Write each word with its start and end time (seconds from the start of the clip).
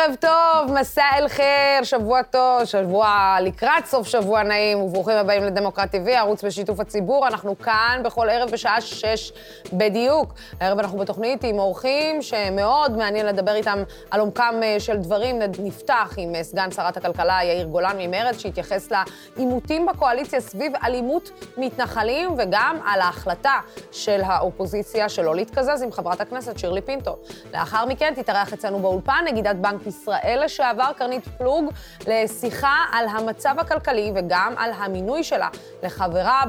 ערב 0.00 0.14
טוב, 0.20 0.78
מסע 0.80 1.02
אל 1.18 1.28
חיר, 1.28 1.82
שבוע 1.82 2.22
טוב, 2.22 2.64
שבוע 2.64 3.36
לקראת 3.42 3.86
סוף 3.86 4.06
שבוע 4.08 4.42
נעים, 4.42 4.78
וברוכים 4.78 5.16
הבאים 5.16 5.44
לדמוקרט 5.44 5.94
TV, 5.94 6.10
ערוץ 6.10 6.44
בשיתוף 6.44 6.80
הציבור. 6.80 7.26
אנחנו 7.26 7.58
כאן 7.58 8.00
בכל 8.04 8.28
ערב 8.30 8.50
בשעה 8.50 8.80
שש 8.80 9.32
בדיוק. 9.72 10.34
הערב 10.60 10.78
אנחנו 10.78 10.98
בתוכנית 10.98 11.44
עם 11.44 11.58
אורחים 11.58 12.22
שמאוד 12.22 12.96
מעניין 12.96 13.26
לדבר 13.26 13.54
איתם 13.54 13.82
על 14.10 14.20
עומקם 14.20 14.54
אה, 14.62 14.76
של 14.78 14.96
דברים. 14.96 15.38
נפתח 15.58 16.14
עם 16.16 16.34
אה, 16.34 16.42
סגן 16.42 16.70
שרת 16.70 16.96
הכלכלה 16.96 17.38
יאיר 17.44 17.66
גולן 17.66 17.96
ממרצ, 17.98 18.38
שהתייחס 18.38 18.88
לעימותים 19.36 19.86
בקואליציה 19.86 20.40
סביב 20.40 20.72
אלימות 20.84 21.30
מתנחלים, 21.56 22.34
וגם 22.38 22.78
על 22.86 23.00
ההחלטה 23.00 23.58
של 23.92 24.20
האופוזיציה 24.24 25.08
שלא 25.08 25.34
להתקזז 25.34 25.82
עם 25.82 25.92
חברת 25.92 26.20
הכנסת 26.20 26.58
שירלי 26.58 26.80
פינטו. 26.80 27.16
לאחר 27.54 27.86
מכן 27.86 28.12
תתארח 28.16 28.52
אצלנו 28.52 28.78
באולפן 28.78 29.24
נגידת 29.26 29.56
בנק 29.56 29.86
ישראל 29.90 30.40
לשעבר, 30.44 30.90
קרנית 30.96 31.28
פלוג, 31.38 31.72
לשיחה 32.06 32.76
על 32.92 33.08
המצב 33.08 33.54
הכלכלי 33.58 34.12
וגם 34.14 34.54
על 34.58 34.70
המינוי 34.76 35.24
שלה 35.24 35.48
לחברה 35.82 36.42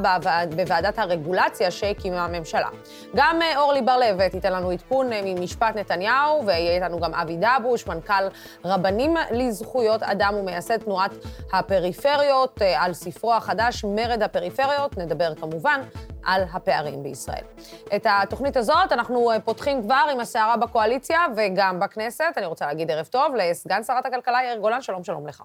בוועדת 0.56 1.00
הרגולציה 1.00 1.72
שהקימה 1.72 2.26
הממשלה. 2.26 2.70
גם 3.16 3.42
אה, 3.42 3.60
אורלי 3.60 3.82
בר-לב 3.82 4.28
תיתן 4.28 4.54
לנו 4.54 4.70
עדכון 4.70 5.14
אה, 5.14 5.22
ממשפט 5.24 5.76
נתניהו, 5.76 6.46
ויהיה 6.46 6.76
איתנו 6.76 7.00
גם 7.00 7.14
אבי 7.14 7.38
דבוש, 7.38 7.88
מנכ"ל 7.88 8.24
רבנים 8.66 9.14
לזכויות 9.32 10.04
אדם 10.04 10.34
ומייסד 10.40 10.78
תנועת 10.78 11.12
הפריפריות, 11.54 12.62
אה, 12.62 12.84
על 12.84 12.94
ספרו 12.94 13.34
החדש, 13.34 13.84
מרד 13.84 14.24
הפריפריות. 14.24 14.98
נדבר 14.98 15.36
כמובן 15.36 15.82
על 16.26 16.42
הפערים 16.54 17.04
בישראל. 17.04 17.44
את 17.96 18.06
התוכנית 18.10 18.58
הזאת 18.58 18.92
אנחנו 18.92 19.30
פותחים 19.46 19.82
כבר 19.82 20.04
עם 20.12 20.20
הסערה 20.20 20.58
בקואליציה 20.58 21.20
וגם 21.38 21.80
בכנסת. 21.80 22.34
אני 22.38 22.46
רוצה 22.46 22.66
להגיד 22.66 22.92
ערב 22.92 23.06
טוב 23.06 23.36
לסגן 23.36 23.84
שרת 23.84 24.06
הכלכלה 24.06 24.40
יאיר 24.44 24.60
גולן, 24.60 24.82
שלום, 24.82 25.04
שלום 25.04 25.28
לך. 25.28 25.44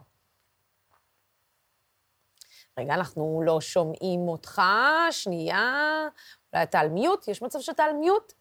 רגע, 2.79 2.95
אנחנו 2.95 3.43
לא 3.45 3.61
שומעים 3.61 4.21
אותך, 4.21 4.63
שנייה. 5.11 6.09
אולי 6.53 6.63
אתה 6.63 6.81
על 6.81 6.89
מיוט? 6.89 7.29
יש 7.29 7.43
מצב 7.43 7.59
שאתה 7.61 7.85
על 7.85 7.93
מיוט? 7.93 8.33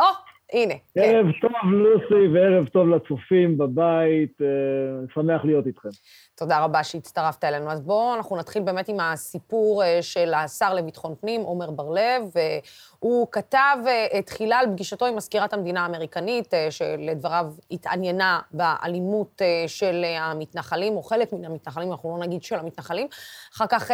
או, 0.00 0.06
הנה. 0.52 0.74
כן. 0.94 1.00
ערב 1.00 1.26
כן. 1.32 1.40
טוב, 1.40 1.72
לוסי, 1.72 2.28
וערב 2.34 2.68
טוב 2.68 2.88
לצופים 2.88 3.58
בבית. 3.58 4.40
אה, 4.40 4.46
שמח 5.14 5.44
להיות 5.44 5.66
איתכם. 5.66 5.88
תודה 6.42 6.64
רבה 6.64 6.84
שהצטרפת 6.84 7.44
אלינו. 7.44 7.70
אז 7.70 7.80
בואו, 7.80 8.14
אנחנו 8.14 8.36
נתחיל 8.36 8.62
באמת 8.62 8.88
עם 8.88 9.00
הסיפור 9.00 9.84
אה, 9.84 10.02
של 10.02 10.34
השר 10.34 10.74
לביטחון 10.74 11.14
פנים, 11.20 11.46
עמר 11.46 11.70
בר-לב. 11.70 12.22
הוא 12.98 13.26
כתב 13.30 13.76
אה, 13.86 14.22
תחילה 14.22 14.58
על 14.58 14.66
פגישתו 14.66 15.06
עם 15.06 15.16
מזכירת 15.16 15.52
המדינה 15.52 15.82
האמריקנית, 15.82 16.54
אה, 16.54 16.70
שלדבריו 16.70 17.46
התעניינה 17.70 18.40
באלימות 18.50 19.42
של 19.66 20.04
המתנחלים, 20.18 20.96
או 20.96 21.02
חלק 21.02 21.32
מן 21.32 21.44
המתנחלים, 21.44 21.92
אנחנו 21.92 22.16
לא 22.16 22.24
נגיד 22.24 22.42
של 22.42 22.58
המתנחלים. 22.58 23.08
אחר 23.54 23.66
כך 23.66 23.90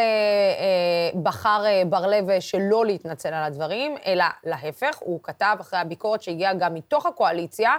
בחר 1.23 1.65
בר-לב 1.89 2.41
שלא 2.41 2.87
להתנצל 2.87 3.35
על 3.35 3.45
הדברים, 3.45 3.97
אלא 4.07 4.25
להפך, 4.45 4.97
הוא 5.01 5.21
כתב 5.23 5.57
אחרי 5.61 5.79
הביקורת 5.79 6.23
שהגיעה 6.23 6.55
גם 6.55 6.75
מתוך 6.75 7.07
הקואליציה, 7.07 7.71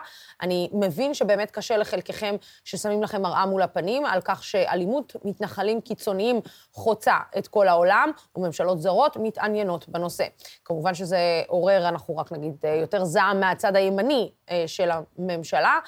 אני 0.41 0.69
מבין 0.73 1.13
שבאמת 1.13 1.51
קשה 1.51 1.77
לחלקכם 1.77 2.35
ששמים 2.63 3.03
לכם 3.03 3.21
מראה 3.21 3.45
מול 3.45 3.61
הפנים, 3.61 4.05
על 4.05 4.21
כך 4.21 4.43
שאלימות 4.65 5.15
מתנחלים 5.25 5.81
קיצוניים 5.81 6.41
חוצה 6.73 7.15
את 7.37 7.47
כל 7.47 7.67
העולם, 7.67 8.11
וממשלות 8.35 8.81
זרות 8.81 9.17
מתעניינות 9.17 9.89
בנושא. 9.89 10.25
כמובן 10.65 10.93
שזה 10.93 11.43
עורר, 11.47 11.87
אנחנו 11.87 12.17
רק 12.17 12.31
נגיד, 12.31 12.55
אה, 12.63 12.75
יותר 12.75 13.05
זעם 13.05 13.39
מהצד 13.39 13.75
הימני 13.75 14.31
אה, 14.49 14.63
של 14.67 14.89
הממשלה. 14.91 15.79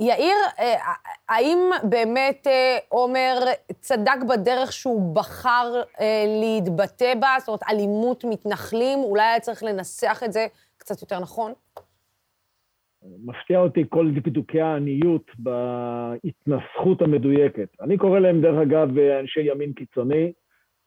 יאיר, 0.00 0.36
אה, 0.58 0.74
האם 1.28 1.70
באמת 1.82 2.46
עומר 2.88 3.44
צדק 3.80 4.16
בדרך 4.28 4.72
שהוא 4.72 5.14
בחר 5.14 5.82
להתבטא 6.40 7.14
בה? 7.14 7.36
זאת 7.38 7.48
אומרת, 7.48 7.62
אלימות 7.68 8.24
מתנחלים, 8.24 8.98
אולי 8.98 9.22
היה 9.22 9.40
צריך 9.40 9.62
לנסח 9.62 10.22
את 10.24 10.32
זה 10.32 10.46
קצת 10.78 11.02
יותר 11.02 11.18
נכון? 11.18 11.52
מפתיע 13.24 13.60
אותי 13.60 13.84
כל 13.88 14.10
דקדוקי 14.10 14.60
העניות 14.60 15.30
בהתנסחות 15.38 17.02
המדויקת. 17.02 17.68
אני 17.80 17.98
קורא 17.98 18.18
להם, 18.18 18.40
דרך 18.40 18.58
אגב, 18.62 18.98
אנשי 18.98 19.40
ימין 19.40 19.72
קיצוני. 19.72 20.32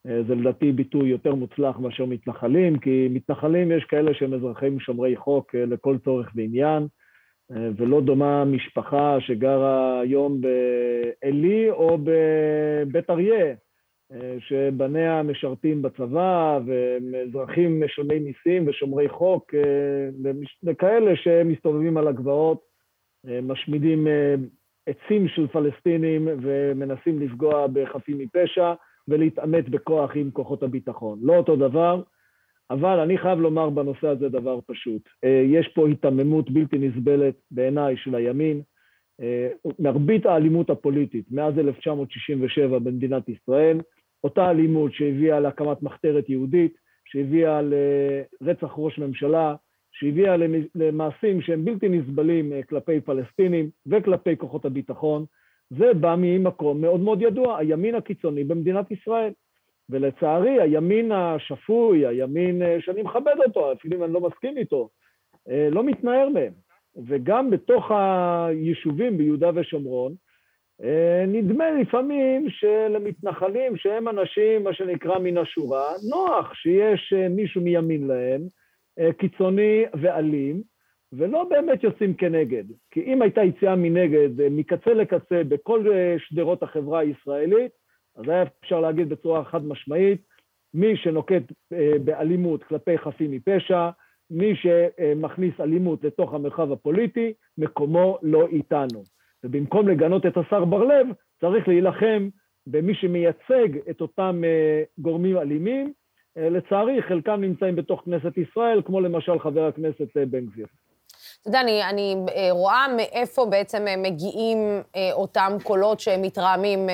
זה 0.04 0.34
לדעתי 0.34 0.72
ביטוי 0.72 1.08
יותר 1.08 1.34
מוצלח 1.34 1.78
מאשר 1.78 2.04
מתנחלים, 2.04 2.78
כי 2.78 3.08
מתנחלים 3.10 3.72
יש 3.72 3.84
כאלה 3.84 4.14
שהם 4.14 4.34
אזרחים 4.34 4.80
שומרי 4.80 5.16
חוק 5.16 5.54
אה, 5.54 5.66
לכל 5.66 5.98
צורך 6.04 6.30
ועניין, 6.34 6.86
אה, 7.52 7.68
ולא 7.76 8.00
דומה 8.00 8.44
משפחה 8.44 9.16
שגרה 9.20 10.00
היום 10.00 10.40
בעלי 10.40 11.70
או 11.70 11.98
בבית 11.98 13.10
אריה, 13.10 13.44
אה, 13.44 13.54
שבניה 14.38 15.22
משרתים 15.22 15.82
בצבא 15.82 16.60
והם 16.66 17.14
אזרחים 17.28 17.84
משלמי 17.84 18.18
מיסים 18.18 18.68
ושומרי 18.68 19.08
חוק, 19.08 19.54
אה, 19.54 20.30
וכאלה 20.64 21.16
שמסתובבים 21.16 21.96
על 21.96 22.08
הגבעות, 22.08 22.60
אה, 23.28 23.40
משמידים 23.42 24.06
עצים 24.86 25.28
של 25.28 25.46
פלסטינים 25.46 26.28
ומנסים 26.42 27.20
לפגוע 27.20 27.66
בחפים 27.72 28.18
מפשע 28.18 28.72
ולהתעמת 29.08 29.68
בכוח 29.68 30.10
עם 30.14 30.30
כוחות 30.30 30.62
הביטחון. 30.62 31.18
לא 31.22 31.36
אותו 31.36 31.56
דבר, 31.56 32.02
אבל 32.70 33.00
אני 33.00 33.18
חייב 33.18 33.38
לומר 33.38 33.70
בנושא 33.70 34.08
הזה 34.08 34.28
דבר 34.28 34.58
פשוט. 34.66 35.02
יש 35.44 35.68
פה 35.68 35.88
היתממות 35.88 36.50
בלתי 36.50 36.78
נסבלת 36.78 37.34
בעיניי 37.50 37.96
של 37.96 38.14
הימין. 38.14 38.62
מרבית 39.78 40.26
האלימות 40.26 40.70
הפוליטית 40.70 41.24
מאז 41.30 41.58
1967 41.58 42.78
במדינת 42.78 43.28
ישראל 43.28 43.80
אותה 44.24 44.50
אלימות 44.50 44.92
שהביאה 44.92 45.40
להקמת 45.40 45.82
מחתרת 45.82 46.28
יהודית, 46.28 46.74
שהביאה 47.04 47.60
לרצח 47.62 48.74
ראש 48.76 48.98
ממשלה, 48.98 49.54
שהביאה 49.92 50.36
למעשים 50.74 51.42
שהם 51.42 51.64
בלתי 51.64 51.88
נסבלים 51.88 52.52
אה, 52.52 52.62
כלפי 52.62 53.00
פלסטינים 53.00 53.70
וכלפי 53.86 54.36
כוחות 54.36 54.64
הביטחון, 54.64 55.24
זה 55.70 55.94
בא 55.94 56.14
ממקום 56.18 56.80
מאוד 56.80 57.00
מאוד 57.00 57.22
ידוע, 57.22 57.58
הימין 57.58 57.94
הקיצוני 57.94 58.44
במדינת 58.44 58.90
ישראל. 58.90 59.32
ולצערי, 59.90 60.60
הימין 60.60 61.12
השפוי, 61.12 62.06
הימין 62.06 62.62
אה, 62.62 62.76
שאני 62.80 63.02
מכבד 63.02 63.34
אותו, 63.46 63.72
אפילו 63.72 63.96
אם 63.96 64.04
אני 64.04 64.12
לא 64.12 64.20
מסכים 64.20 64.58
איתו, 64.58 64.88
אה, 65.48 65.68
לא 65.70 65.84
מתנער 65.84 66.28
מהם. 66.28 66.52
וגם 67.06 67.50
בתוך 67.50 67.90
היישובים 67.90 69.18
ביהודה 69.18 69.50
ושומרון, 69.54 70.14
נדמה 71.26 71.70
לפעמים 71.70 72.50
שלמתנחלים, 72.50 73.76
שהם 73.76 74.08
אנשים, 74.08 74.64
מה 74.64 74.74
שנקרא 74.74 75.18
מן 75.18 75.38
השורה, 75.38 75.84
נוח 76.10 76.54
שיש 76.54 77.12
אה, 77.16 77.28
מישהו 77.28 77.60
מימין 77.60 78.06
להם, 78.06 78.42
אה, 78.98 79.12
קיצוני 79.12 79.84
ואלים, 80.00 80.62
ולא 81.12 81.44
באמת 81.44 81.84
יוצאים 81.84 82.14
כנגד. 82.14 82.64
כי 82.90 83.00
אם 83.00 83.22
הייתה 83.22 83.42
יציאה 83.42 83.76
מנגד, 83.76 84.48
מקצה 84.50 84.94
לקצה, 84.94 85.42
בכל 85.48 85.86
שדרות 86.18 86.62
החברה 86.62 87.00
הישראלית, 87.00 87.72
אז 88.16 88.28
היה 88.28 88.44
אפשר 88.64 88.80
להגיד 88.80 89.08
בצורה 89.08 89.44
חד 89.44 89.66
משמעית, 89.66 90.20
מי 90.74 90.96
שנוקט 90.96 91.52
באלימות 92.04 92.64
כלפי 92.64 92.98
חפים 92.98 93.30
מפשע, 93.30 93.90
מי 94.30 94.54
שמכניס 94.56 95.60
אלימות 95.60 96.04
לתוך 96.04 96.34
המרחב 96.34 96.72
הפוליטי, 96.72 97.32
מקומו 97.58 98.18
לא 98.22 98.46
איתנו. 98.46 99.02
ובמקום 99.44 99.88
לגנות 99.88 100.26
את 100.26 100.36
השר 100.36 100.64
בר-לב, 100.64 101.06
צריך 101.40 101.68
להילחם 101.68 102.28
במי 102.66 102.94
שמייצג 102.94 103.68
את 103.90 104.00
אותם 104.00 104.42
uh, 104.44 105.02
גורמים 105.02 105.38
אלימים. 105.38 105.92
Uh, 106.38 106.40
לצערי, 106.40 107.02
חלקם 107.02 107.40
נמצאים 107.40 107.76
בתוך 107.76 108.02
כנסת 108.04 108.38
ישראל, 108.38 108.82
כמו 108.84 109.00
למשל 109.00 109.38
חבר 109.38 109.66
הכנסת 109.66 110.00
uh, 110.00 110.26
בן 110.30 110.46
גביר. 110.46 110.66
אתה 111.40 111.48
יודע, 111.48 111.60
אני, 111.60 111.84
אני 111.90 112.16
רואה 112.50 112.86
מאיפה 112.96 113.46
בעצם 113.50 113.84
מגיעים 113.98 114.58
אותם 115.12 115.52
קולות 115.62 116.00
שמתרעמים 116.00 116.86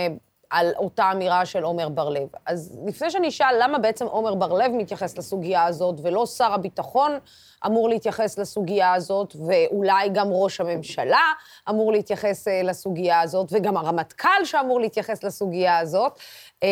על 0.50 0.72
אותה 0.76 1.12
אמירה 1.12 1.46
של 1.46 1.62
עומר 1.62 1.88
בר-לב. 1.88 2.28
אז 2.46 2.78
לפני 2.86 3.10
שאני 3.10 3.28
אשאל 3.28 3.54
למה 3.62 3.78
בעצם 3.78 4.06
עומר 4.06 4.34
בר-לב 4.34 4.70
מתייחס 4.72 5.18
לסוגיה 5.18 5.64
הזאת, 5.64 5.94
ולא 6.02 6.26
שר 6.26 6.52
הביטחון 6.52 7.18
אמור 7.66 7.88
להתייחס 7.88 8.38
לסוגיה 8.38 8.92
הזאת, 8.92 9.36
ואולי 9.46 10.08
גם 10.08 10.26
ראש 10.30 10.60
הממשלה 10.60 11.32
אמור 11.68 11.92
להתייחס 11.92 12.48
אה, 12.48 12.62
לסוגיה 12.62 13.20
הזאת, 13.20 13.48
וגם 13.52 13.76
הרמטכ"ל 13.76 14.44
שאמור 14.44 14.80
להתייחס 14.80 15.24
לסוגיה 15.24 15.78
הזאת. 15.78 16.18
אמ, 16.62 16.68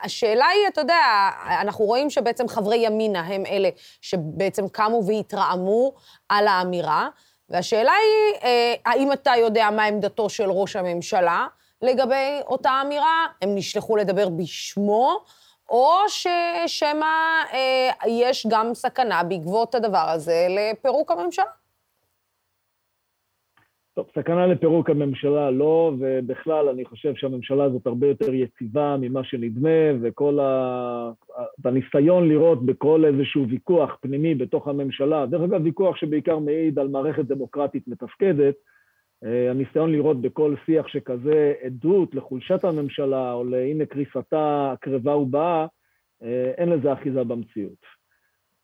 השאלה 0.00 0.46
היא, 0.46 0.68
אתה 0.68 0.80
יודע, 0.80 1.30
אנחנו 1.60 1.84
רואים 1.84 2.10
שבעצם 2.10 2.48
חברי 2.48 2.76
ימינה 2.76 3.20
הם 3.20 3.46
אלה 3.46 3.68
שבעצם 4.00 4.68
קמו 4.68 5.02
והתרעמו 5.06 5.92
על 6.28 6.46
האמירה, 6.46 7.08
והשאלה 7.48 7.92
היא, 7.92 8.40
אה, 8.44 8.74
האם 8.86 9.12
אתה 9.12 9.32
יודע 9.38 9.70
מה 9.70 9.84
עמדתו 9.84 10.28
של 10.28 10.50
ראש 10.50 10.76
הממשלה? 10.76 11.46
לגבי 11.82 12.40
אותה 12.46 12.70
אמירה, 12.86 13.26
הם 13.42 13.48
נשלחו 13.54 13.96
לדבר 13.96 14.28
בשמו, 14.28 15.24
או 15.70 15.88
ששמא 16.08 17.06
אה, 17.52 17.90
יש 18.08 18.46
גם 18.50 18.74
סכנה 18.74 19.22
בעקבות 19.24 19.74
הדבר 19.74 20.06
הזה 20.08 20.46
לפירוק 20.50 21.10
הממשלה. 21.10 21.44
טוב, 23.94 24.06
סכנה 24.18 24.46
לפירוק 24.46 24.90
הממשלה 24.90 25.50
לא, 25.50 25.92
ובכלל 25.98 26.68
אני 26.68 26.84
חושב 26.84 27.14
שהממשלה 27.14 27.64
הזאת 27.64 27.86
הרבה 27.86 28.06
יותר 28.06 28.34
יציבה 28.34 28.96
ממה 29.00 29.24
שנדמה, 29.24 29.78
וכל 30.02 30.40
ה... 30.40 31.10
הניסיון 31.64 32.28
לראות 32.28 32.66
בכל 32.66 33.04
איזשהו 33.04 33.48
ויכוח 33.48 33.96
פנימי 34.00 34.34
בתוך 34.34 34.68
הממשלה, 34.68 35.26
דרך 35.26 35.42
אגב 35.42 35.60
ויכוח 35.64 35.96
שבעיקר 35.96 36.38
מעיד 36.38 36.78
על 36.78 36.88
מערכת 36.88 37.24
דמוקרטית 37.24 37.88
מתפקדת, 37.88 38.54
הניסיון 39.22 39.92
לראות 39.92 40.20
בכל 40.20 40.54
שיח 40.66 40.88
שכזה 40.88 41.54
עדות 41.62 42.14
לחולשת 42.14 42.64
הממשלה 42.64 43.32
או 43.32 43.44
להנה 43.44 43.86
קריסתה 43.86 44.72
הקרבה 44.72 45.16
ובאה, 45.16 45.66
אה, 46.22 46.52
אין 46.56 46.68
לזה 46.68 46.92
אחיזה 46.92 47.24
במציאות. 47.24 47.96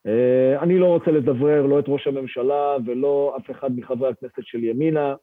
אה, 0.06 0.62
אני 0.62 0.78
לא 0.78 0.87
רוצה 0.87 1.10
לדברר 1.10 1.66
לא 1.66 1.78
את 1.78 1.84
ראש 1.88 2.06
הממשלה 2.06 2.76
ולא 2.87 3.37
אף 3.37 3.50
אחד 3.50 3.76
מחברי 3.76 4.08
הכנסת 4.08 4.43
של 4.43 4.64
ימינה, 4.64 5.14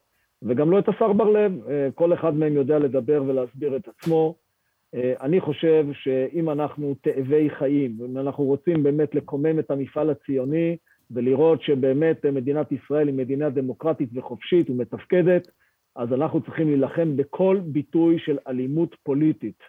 וגם 0.42 0.72
לא 0.72 0.80
את 0.80 0.90
השר 0.90 1.14
בר 1.14 1.30
לב. 1.30 1.52
כל 1.96 2.14
אחד 2.14 2.34
מהם 2.36 2.54
יודע 2.54 2.80
לדבר 2.80 3.24
ולהסביר 3.28 3.76
את 3.76 3.88
עצמו. 3.88 4.36
אני 4.94 5.42
חושב 5.42 5.86
שאם 5.94 6.50
אנחנו 6.50 6.96
תאבי 7.02 7.50
חיים, 7.50 7.98
אם 8.06 8.18
אנחנו 8.18 8.44
רוצים 8.44 8.84
באמת 8.84 9.16
לקומם 9.16 9.60
את 9.60 9.72
המפעל 9.72 10.10
הציוני, 10.10 10.78
ולראות 11.12 11.62
שבאמת 11.62 12.26
מדינת 12.26 12.72
ישראל 12.72 13.08
היא 13.08 13.16
מדינה 13.16 13.50
דמוקרטית 13.50 14.10
וחופשית 14.14 14.70
ומתפקדת, 14.70 15.48
אז 15.96 16.14
אנחנו 16.14 16.42
צריכים 16.42 16.68
להילחם 16.68 17.18
בכל 17.18 17.60
ביטוי 17.64 18.20
של 18.20 18.38
אלימות 18.48 18.96
פוליטית. 19.04 19.60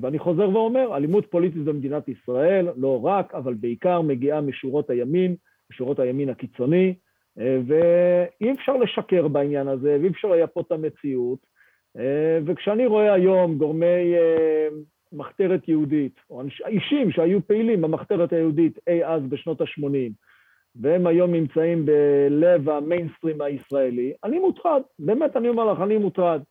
ואני 0.00 0.18
חוזר 0.18 0.48
ואומר, 0.48 0.96
אלימות 0.96 1.26
פוליטית 1.30 1.64
במדינת 1.64 2.08
ישראל, 2.08 2.68
לא 2.76 3.04
רק, 3.04 3.34
אבל 3.34 3.54
בעיקר 3.54 4.00
מגיעה 4.00 4.40
משורות 4.40 4.90
הימין, 4.90 5.36
משורות 5.70 5.98
הימין 5.98 6.28
הקיצוני, 6.28 6.94
ואי 7.36 8.52
אפשר 8.52 8.76
לשקר 8.76 9.28
בעניין 9.28 9.68
הזה, 9.68 9.98
ואי 10.00 10.08
אפשר 10.08 10.28
לייפות 10.28 10.66
את 10.66 10.72
המציאות. 10.72 11.38
וכשאני 12.46 12.86
רואה 12.86 13.12
היום 13.12 13.58
גורמי 13.58 14.14
אה, 14.14 14.68
מחתרת 15.12 15.68
יהודית, 15.68 16.14
או 16.30 16.42
אישים 16.66 17.10
שהיו 17.10 17.46
פעילים 17.46 17.82
במחתרת 17.82 18.32
היהודית 18.32 18.78
אי 18.86 19.04
אז 19.04 19.22
בשנות 19.22 19.60
ה-80, 19.60 20.12
והם 20.76 21.06
היום 21.06 21.32
נמצאים 21.32 21.86
בלב 21.86 22.68
המיינסטרים 22.68 23.40
הישראלי, 23.40 24.12
אני 24.24 24.38
מוטרד, 24.38 24.82
באמת 24.98 25.36
אני 25.36 25.48
אומר 25.48 25.72
לך, 25.72 25.80
אני 25.80 25.98
מוטרד. 25.98 26.42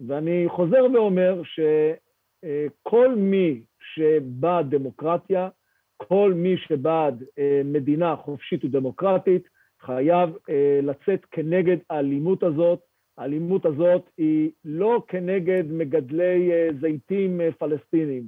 ואני 0.00 0.44
חוזר 0.48 0.84
ואומר 0.94 1.42
שכל 1.44 3.14
מי 3.14 3.62
שבעד 3.80 4.74
דמוקרטיה, 4.74 5.48
כל 5.96 6.32
מי 6.36 6.56
שבעד 6.56 7.24
אה, 7.38 7.62
מדינה 7.64 8.16
חופשית 8.16 8.64
ודמוקרטית, 8.64 9.48
חייב 9.80 10.30
אה, 10.50 10.80
לצאת 10.82 11.24
כנגד 11.30 11.76
האלימות 11.90 12.42
הזאת. 12.42 12.80
האלימות 13.18 13.66
הזאת 13.66 14.10
היא 14.18 14.50
לא 14.64 15.02
כנגד 15.08 15.64
מגדלי 15.70 16.52
אה, 16.52 16.68
זיתים 16.80 17.40
פלסטינים, 17.58 18.22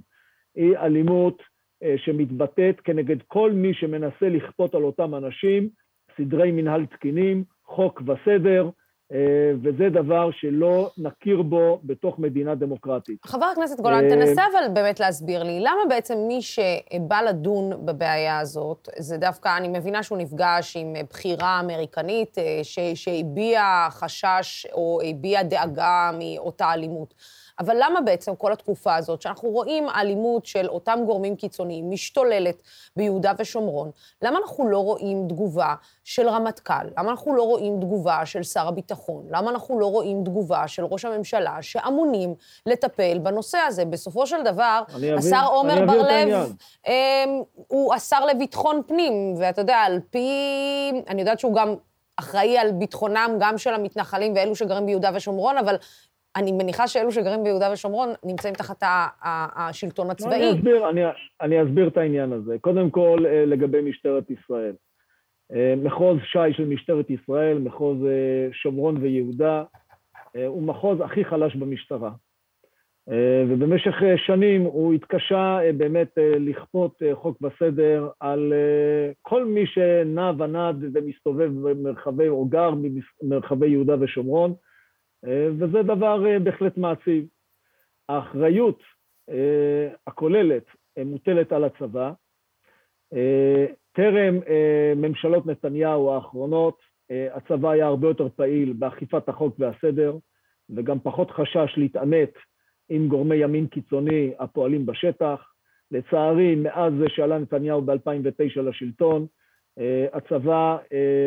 היא 0.54 0.76
אלימות 0.76 1.42
שמתבטאת 1.96 2.80
כנגד 2.80 3.16
כל 3.26 3.52
מי 3.52 3.74
שמנסה 3.74 4.28
לכפות 4.28 4.74
על 4.74 4.82
אותם 4.84 5.14
אנשים 5.14 5.68
סדרי 6.16 6.50
מנהל 6.50 6.86
תקינים, 6.86 7.44
חוק 7.64 8.02
וסדר, 8.02 8.70
אה, 9.12 9.52
וזה 9.62 9.88
דבר 9.88 10.30
שלא 10.32 10.90
נכיר 10.98 11.42
בו 11.42 11.80
בתוך 11.84 12.18
מדינה 12.18 12.54
דמוקרטית. 12.54 13.18
חבר 13.24 13.44
הכנסת 13.44 13.80
גולן, 13.80 14.04
אה, 14.04 14.10
תנסה 14.10 14.42
אבל 14.52 14.74
באמת 14.74 15.00
להסביר 15.00 15.42
לי, 15.42 15.60
למה 15.60 15.80
בעצם 15.88 16.14
מי 16.28 16.42
שבא 16.42 17.20
לדון 17.28 17.86
בבעיה 17.86 18.38
הזאת, 18.38 18.88
זה 18.98 19.16
דווקא, 19.16 19.56
אני 19.56 19.68
מבינה 19.68 20.02
שהוא 20.02 20.18
נפגש 20.18 20.76
עם 20.76 20.94
בחירה 21.10 21.60
אמריקנית 21.60 22.38
שהביעה 22.94 23.88
חשש 23.90 24.66
או 24.72 25.00
הביעה 25.04 25.42
דאגה 25.42 26.10
מאותה 26.18 26.72
אלימות. 26.72 27.14
אבל 27.58 27.76
למה 27.80 28.00
בעצם 28.00 28.36
כל 28.36 28.52
התקופה 28.52 28.94
הזאת, 28.94 29.22
שאנחנו 29.22 29.50
רואים 29.50 29.88
אלימות 29.88 30.46
של 30.46 30.68
אותם 30.68 30.98
גורמים 31.06 31.36
קיצוניים 31.36 31.90
משתוללת 31.90 32.62
ביהודה 32.96 33.32
ושומרון, 33.38 33.90
למה 34.22 34.38
אנחנו 34.38 34.68
לא 34.68 34.78
רואים 34.78 35.28
תגובה 35.28 35.74
של 36.04 36.28
רמטכ"ל? 36.28 36.86
למה 36.98 37.10
אנחנו 37.10 37.34
לא 37.34 37.42
רואים 37.42 37.80
תגובה 37.80 38.26
של 38.26 38.42
שר 38.42 38.68
הביטחון? 38.68 39.26
למה 39.30 39.50
אנחנו 39.50 39.80
לא 39.80 39.86
רואים 39.86 40.24
תגובה 40.24 40.68
של 40.68 40.84
ראש 40.84 41.04
הממשלה 41.04 41.58
שאמונים 41.60 42.34
לטפל 42.66 43.18
בנושא 43.18 43.58
הזה? 43.58 43.84
בסופו 43.84 44.26
של 44.26 44.42
דבר, 44.42 44.82
השר 45.18 45.46
עמר 45.60 45.86
בר-לב 45.86 46.52
אמ, 46.86 46.92
הוא 47.68 47.94
השר 47.94 48.24
לביטחון 48.26 48.82
פנים, 48.86 49.34
ואתה 49.38 49.60
יודע, 49.60 49.76
על 49.76 50.00
פי... 50.10 50.30
אני 51.08 51.20
יודעת 51.20 51.40
שהוא 51.40 51.54
גם 51.54 51.74
אחראי 52.16 52.58
על 52.58 52.72
ביטחונם 52.72 53.36
גם 53.40 53.58
של 53.58 53.74
המתנחלים 53.74 54.32
ואלו 54.36 54.56
שגרים 54.56 54.86
ביהודה 54.86 55.10
ושומרון, 55.14 55.58
אבל 55.58 55.76
אני 56.36 56.52
מניחה 56.52 56.88
שאלו 56.88 57.12
שגרים 57.12 57.44
ביהודה 57.44 57.72
ושומרון 57.72 58.08
נמצאים 58.24 58.54
תחת 58.54 58.82
השלטון 59.56 60.10
הצבאי. 60.10 60.36
אני 60.36 60.58
אסביר, 60.58 60.90
אני, 60.90 61.00
אני 61.40 61.62
אסביר 61.62 61.88
את 61.88 61.96
העניין 61.96 62.32
הזה. 62.32 62.56
קודם 62.60 62.90
כל, 62.90 63.24
אה, 63.26 63.44
לגבי 63.46 63.80
משטרת 63.80 64.30
ישראל. 64.30 64.74
אה, 65.52 65.74
מחוז 65.76 66.18
ש"י 66.24 66.52
של 66.52 66.64
משטרת 66.64 67.10
ישראל, 67.10 67.58
מחוז 67.58 67.96
אה, 68.06 68.48
שומרון 68.52 68.96
ויהודה, 68.96 69.64
הוא 70.46 70.62
מחוז 70.62 71.00
הכי 71.00 71.24
חלש 71.24 71.56
במשטרה. 71.56 72.10
ובמשך 73.48 73.94
שנים 74.16 74.62
הוא 74.62 74.94
התקשה 74.94 75.58
באמת 75.76 76.08
לכפות 76.16 77.02
חוק 77.12 77.38
וסדר 77.42 78.08
על 78.20 78.52
כל 79.22 79.44
מי 79.44 79.66
שנע 79.66 80.32
ונד 80.38 80.84
ומסתובב 80.94 81.50
במרחבי, 81.62 82.28
או 82.28 82.44
גר 82.44 82.70
במרחבי 83.22 83.68
יהודה 83.68 83.94
ושומרון, 84.00 84.54
וזה 85.24 85.82
דבר 85.82 86.26
אה, 86.26 86.38
בהחלט 86.38 86.76
מעציב. 86.76 87.26
האחריות 88.08 88.82
אה, 89.30 89.88
הכוללת 90.06 90.64
מוטלת 91.04 91.52
על 91.52 91.64
הצבא. 91.64 92.12
טרם 93.92 94.34
ממשלות 94.96 95.46
נתניהו 95.46 96.10
האחרונות, 96.10 96.78
הצבא 97.10 97.70
היה 97.70 97.86
הרבה 97.86 98.08
יותר 98.08 98.28
פעיל 98.28 98.72
באכיפת 98.72 99.28
החוק 99.28 99.56
והסדר, 99.58 100.16
וגם 100.70 101.00
פחות 101.00 101.30
חשש 101.30 101.74
להתעמת 101.76 102.32
עם 102.88 103.08
גורמי 103.08 103.36
ימין 103.36 103.66
קיצוני 103.66 104.32
הפועלים 104.38 104.86
בשטח. 104.86 105.52
לצערי, 105.90 106.54
מאז 106.54 106.92
שעלה 107.08 107.38
נתניהו 107.38 107.82
ב-2009 107.82 108.60
לשלטון, 108.62 109.26
הצבא 110.12 110.76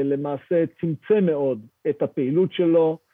למעשה 0.04 0.64
צמצם 0.82 1.26
מאוד 1.26 1.66
את 1.90 2.02
הפעילות 2.02 2.54
שלו, 2.54 2.98
אה, 3.00 3.09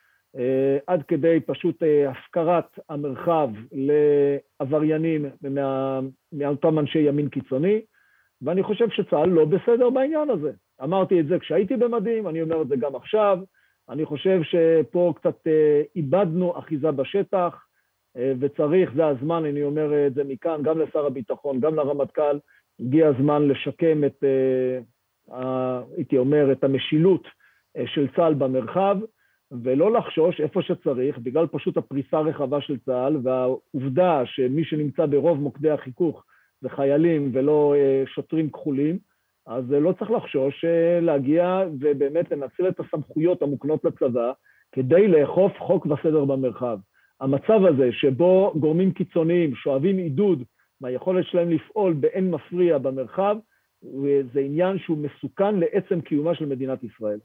עד 0.88 1.04
כדי 1.04 1.39
פשוט 1.46 1.84
אה, 1.84 2.10
הפקרת 2.10 2.80
המרחב 2.89 3.50
לעבריינים 3.72 5.25
מה, 5.42 6.00
מאותם 6.34 6.80
אנשי 6.80 7.00
ימין 7.00 7.30
קיצוני, 7.30 7.82
ואני 8.42 8.63
חושב 8.63 8.89
שצה"ל 8.89 9.30
לא 9.30 9.46
בסדר 9.46 9.89
בעניין 9.89 10.30
הזה. 10.30 10.51
אמרתי 10.84 11.20
את 11.20 11.27
זה 11.27 11.39
כשהייתי 11.39 11.77
במדים, 11.77 12.27
אני 12.27 12.42
אומר 12.42 12.62
את 12.62 12.68
זה 12.68 12.75
גם 12.75 12.96
עכשיו. 12.96 13.39
אני 13.89 14.06
חושב 14.06 14.42
שפה 14.44 15.13
קצת 15.15 15.48
אה, 15.48 15.82
איבדנו 15.96 16.60
אחיזה 16.60 16.92
בשטח, 16.92 17.62
וצריך, 18.39 18.92
זה 18.96 19.08
הזמן, 19.08 19.46
אני 19.46 19.63
אומר 19.63 20.08
את 20.08 20.13
זה 20.13 20.24
מכאן, 20.24 20.63
גם 20.63 20.80
לשר 20.80 21.06
הביטחון, 21.06 21.60
גם 21.60 21.75
לרמטכ"ל, 21.75 22.39
הגיע 22.80 23.08
הזמן 23.08 23.48
לשקם 23.48 24.04
את, 24.04 24.24
הייתי 25.98 26.18
אומר, 26.18 26.51
את 26.51 26.63
המשילות 26.63 27.27
של 27.86 28.08
צה"ל 28.15 28.34
במרחב. 28.34 28.98
ולא 29.52 29.92
לחשוש 29.92 30.42
איפה 30.42 30.62
שצריך, 30.62 31.18
בגלל 31.18 31.48
פשוט 31.48 31.78
הפריסה 31.78 32.18
הרחבה 32.18 32.62
של 32.62 32.78
צה"ל, 32.78 33.18
והעובדה 33.24 34.22
שמי 34.25 34.64
שנמצא 34.64 35.06
ברוב 35.06 35.40
מוקדי 35.40 35.70
החיכוך 35.70 36.24
זה 36.62 36.70
חיילים 36.70 37.30
ולא 37.34 37.75
אה, 37.78 38.04
שוטרים 38.08 38.50
כחולים, 38.50 38.98
אז 39.48 39.72
לא 39.72 39.94
צריך 40.00 40.12
לחשוש 40.12 40.66
אה, 40.66 41.00
להגיע 41.00 41.64
ובאמת 41.80 42.32
לנצל 42.32 42.68
את 42.68 42.80
הסמכויות 42.80 43.42
המוקנות 43.42 43.86
לצבא 43.86 44.32
כדי 44.72 45.08
לאכוף 45.08 45.52
חוק 45.60 45.86
וסדר 45.86 46.25
במרחב. 46.25 46.80
המצב 47.22 47.66
הזה 47.66 47.92
שבו 47.92 48.54
גורמים 48.60 48.92
קיצוניים 48.92 49.56
שואבים 49.56 49.98
עידוד 49.98 50.44
מהיכולת 50.82 51.25
שלהם 51.25 51.52
לפעול 51.52 51.94
באין 51.94 52.32
מפריע 52.32 52.78
במרחב, 52.78 53.38
זה 54.34 54.40
עניין 54.40 54.80
שהוא 54.80 54.98
מסוכן 54.98 55.60
לעצם 55.60 56.02
קיומה 56.02 56.36
של 56.36 56.46
מדינת 56.46 56.84
ישראל. 56.84 57.20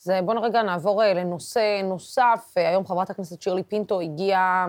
אז 0.00 0.12
בואו 0.24 0.42
רגע 0.42 0.62
נעבור 0.62 1.02
אה, 1.02 1.14
לנושא 1.14 1.80
נוסף. 1.84 2.54
אה, 2.56 2.68
היום 2.68 2.86
חברת 2.86 3.10
הכנסת 3.10 3.42
שירלי 3.42 3.62
פינטו 3.62 4.00
הגיעה 4.00 4.66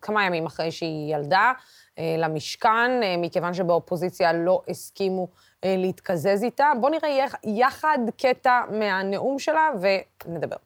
כמה 0.00 0.24
ימים 0.24 0.46
אחרי 0.46 0.70
שהיא 0.70 1.14
ילדה 1.14 1.52
אה, 1.98 2.14
למשכן, 2.18 2.90
מכיוון 3.18 3.54
שבאופוזיציה 3.54 4.32
לא 4.32 4.62
הסכימו 4.68 5.28
להתקזז 5.64 6.44
איתה. 6.44 6.72
בואו 6.80 6.92
נראה 6.92 7.26
יחד 7.44 7.98
קטע 8.16 8.60
מהנאום 8.70 9.38
שלה 9.38 9.68
ונדבר. 9.80 10.56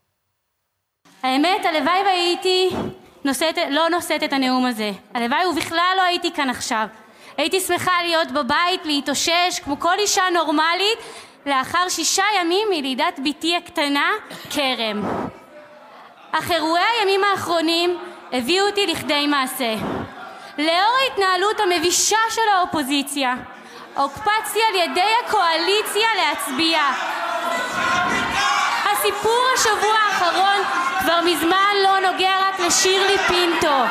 האמת, 1.23 1.65
הלוואי 1.65 2.03
והייתי 2.07 2.71
נושאת, 3.25 3.59
לא 3.71 3.89
נושאת 3.89 4.23
את 4.23 4.33
הנאום 4.33 4.67
הזה. 4.67 4.91
הלוואי 5.15 5.47
ובכלל 5.47 5.95
לא 5.97 6.03
הייתי 6.03 6.33
כאן 6.33 6.51
עכשיו. 6.51 6.87
הייתי 7.37 7.61
שמחה 7.61 7.93
להיות 8.03 8.31
בבית, 8.31 8.85
להתאושש, 8.85 9.61
כמו 9.65 9.81
כל 9.81 9.99
אישה 9.99 10.23
נורמלית, 10.35 10.99
לאחר 11.47 11.89
שישה 11.89 12.25
ימים 12.41 12.69
מלידת 12.71 13.21
בתי 13.25 13.57
הקטנה, 13.57 14.11
כרם. 14.51 15.03
אך 16.33 16.51
אירועי 16.51 16.83
הימים 17.01 17.25
האחרונים 17.25 17.99
הביאו 18.33 18.67
אותי 18.67 18.87
לכדי 18.87 19.27
מעשה. 19.27 19.75
לאור 20.59 20.97
ההתנהלות 21.03 21.61
המבישה 21.61 22.19
של 22.31 22.49
האופוזיציה, 22.57 23.35
הוקפצתי 23.97 24.61
על 24.69 24.75
ידי 24.75 25.11
הקואליציה 25.25 26.09
להצביע. 26.17 26.81
הסיפור 28.93 29.45
השבוע 29.55 29.97
האחרון 30.07 30.63
כבר 31.01 31.21
מזמן 31.25 31.75
לא 31.85 32.11
נוגע 32.11 32.33
רק 32.49 32.61
לשירלי 32.61 33.19
פינטו. 33.19 33.83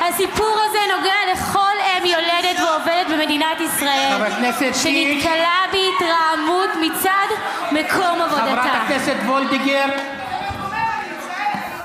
הסיפור 0.00 0.58
הזה 0.64 0.78
נוגע 0.96 1.32
לכל 1.32 1.67
אם 1.98 2.06
יולדת 2.06 2.60
ועובדת 2.60 3.06
במדינת 3.10 3.60
ישראל, 3.60 4.16
שנתקלה 4.74 5.64
בהתרעמות 5.72 6.70
מצד 6.80 7.26
מקום 7.72 8.22
עבודתה. 8.22 8.42
חברת 8.42 8.82
הכנסת 8.84 9.16
וולדיגר. 9.26 9.86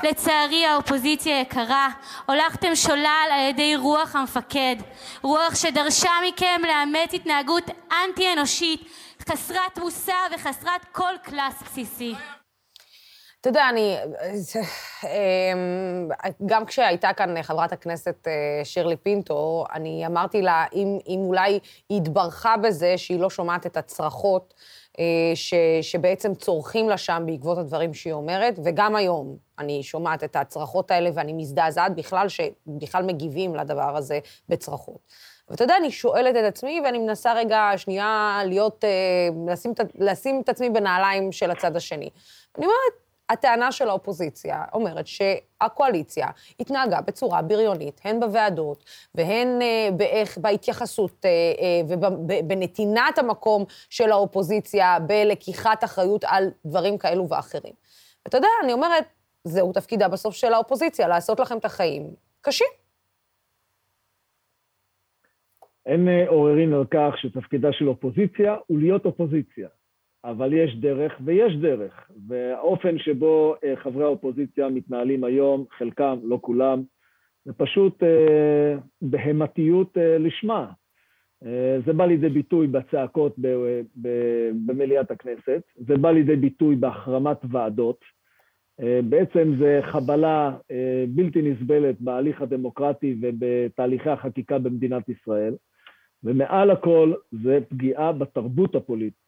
לצערי 0.03 0.65
האופוזיציה 0.65 1.39
יקרה, 1.39 1.87
הולכתם 2.25 2.75
שולל 2.75 3.29
על 3.31 3.39
ידי 3.39 3.75
רוח 3.75 4.15
המפקד, 4.15 4.75
רוח 5.21 5.55
שדרשה 5.55 6.11
מכם 6.27 6.61
לאמץ 6.67 7.13
התנהגות 7.13 7.71
אנטי 7.91 8.33
אנושית, 8.33 8.81
חסרת 9.29 9.77
מוסר 9.77 10.13
וחסרת 10.35 10.85
כל 10.91 11.13
קלאס 11.23 11.63
בסיסי. 11.65 12.15
אתה 13.43 13.49
יודע, 13.49 13.69
אני... 13.69 13.97
אמ, 15.03 16.09
גם 16.45 16.65
כשהייתה 16.65 17.13
כאן 17.13 17.41
חברת 17.41 17.71
הכנסת 17.71 18.27
אה, 18.27 18.65
שירלי 18.65 18.95
פינטו, 18.95 19.65
אני 19.73 20.05
אמרתי 20.05 20.41
לה, 20.41 20.65
אם, 20.73 20.97
אם 21.07 21.19
אולי 21.19 21.59
היא 21.89 22.01
התברכה 22.01 22.57
בזה 22.57 22.97
שהיא 22.97 23.19
לא 23.19 23.29
שומעת 23.29 23.65
את 23.65 23.77
הצרחות 23.77 24.53
אה, 24.99 25.05
ש, 25.35 25.53
שבעצם 25.81 26.35
צורכים 26.35 26.89
לה 26.89 26.97
שם 26.97 27.23
בעקבות 27.25 27.57
הדברים 27.57 27.93
שהיא 27.93 28.13
אומרת, 28.13 28.55
וגם 28.63 28.95
היום 28.95 29.37
אני 29.59 29.83
שומעת 29.83 30.23
את 30.23 30.35
הצרחות 30.35 30.91
האלה 30.91 31.09
ואני 31.13 31.33
מזדעזעת 31.33 31.95
בכלל, 31.95 32.27
שבכלל 32.29 33.03
מגיבים 33.03 33.55
לדבר 33.55 33.97
הזה 33.97 34.19
בצרחות. 34.49 34.99
ואתה 35.49 35.63
יודע, 35.63 35.77
אני 35.77 35.91
שואלת 35.91 36.35
את 36.35 36.43
עצמי, 36.43 36.81
ואני 36.85 36.97
מנסה 36.97 37.33
רגע 37.33 37.71
שנייה 37.77 38.41
להיות, 38.45 38.83
אה, 38.83 38.89
לשים, 39.51 39.73
לשים 39.95 40.41
את 40.43 40.49
עצמי 40.49 40.69
בנעליים 40.69 41.31
של 41.31 41.51
הצד 41.51 41.75
השני. 41.75 42.09
אני 42.57 42.65
אומרת, 42.65 43.02
הטענה 43.29 43.71
של 43.71 43.89
האופוזיציה 43.89 44.63
אומרת 44.73 45.07
שהקואליציה 45.07 46.27
התנהגה 46.59 47.01
בצורה 47.01 47.41
בריונית, 47.41 48.01
הן 48.03 48.19
בוועדות 48.19 48.83
והן 49.15 49.61
אה, 49.61 49.89
באיך, 49.97 50.37
בהתייחסות 50.37 51.25
אה, 51.25 51.29
אה, 51.29 51.81
ובנתינת 51.89 53.17
המקום 53.17 53.65
של 53.89 54.11
האופוזיציה 54.11 54.97
בלקיחת 55.07 55.83
אחריות 55.83 56.23
על 56.27 56.43
דברים 56.65 56.97
כאלו 56.97 57.29
ואחרים. 57.29 57.73
ואתה 58.25 58.37
יודע, 58.37 58.47
אני 58.63 58.73
אומרת, 58.73 59.05
זהו 59.43 59.73
תפקידה 59.73 60.07
בסוף 60.07 60.35
של 60.35 60.53
האופוזיציה, 60.53 61.07
לעשות 61.07 61.39
לכם 61.39 61.57
את 61.57 61.65
החיים 61.65 62.03
קשים. 62.41 62.67
אין 65.85 66.07
עוררין 66.27 66.73
על 66.73 66.85
כך 66.91 67.17
שתפקידה 67.17 67.69
של 67.71 67.87
אופוזיציה 67.87 68.55
הוא 68.67 68.79
להיות 68.79 69.05
אופוזיציה. 69.05 69.67
אבל 70.23 70.53
יש 70.53 70.75
דרך 70.75 71.13
ויש 71.25 71.55
דרך, 71.55 72.11
והאופן 72.27 72.99
שבו 72.99 73.55
אה, 73.63 73.75
חברי 73.75 74.03
האופוזיציה 74.03 74.69
מתנהלים 74.69 75.23
היום, 75.23 75.65
חלקם, 75.77 76.19
לא 76.23 76.39
כולם, 76.41 76.83
זה 77.45 77.53
פשוט 77.53 78.03
אה, 78.03 78.75
בהמתיות 79.01 79.97
אה, 79.97 80.17
לשמה. 80.17 80.71
זה 81.85 81.93
בא 81.93 82.05
לידי 82.05 82.29
ביטוי 82.29 82.67
בצעקות 82.67 83.35
במליאת 84.65 85.11
הכנסת, 85.11 85.61
זה 85.75 85.97
בא 85.97 86.11
לידי 86.11 86.35
ביטוי 86.35 86.75
בהחרמת 86.75 87.37
ועדות. 87.51 87.99
בעצם 89.09 89.53
זה 89.59 89.79
חבלה 89.81 90.57
בלתי 91.07 91.41
נסבלת 91.41 92.01
בהליך 92.01 92.41
הדמוקרטי 92.41 93.15
ובתהליכי 93.21 94.09
החקיקה 94.09 94.59
במדינת 94.59 95.09
ישראל, 95.09 95.55
ומעל 96.23 96.71
הכל 96.71 97.13
זה 97.43 97.59
פגיעה 97.69 98.11
בתרבות 98.11 98.75
הפוליטית. 98.75 99.22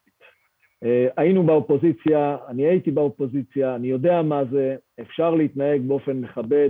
אה, 0.85 1.07
היינו 1.17 1.43
באופוזיציה, 1.43 2.37
אני 2.47 2.65
הייתי 2.65 2.91
באופוזיציה, 2.91 3.75
אני 3.75 3.87
יודע 3.87 4.21
מה 4.21 4.45
זה, 4.45 4.75
אפשר 5.01 5.35
להתנהג 5.35 5.81
באופן 5.81 6.17
מכבד, 6.17 6.69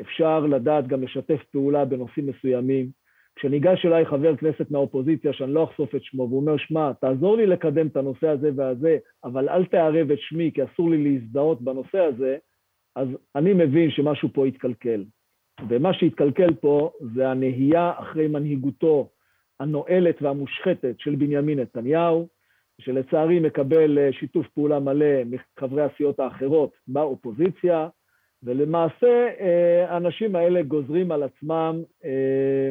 אפשר 0.00 0.40
לדעת 0.40 0.86
גם 0.86 1.02
לשתף 1.02 1.42
פעולה 1.52 1.84
בנושאים 1.84 2.26
מסוימים. 2.26 2.90
כשניגש 3.36 3.86
אליי 3.86 4.06
חבר 4.06 4.36
כנסת 4.36 4.70
מהאופוזיציה, 4.70 5.32
שאני 5.32 5.54
לא 5.54 5.64
אחשוף 5.64 5.94
את 5.94 6.04
שמו, 6.04 6.22
והוא 6.22 6.40
אומר, 6.40 6.56
שמע, 6.56 6.92
תעזור 6.92 7.36
לי 7.36 7.46
לקדם 7.46 7.86
את 7.86 7.96
הנושא 7.96 8.28
הזה 8.28 8.50
והזה, 8.56 8.98
אבל 9.24 9.48
אל 9.48 9.64
תערב 9.64 10.10
את 10.10 10.18
שמי, 10.20 10.50
כי 10.54 10.60
אסור 10.64 10.90
לי 10.90 11.04
להזדהות 11.04 11.62
בנושא 11.62 11.98
הזה, 11.98 12.36
אז 12.96 13.08
אני 13.36 13.52
מבין 13.52 13.90
שמשהו 13.90 14.28
פה 14.32 14.46
התקלקל. 14.46 15.04
ומה 15.68 15.94
שהתקלקל 15.94 16.54
פה 16.54 16.90
זה 17.14 17.28
הנהייה 17.28 17.92
אחרי 17.96 18.28
מנהיגותו 18.28 19.08
הנואלת 19.60 20.22
והמושחתת 20.22 20.94
של 20.98 21.14
בנימין 21.14 21.58
נתניהו, 21.58 22.28
שלצערי 22.80 23.40
מקבל 23.40 23.98
אה, 23.98 24.12
שיתוף 24.12 24.46
פעולה 24.54 24.80
מלא 24.80 25.06
מחברי 25.26 25.82
הסיעות 25.82 26.20
האחרות 26.20 26.70
באופוזיציה, 26.88 27.88
ולמעשה 28.42 29.28
אה, 29.40 29.86
האנשים 29.88 30.36
האלה 30.36 30.62
גוזרים 30.62 31.12
על 31.12 31.22
עצמם 31.22 31.82
אה, 32.04 32.70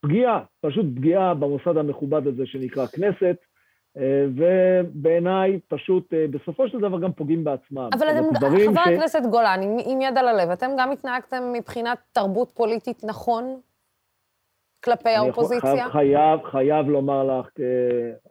פגיעה, 0.00 0.44
פשוט 0.60 0.86
פגיעה 0.96 1.34
במוסד 1.34 1.76
המכובד 1.76 2.26
הזה 2.26 2.46
שנקרא 2.46 2.86
כנסת, 2.86 3.36
ובעיניי 4.36 5.60
פשוט 5.68 6.12
בסופו 6.30 6.68
של 6.68 6.78
דבר 6.78 7.00
גם 7.00 7.12
פוגעים 7.12 7.44
בעצמם. 7.44 7.88
אבל 7.92 8.06
אתם, 8.10 8.38
חבר 8.38 8.84
ש... 8.84 8.88
הכנסת 8.88 9.22
גולן, 9.30 9.60
עם, 9.62 9.76
עם 9.86 10.00
יד 10.00 10.18
על 10.18 10.28
הלב, 10.28 10.50
אתם 10.50 10.70
גם 10.78 10.90
התנהגתם 10.92 11.52
מבחינת 11.52 11.98
תרבות 12.12 12.50
פוליטית 12.50 13.04
נכון 13.04 13.60
כלפי 14.84 15.08
האופוזיציה? 15.08 15.90
חייב, 15.90 16.40
חייב 16.42 16.88
לומר 16.88 17.40
לך, 17.40 17.48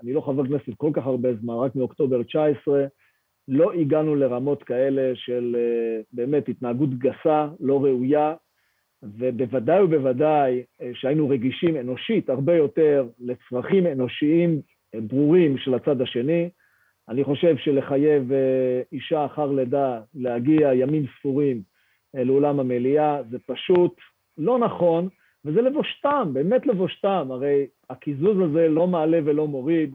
אני 0.04 0.14
לא 0.14 0.22
חבר 0.22 0.46
כנסת 0.46 0.78
כל 0.78 0.92
כך 0.94 1.06
הרבה 1.06 1.34
זמן, 1.34 1.54
רק 1.54 1.76
מאוקטובר 1.76 2.24
19, 2.24 2.86
לא 3.50 3.74
הגענו 3.74 4.16
לרמות 4.16 4.64
כאלה 4.64 5.12
של 5.16 5.56
אה, 5.60 6.02
באמת 6.14 6.50
התנהגות 6.50 6.90
גסה, 6.90 7.48
לא 7.60 7.84
ראויה, 7.84 8.34
ובוודאי 9.04 9.82
ובוודאי 9.82 10.64
אה, 10.82 10.92
שהיינו 10.94 11.30
רגישים 11.30 11.78
אנושית 11.78 12.30
הרבה 12.30 12.56
יותר 12.56 13.08
לצרכים 13.20 13.88
אנושיים 13.88 14.62
אה, 14.96 15.00
ברורים 15.02 15.58
של 15.58 15.74
הצד 15.74 16.02
השני. 16.02 16.50
אני 17.10 17.24
חושב 17.24 17.58
שלחייב 17.58 18.32
אישה 18.92 19.26
אחר 19.26 19.52
לידה 19.52 20.02
להגיע 20.16 20.74
ימים 20.74 21.06
ספורים 21.20 21.62
לאולם 22.14 22.60
המליאה 22.60 23.22
זה 23.30 23.38
פשוט 23.46 23.96
לא 24.38 24.60
נכון, 24.60 25.10
וזה 25.50 25.62
לבושתם, 25.62 26.30
באמת 26.34 26.68
לבושתם, 26.68 27.28
הרי 27.32 27.68
הקיזוז 27.90 28.38
הזה 28.40 28.68
לא 28.68 28.88
מעלה 28.88 29.20
ולא 29.26 29.48
מוריד, 29.48 29.94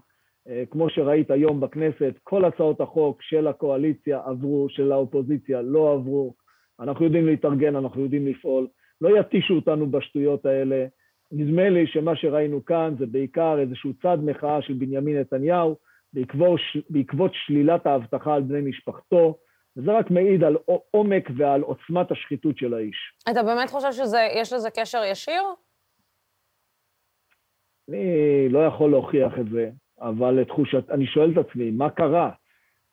אה, 0.48 0.64
כמו 0.70 0.90
שראית 0.90 1.30
היום 1.30 1.60
בכנסת, 1.60 2.14
כל 2.22 2.44
הצעות 2.44 2.80
החוק 2.80 3.22
של 3.22 3.46
הקואליציה 3.46 4.20
עברו, 4.26 4.66
של 4.68 4.92
האופוזיציה 4.92 5.62
לא 5.62 5.92
עברו, 5.92 6.34
אנחנו 6.80 7.04
יודעים 7.04 7.26
להתארגן, 7.26 7.76
אנחנו 7.76 8.02
יודעים 8.02 8.26
לפעול, 8.26 8.66
לא 9.00 9.18
יתישו 9.18 9.54
אותנו 9.54 9.86
בשטויות 9.90 10.46
האלה. 10.46 10.86
נדמה 11.32 11.68
לי 11.68 11.86
שמה 11.86 12.16
שראינו 12.16 12.64
כאן 12.64 12.94
זה 12.98 13.06
בעיקר 13.06 13.58
איזשהו 13.58 13.92
צד 14.02 14.18
מחאה 14.22 14.62
של 14.62 14.74
בנימין 14.74 15.16
נתניהו 15.16 15.76
בעקבות, 16.12 16.60
בעקבות 16.90 17.30
שלילת 17.34 17.86
האבטחה 17.86 18.34
על 18.34 18.42
בני 18.42 18.60
משפחתו, 18.60 19.38
וזה 19.76 19.92
רק 19.92 20.10
מעיד 20.10 20.44
על 20.44 20.56
עומק 20.90 21.30
ועל 21.36 21.60
עוצמת 21.60 22.10
השחיתות 22.10 22.58
של 22.58 22.74
האיש. 22.74 23.12
אתה 23.30 23.42
באמת 23.42 23.70
חושב 23.70 23.92
שיש 23.92 24.52
לזה 24.52 24.70
קשר 24.70 25.02
ישיר? 25.10 25.42
אני 27.88 28.48
לא 28.48 28.66
יכול 28.66 28.90
להוכיח 28.90 29.38
את 29.40 29.48
זה, 29.50 29.70
אבל 30.00 30.30
לתחושת, 30.30 30.90
אני 30.90 31.06
שואל 31.06 31.32
את 31.32 31.46
עצמי, 31.46 31.70
מה 31.70 31.90
קרה? 31.90 32.30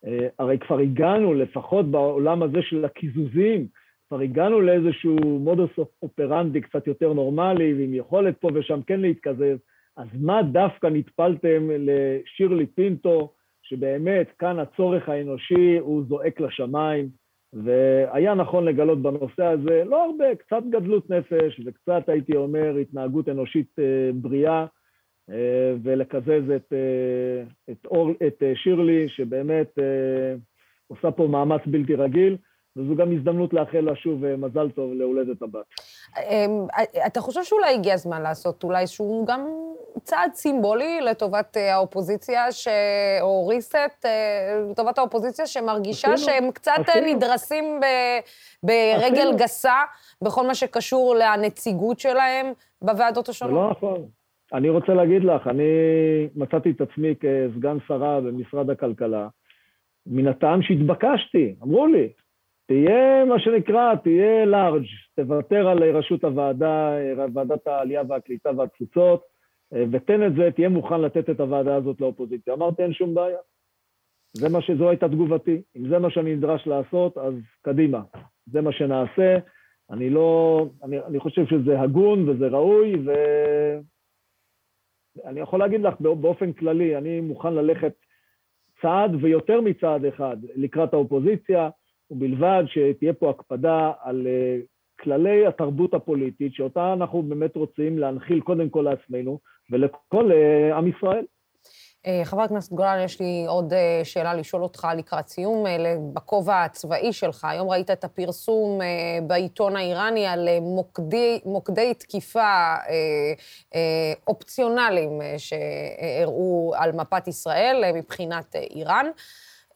אה, 0.06 0.28
הרי 0.40 0.58
כבר 0.60 0.80
הגענו, 0.80 1.34
לפחות 1.34 1.92
בעולם 1.92 2.44
הזה 2.44 2.62
של 2.62 2.86
הקיזוזים, 2.86 3.68
כבר 4.08 4.20
הגענו 4.20 4.62
לאיזשהו 4.62 5.40
מודוס 5.40 5.70
אופרנדי 6.02 6.62
קצת 6.62 6.88
יותר 6.88 7.14
נורמלי, 7.14 7.74
ועם 7.74 7.94
יכולת 7.94 8.38
פה 8.38 8.50
ושם 8.54 8.82
כן 8.88 9.00
להתקזז, 9.00 9.58
אז 9.98 10.08
מה 10.14 10.44
דווקא 10.44 10.88
נטפלתם 10.88 11.70
לשירלי 11.72 12.66
פינטו, 12.66 13.34
שבאמת 13.72 14.28
כאן 14.40 14.60
הצורך 14.60 15.10
האנושי 15.10 15.78
הוא 15.80 16.04
זועק 16.08 16.40
לשמיים, 16.40 17.10
והיה 17.54 18.34
נכון 18.34 18.66
לגלות 18.66 19.02
בנושא 19.02 19.44
הזה 19.44 19.84
לא 19.86 20.06
הרבה, 20.06 20.36
קצת 20.36 20.64
גדלות 20.70 21.10
נפש 21.10 21.62
וקצת, 21.66 22.10
הייתי 22.10 22.36
אומר, 22.36 22.76
התנהגות 22.76 23.30
אנושית 23.30 23.80
אה, 23.80 24.10
בריאה, 24.14 24.66
אה, 25.30 25.74
ולקזז 25.84 26.52
את, 26.56 26.74
אה, 26.74 27.44
את, 27.72 27.86
אור, 27.86 28.12
את 28.28 28.44
שירלי, 28.56 29.10
שבאמת 29.10 29.80
עושה 30.88 31.12
פה 31.12 31.28
מאמץ 31.28 31.62
בלתי 31.66 31.96
רגיל, 31.96 32.38
וזו 32.76 32.96
גם 32.96 33.12
הזדמנות 33.12 33.54
לאחל 33.54 33.80
לה 33.80 33.96
שוב 33.96 34.36
מזל 34.36 34.70
טוב 34.70 34.94
להולדת 34.94 35.42
הבת. 35.42 35.66
אמ, 36.30 36.68
אתה 37.08 37.22
חושב 37.22 37.44
שאולי 37.44 37.74
הגיע 37.74 37.94
הזמן 37.94 38.22
לעשות 38.22 38.64
אולי 38.64 38.82
איזשהו 38.82 39.26
גם 39.28 39.48
צעד 40.04 40.34
סימבולי 40.34 41.02
לטובת 41.02 41.58
אה, 41.58 41.74
האופוזיציה, 41.74 42.52
ש... 42.52 42.68
או 43.22 43.48
ריסט, 43.48 43.76
אה, 44.06 44.62
לטובת 44.72 44.98
האופוזיציה, 44.98 45.46
שמרגישה 45.46 46.14
עשינו, 46.14 46.32
שהם 46.32 46.52
קצת 46.52 46.72
עשינו. 46.88 47.08
נדרסים 47.16 47.80
ב... 47.82 47.86
ברגל 48.64 49.22
עשינו. 49.22 49.38
גסה 49.38 49.82
בכל 50.24 50.48
מה 50.48 50.56
שקשור 50.56 51.16
לנציגות 51.16 52.00
שלהם 52.00 52.46
בוועדות 52.82 53.30
השונות. 53.30 53.54
זה 53.54 53.60
לא 53.60 53.72
נכון. 53.72 54.06
אני 54.54 54.70
רוצה 54.70 54.94
להגיד 54.94 55.24
לך, 55.24 55.48
אני 55.48 55.64
מצאתי 56.36 56.72
את 56.72 56.82
עצמי 56.82 57.16
כסגן 57.16 57.78
שרה 57.88 58.22
במשרד 58.22 58.70
הכלכלה, 58.70 59.28
מן 60.06 60.28
הטעם 60.28 60.62
שהתבקשתי, 60.62 61.56
אמרו 61.64 61.88
לי, 61.88 62.10
תהיה 62.66 63.26
מה 63.26 63.40
שנקרא, 63.40 63.96
תהיה 63.96 64.46
לארג', 64.46 64.86
תוותר 65.16 65.68
על 65.68 65.84
ראשות 65.84 66.24
הוועדה, 66.24 66.96
ועדת 67.34 67.68
העלייה 67.68 68.02
והקליטה 68.10 68.50
והתפוצות, 68.58 69.24
ותן 69.92 70.28
את 70.28 70.36
זה, 70.36 70.52
תהיה 70.56 70.70
מוכן 70.70 71.02
לתת 71.02 71.30
את 71.30 71.40
הוועדה 71.40 71.76
הזאת 71.76 72.02
לאופוזיציה. 72.02 72.54
אמרתי, 72.54 72.84
אין 72.84 72.94
שום 72.94 73.14
בעיה. 73.14 73.38
זה 74.34 74.50
מה 74.50 74.62
שזו 74.62 74.90
הייתה 74.90 75.08
תגובתי. 75.08 75.62
אם 75.76 75.90
זה 75.90 76.00
מה 76.00 76.10
שאני 76.10 76.36
נדרש 76.36 76.68
לעשות, 76.68 77.18
אז 77.18 77.34
קדימה. 77.62 78.02
זה 78.46 78.62
מה 78.62 78.72
שנעשה. 78.72 79.38
אני 79.92 80.10
לא... 80.10 80.66
אני, 80.84 81.00
אני 81.00 81.20
חושב 81.20 81.46
שזה 81.46 81.82
הגון 81.82 82.30
וזה 82.30 82.48
ראוי, 82.48 82.96
ואני 85.26 85.40
יכול 85.40 85.60
להגיד 85.60 85.82
לך 85.82 86.02
באופן 86.02 86.54
כללי, 86.54 86.98
אני 86.98 87.22
מוכן 87.22 87.54
ללכת 87.54 87.94
צעד 88.82 89.12
ויותר 89.22 89.62
מצעד 89.62 90.06
אחד 90.06 90.38
לקראת 90.56 90.94
האופוזיציה. 90.94 91.70
ובלבד 92.12 92.64
שתהיה 92.68 93.14
פה 93.14 93.30
הקפדה 93.30 93.92
על 94.04 94.28
אה, 94.28 94.58
כללי 95.02 95.48
התרבות 95.48 95.94
הפוליטית, 95.94 96.54
שאותה 96.54 96.94
אנחנו 96.94 97.22
באמת 97.24 97.56
רוצים 97.56 98.00
להנחיל 98.00 98.42
קודם 98.42 98.70
כל 98.70 98.82
לעצמנו 98.90 99.40
ולכל 99.72 100.32
אה, 100.32 100.78
עם 100.78 100.88
ישראל. 100.88 101.26
אה, 102.08 102.22
חבר 102.24 102.42
הכנסת 102.42 102.74
גולן, 102.74 103.02
יש 103.06 103.20
לי 103.20 103.46
עוד 103.48 103.74
שאלה 104.04 104.34
לשאול 104.34 104.64
אותך 104.64 104.88
לקראת 104.98 105.28
סיום, 105.28 105.66
בכובע 106.14 106.64
הצבאי 106.64 107.14
שלך. 107.14 107.46
היום 107.46 107.70
ראית 107.70 107.92
את 107.92 108.04
הפרסום 108.04 108.80
בעיתון 109.28 109.76
האיראני 109.76 110.28
על 110.28 110.50
מוקדי, 110.62 111.40
מוקדי 111.46 111.94
תקיפה 111.94 112.76
אופציונליים 114.28 115.12
שהראו 115.38 116.74
על 116.76 116.92
מפת 116.92 117.28
ישראל 117.28 117.84
מבחינת 117.96 118.56
איראן. 118.56 119.06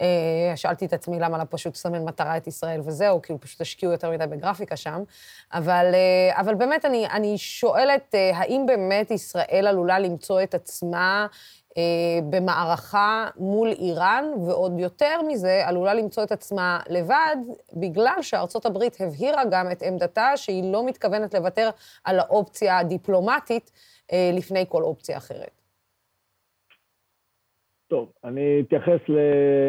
אה, 0.02 0.56
שאלתי 0.56 0.86
את 0.86 0.94
עצמי 0.94 1.20
למה 1.20 1.38
לא 1.38 1.44
פשוט 1.50 1.76
לסמן 1.76 2.04
מטרה 2.04 2.38
את 2.38 2.48
ישראל 2.48 2.82
וזהו, 2.84 3.22
כאילו 3.22 3.42
פשוט 3.42 3.62
השקיעו 3.62 3.92
יותר 3.92 4.12
מדי 4.12 4.28
בגרפיקה 4.28 4.76
שם. 4.76 5.04
אבל, 5.54 5.92
אה, 5.94 6.42
אבל 6.42 6.56
באמת, 6.56 6.86
אני, 6.86 7.08
אני 7.08 7.38
שואלת, 7.38 8.16
אה, 8.16 8.38
האם 8.38 8.66
באמת 8.66 9.12
ישראל 9.12 9.66
עלולה 9.68 10.00
למצוא 10.00 10.44
את 10.44 10.54
עצמה 10.54 11.28
במערכה 12.30 13.28
מול 13.38 13.72
איראן, 13.72 14.26
ועוד 14.48 14.80
יותר 14.80 15.22
מזה, 15.28 15.62
עלולה 15.66 15.94
למצוא 15.94 16.24
את 16.24 16.32
עצמה 16.32 16.80
לבד, 16.90 17.36
בגלל 17.74 18.18
שארצות 18.22 18.66
הברית 18.66 18.98
הבהירה 19.00 19.46
גם 19.46 19.72
את 19.72 19.84
עמדתה 19.84 20.38
שהיא 20.38 20.72
לא 20.72 20.86
מתכוונת 20.86 21.34
לוותר 21.34 21.70
על 22.04 22.20
האופציה 22.20 22.78
הדיפלומטית 22.78 23.72
לפני 24.34 24.66
כל 24.70 24.84
אופציה 24.84 25.18
אחרת. 25.18 25.65
טוב, 27.88 28.12
אני 28.24 28.60
אתייחס 28.60 29.00
ל... 29.10 29.18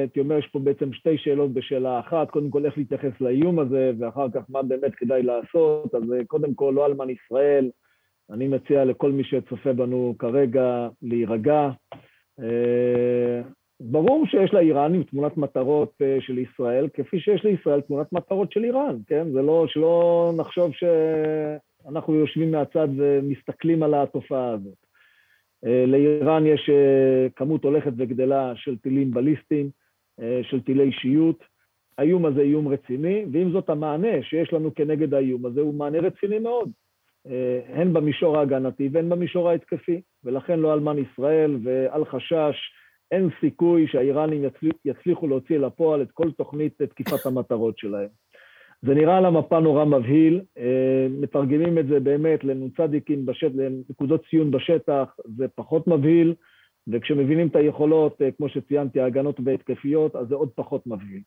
הייתי 0.00 0.20
אומר, 0.20 0.38
יש 0.38 0.46
פה 0.46 0.58
בעצם 0.58 0.92
שתי 0.92 1.18
שאלות 1.18 1.52
בשאלה 1.52 2.00
אחת. 2.00 2.30
קודם 2.30 2.50
כל, 2.50 2.66
איך 2.66 2.78
להתייחס 2.78 3.20
לאיום 3.20 3.58
הזה, 3.58 3.92
ואחר 3.98 4.26
כך 4.34 4.42
מה 4.48 4.62
באמת 4.62 4.94
כדאי 4.94 5.22
לעשות. 5.22 5.94
אז 5.94 6.12
אה, 6.12 6.24
קודם 6.24 6.54
כל, 6.54 6.72
לא 6.76 6.86
אלמן 6.86 7.10
ישראל. 7.10 7.70
אני 8.30 8.48
מציע 8.48 8.84
לכל 8.84 9.12
מי 9.12 9.24
שצופה 9.24 9.72
בנו 9.72 10.14
כרגע 10.18 10.88
להירגע. 11.02 11.70
אה, 12.40 13.42
ברור 13.80 14.26
שיש 14.26 14.54
לאיראנים 14.54 15.02
תמונת 15.02 15.36
מטרות 15.36 15.92
אה, 16.02 16.16
של 16.20 16.38
ישראל, 16.38 16.88
כפי 16.94 17.20
שיש 17.20 17.44
לישראל 17.44 17.80
תמונת 17.80 18.12
מטרות 18.12 18.52
של 18.52 18.64
איראן, 18.64 18.96
כן? 19.06 19.32
זה 19.32 19.42
לא, 19.42 19.64
שלא 19.68 20.32
נחשוב 20.36 20.72
שאנחנו 20.72 22.14
יושבים 22.14 22.50
מהצד 22.50 22.88
ומסתכלים 22.96 23.82
על 23.82 23.94
התופעה 23.94 24.50
הזאת. 24.50 24.85
אה, 25.66 25.84
לאיראן 25.86 26.46
יש 26.46 26.70
אה, 26.70 27.28
כמות 27.36 27.64
הולכת 27.64 27.92
וגדלה 27.96 28.52
של 28.56 28.76
טילים 28.76 29.10
בליסטיים, 29.10 29.70
אה, 30.20 30.40
של 30.42 30.60
טילי 30.60 30.82
אישיות. 30.82 31.44
האיום 31.98 32.26
הזה 32.26 32.40
איום 32.40 32.68
רציני, 32.68 33.24
ועם 33.32 33.52
זאת 33.52 33.70
המענה 33.70 34.22
שיש 34.22 34.52
לנו 34.52 34.74
כנגד 34.74 35.14
האיום 35.14 35.46
הזה 35.46 35.60
הוא 35.60 35.74
מענה 35.74 35.98
רציני 35.98 36.38
מאוד, 36.38 36.70
הן 37.68 37.92
במישור 37.92 38.38
ההגנתי 38.38 38.88
והן 38.92 39.08
במישור 39.08 39.50
ההתקפי, 39.50 40.00
ולכן 40.24 40.60
לא 40.60 40.74
אלמן 40.74 40.96
ישראל 40.98 41.58
ואל 41.62 42.04
חשש, 42.04 42.56
אין 43.10 43.28
סיכוי 43.40 43.86
שהאיראנים 43.88 44.44
יצליחו 44.84 45.26
להוציא 45.26 45.58
לפועל 45.58 46.02
את 46.02 46.10
כל 46.12 46.30
תוכנית 46.30 46.82
תקיפת 46.82 47.26
המטרות 47.26 47.78
שלהם. 47.78 48.08
זה 48.86 48.94
נראה 48.94 49.16
על 49.18 49.24
המפה 49.24 49.60
נורא 49.60 49.84
מבהיל, 49.84 50.40
אה, 50.58 51.06
מתרגמים 51.10 51.78
את 51.78 51.86
זה 51.86 52.00
באמת 52.00 52.44
לנ"צים, 52.44 53.26
בשט... 53.26 53.52
לנקודות 53.54 54.24
ציון 54.30 54.50
בשטח, 54.50 55.16
זה 55.36 55.48
פחות 55.54 55.86
מבהיל, 55.86 56.34
וכשמבינים 56.88 57.48
את 57.48 57.56
היכולות, 57.56 58.22
אה, 58.22 58.30
כמו 58.30 58.48
שציינתי, 58.48 59.00
ההגנות 59.00 59.40
והתקפיות, 59.44 60.16
אז 60.16 60.28
זה 60.28 60.34
עוד 60.34 60.50
פחות 60.54 60.86
מבהיל. 60.86 61.20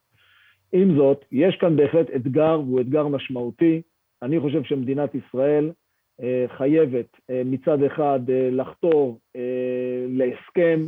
עם 0.72 0.98
זאת, 0.98 1.26
יש 1.32 1.56
כאן 1.56 1.76
בהחלט 1.76 2.08
אתגר, 2.16 2.62
והוא 2.66 2.82
אתגר 2.82 3.08
משמעותי. 3.08 3.82
אני 4.22 4.40
חושב 4.40 4.64
שמדינת 4.64 5.16
ישראל 5.16 5.72
אה, 6.22 6.46
חייבת 6.58 7.18
מצד 7.46 7.84
אחד 7.84 8.20
לחתור 8.52 9.20
להסכם 10.08 10.86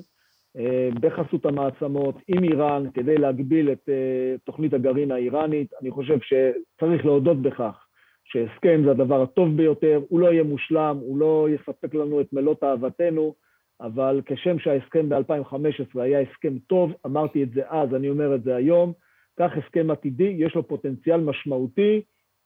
בחסות 1.01 1.45
המעצמות 1.45 2.15
עם 2.27 2.43
איראן 2.43 2.83
כדי 2.93 3.17
להגביל 3.17 3.71
את 3.71 3.89
אה, 3.89 4.35
תוכנית 4.43 4.73
הגרעין 4.73 5.11
האיראנית. 5.11 5.73
אני 5.81 5.91
חושב 5.91 6.17
שצריך 6.21 7.05
להודות 7.05 7.41
בכך 7.41 7.87
שהסכם 8.23 8.81
זה 8.85 8.91
הדבר 8.91 9.21
הטוב 9.21 9.57
ביותר, 9.57 10.01
הוא 10.09 10.19
לא 10.19 10.33
יהיה 10.33 10.43
מושלם, 10.43 10.97
הוא 11.01 11.17
לא 11.17 11.47
יספק 11.49 11.93
לנו 11.93 12.21
את 12.21 12.33
מלוא 12.33 12.55
אהבתנו, 12.63 13.33
אבל 13.81 14.21
כשם 14.25 14.59
שההסכם 14.59 15.09
ב-2015 15.09 16.01
היה 16.01 16.19
הסכם 16.19 16.57
טוב, 16.67 16.91
אמרתי 17.05 17.43
את 17.43 17.51
זה 17.53 17.61
אז, 17.69 17.95
אני 17.95 18.09
אומר 18.09 18.35
את 18.35 18.43
זה 18.43 18.55
היום, 18.55 18.93
כך 19.39 19.51
הסכם 19.57 19.91
עתידי, 19.91 20.35
יש 20.37 20.55
לו 20.55 20.67
פוטנציאל 20.67 21.19
משמעותי 21.19 22.01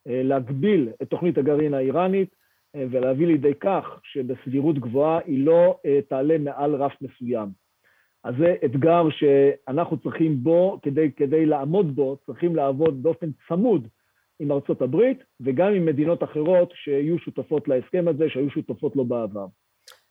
אה, 0.08 0.22
להגביל 0.24 0.90
את 1.02 1.10
תוכנית 1.10 1.38
הגרעין 1.38 1.74
האיראנית 1.74 2.36
ולהביא 2.78 3.28
לידי 3.28 3.54
כך 3.60 4.00
שבסבירות 4.04 4.80
גבוהה 4.80 5.20
היא 5.26 5.46
לא 5.46 5.80
תעלה 6.08 6.38
מעל 6.38 6.76
רף 6.76 6.94
מסוים. 7.02 7.65
אז 8.26 8.36
זה 8.40 8.56
אתגר 8.66 9.08
שאנחנו 9.10 9.98
צריכים 9.98 10.44
בו, 10.44 10.80
כדי, 10.82 11.12
כדי 11.12 11.46
לעמוד 11.46 11.96
בו, 11.96 12.18
צריכים 12.26 12.56
לעבוד 12.56 13.04
באופן 13.04 13.30
צמוד 13.48 13.88
עם 14.40 14.52
ארצות 14.52 14.82
הברית 14.82 15.24
וגם 15.40 15.74
עם 15.74 15.86
מדינות 15.86 16.24
אחרות 16.24 16.72
שיהיו 16.74 17.20
שותפות 17.20 17.68
להסכם 17.68 18.06
הזה, 18.08 18.30
שהיו 18.30 18.50
שותפות 18.50 18.96
לו 18.96 19.06
בעבר. 19.06 19.46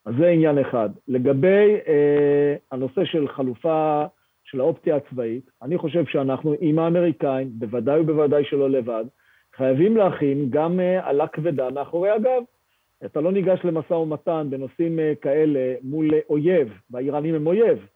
אז 0.07 0.15
זה 0.19 0.29
עניין 0.29 0.59
אחד. 0.59 0.91
לגבי 1.09 1.77
אה, 1.89 2.57
הנושא 2.73 3.05
של 3.05 3.29
חלופה 3.29 4.05
של 4.45 4.61
האופציה 4.61 4.97
הצבאית, 4.97 5.51
אני 5.63 5.79
חושב 5.79 6.05
שאנחנו 6.07 6.55
עם 6.61 6.79
האמריקאים, 6.79 7.51
בוודאי 7.53 8.01
ובוודאי 8.01 8.45
שלא 8.45 8.71
לבד, 8.71 9.05
חייבים 9.57 9.97
להכין 9.97 10.47
גם 10.51 10.81
אה, 10.81 11.09
עלה 11.09 11.29
כבדה 11.29 11.71
מאחורי 11.71 12.11
הגב. 12.11 12.43
אתה 13.05 13.21
לא 13.21 13.33
ניגש 13.33 13.61
למשא 13.65 13.95
ומתן 13.95 14.47
בנושאים 14.51 14.99
אה, 14.99 15.13
כאלה 15.21 15.75
מול 15.83 16.11
אויב, 16.29 16.69
והאיראנים 16.91 17.35
הם 17.35 17.47
אויב, 17.47 17.87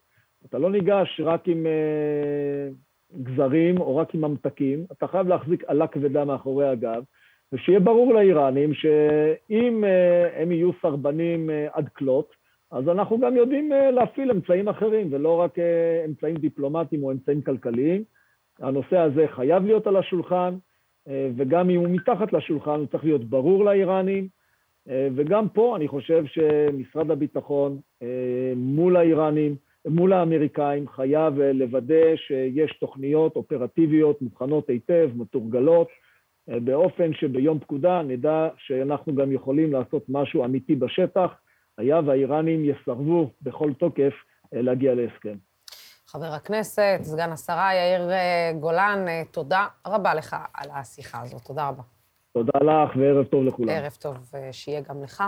אתה 0.49 0.59
לא 0.59 0.71
ניגש 0.71 1.21
רק 1.25 1.49
עם 1.49 1.67
אה, 1.67 2.69
גזרים 3.23 3.81
או 3.81 3.97
רק 3.97 4.15
עם 4.15 4.21
ממתקים, 4.21 4.85
אתה 4.93 5.07
חייב 5.07 5.29
להחזיק 5.29 5.65
עלה 5.67 5.87
כבדה 5.87 6.25
מאחורי 6.25 6.69
הגב, 6.69 7.03
ושיהיה 7.53 7.81
ברור 7.81 8.15
לאיראנים 8.15 8.75
שאם 8.75 9.85
אה, 9.85 10.43
הם 10.43 10.53
יהיו 10.53 10.71
סרבנים 10.83 11.51
אה, 11.51 11.67
עד 11.73 11.89
כלות, 11.89 12.33
אז 12.71 12.89
אנחנו 12.89 13.19
גם 13.19 13.37
יודעים 13.37 13.73
אה, 13.73 13.91
להפעיל 13.91 14.31
אמצעים 14.31 14.69
אחרים, 14.69 15.09
ולא 15.11 15.41
רק 15.41 15.59
אה, 15.59 16.05
אמצעים 16.07 16.37
דיפלומטיים 16.37 17.03
או 17.03 17.13
אמצעים 17.13 17.43
כלכליים. 17.43 18.05
הנושא 18.61 18.99
הזה 18.99 19.27
חייב 19.29 19.67
להיות 19.67 19.87
על 19.87 19.97
השולחן, 19.97 20.55
אה, 21.09 21.31
וגם 21.37 21.71
אם 21.71 21.81
הוא 21.81 21.89
מתחת 21.89 22.33
לשולחן, 22.33 22.79
הוא 22.79 22.87
צריך 22.87 23.05
להיות 23.05 23.25
ברור 23.25 23.65
לאיראנים. 23.65 24.29
אה, 24.89 25.09
וגם 25.15 25.49
פה 25.49 25.77
אני 25.77 25.89
חושב 25.89 26.25
שמשרד 26.27 27.11
הביטחון 27.11 27.79
אה, 28.03 28.53
מול 28.57 28.97
האיראנים, 28.97 29.57
מול 29.89 30.13
האמריקאים 30.13 30.89
חייב 30.89 31.41
אה, 31.41 31.53
לוודא 31.53 32.17
שיש 32.17 32.79
תוכניות 32.81 33.37
אופרטיביות 33.37 34.23
מוכנות 34.23 34.69
היטב, 34.69 35.11
מתורגלות, 35.15 35.89
אה, 36.51 36.61
באופן 36.61 37.15
שביום 37.15 37.59
פקודה 37.59 38.03
נדע 38.03 38.49
שאנחנו 38.59 39.15
גם 39.15 39.33
יכולים 39.33 39.73
לעשות 39.73 40.05
משהו 40.09 40.45
אמיתי 40.45 40.75
בשטח, 40.75 41.31
היה 41.79 42.01
והאיראנים 42.07 42.65
יסרבו 42.65 43.31
בכל 43.43 43.73
תוקף 43.79 44.13
אה, 44.55 44.63
להגיע 44.63 44.95
להסכם. 44.95 45.37
חבר 46.07 46.33
הכנסת, 46.37 46.99
סגן 47.03 47.33
השרה 47.33 47.75
יאיר 47.75 48.11
גולן, 48.61 49.05
תודה 49.31 49.67
רבה 49.87 50.15
לך 50.15 50.37
על 50.55 50.71
השיחה 50.75 51.23
הזאת. 51.23 51.43
תודה 51.43 51.69
רבה. 51.69 51.83
תודה 52.33 52.59
לך 52.63 52.97
וערב 52.97 53.25
טוב 53.25 53.45
לכולם. 53.45 53.69
ערב 53.69 53.97
טוב 54.01 54.17
שיהיה 54.53 54.81
גם 54.81 55.03
לך. 55.03 55.23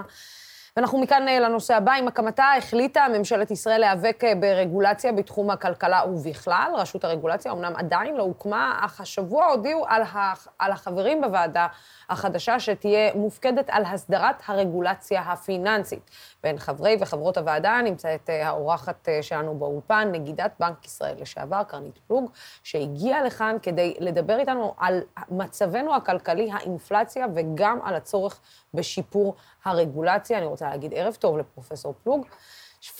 ואנחנו 0.76 0.98
מכאן 0.98 1.28
אה, 1.28 1.40
לנושא 1.40 1.74
הבא. 1.74 1.92
עם 1.92 2.08
הקמתה 2.08 2.44
החליטה 2.58 3.06
ממשלת 3.18 3.50
ישראל 3.50 3.80
להיאבק 3.80 4.24
אה, 4.24 4.34
ברגולציה 4.34 5.12
בתחום 5.12 5.50
הכלכלה 5.50 6.02
ובכלל. 6.08 6.72
רשות 6.76 7.04
הרגולציה 7.04 7.52
אמנם 7.52 7.72
עדיין 7.76 8.16
לא 8.16 8.22
הוקמה, 8.22 8.78
אך 8.84 9.00
השבוע 9.00 9.46
הודיעו 9.46 9.84
על, 9.88 10.02
הח... 10.02 10.48
על 10.58 10.72
החברים 10.72 11.20
בוועדה 11.20 11.66
החדשה 12.08 12.60
שתהיה 12.60 13.14
מופקדת 13.14 13.70
על 13.70 13.84
הסדרת 13.84 14.42
הרגולציה 14.46 15.20
הפיננסית. 15.20 16.10
בין 16.42 16.58
חברי 16.58 16.96
וחברות 17.00 17.38
הוועדה 17.38 17.80
נמצאת 17.84 18.30
אה, 18.30 18.48
האורחת 18.48 19.08
שלנו 19.22 19.58
באולפן, 19.58 20.08
נגידת 20.12 20.52
בנק 20.60 20.86
ישראל 20.86 21.14
לשעבר, 21.20 21.62
קרנית 21.62 21.98
פלוג, 22.06 22.30
שהגיעה 22.62 23.22
לכאן 23.22 23.56
כדי 23.62 23.94
לדבר 24.00 24.38
איתנו 24.38 24.74
על 24.78 25.00
מצבנו 25.30 25.94
הכלכלי, 25.94 26.50
האינפלציה, 26.52 27.26
וגם 27.34 27.78
על 27.84 27.94
הצורך 27.94 28.40
בשיפור 28.74 29.34
הרגולציה. 29.64 30.38
אני 30.38 30.46
רוצה 30.46 30.68
להגיד 30.68 30.94
ערב 30.94 31.14
טוב 31.14 31.38
לפרופסור 31.38 31.94
פלוג. 32.02 32.26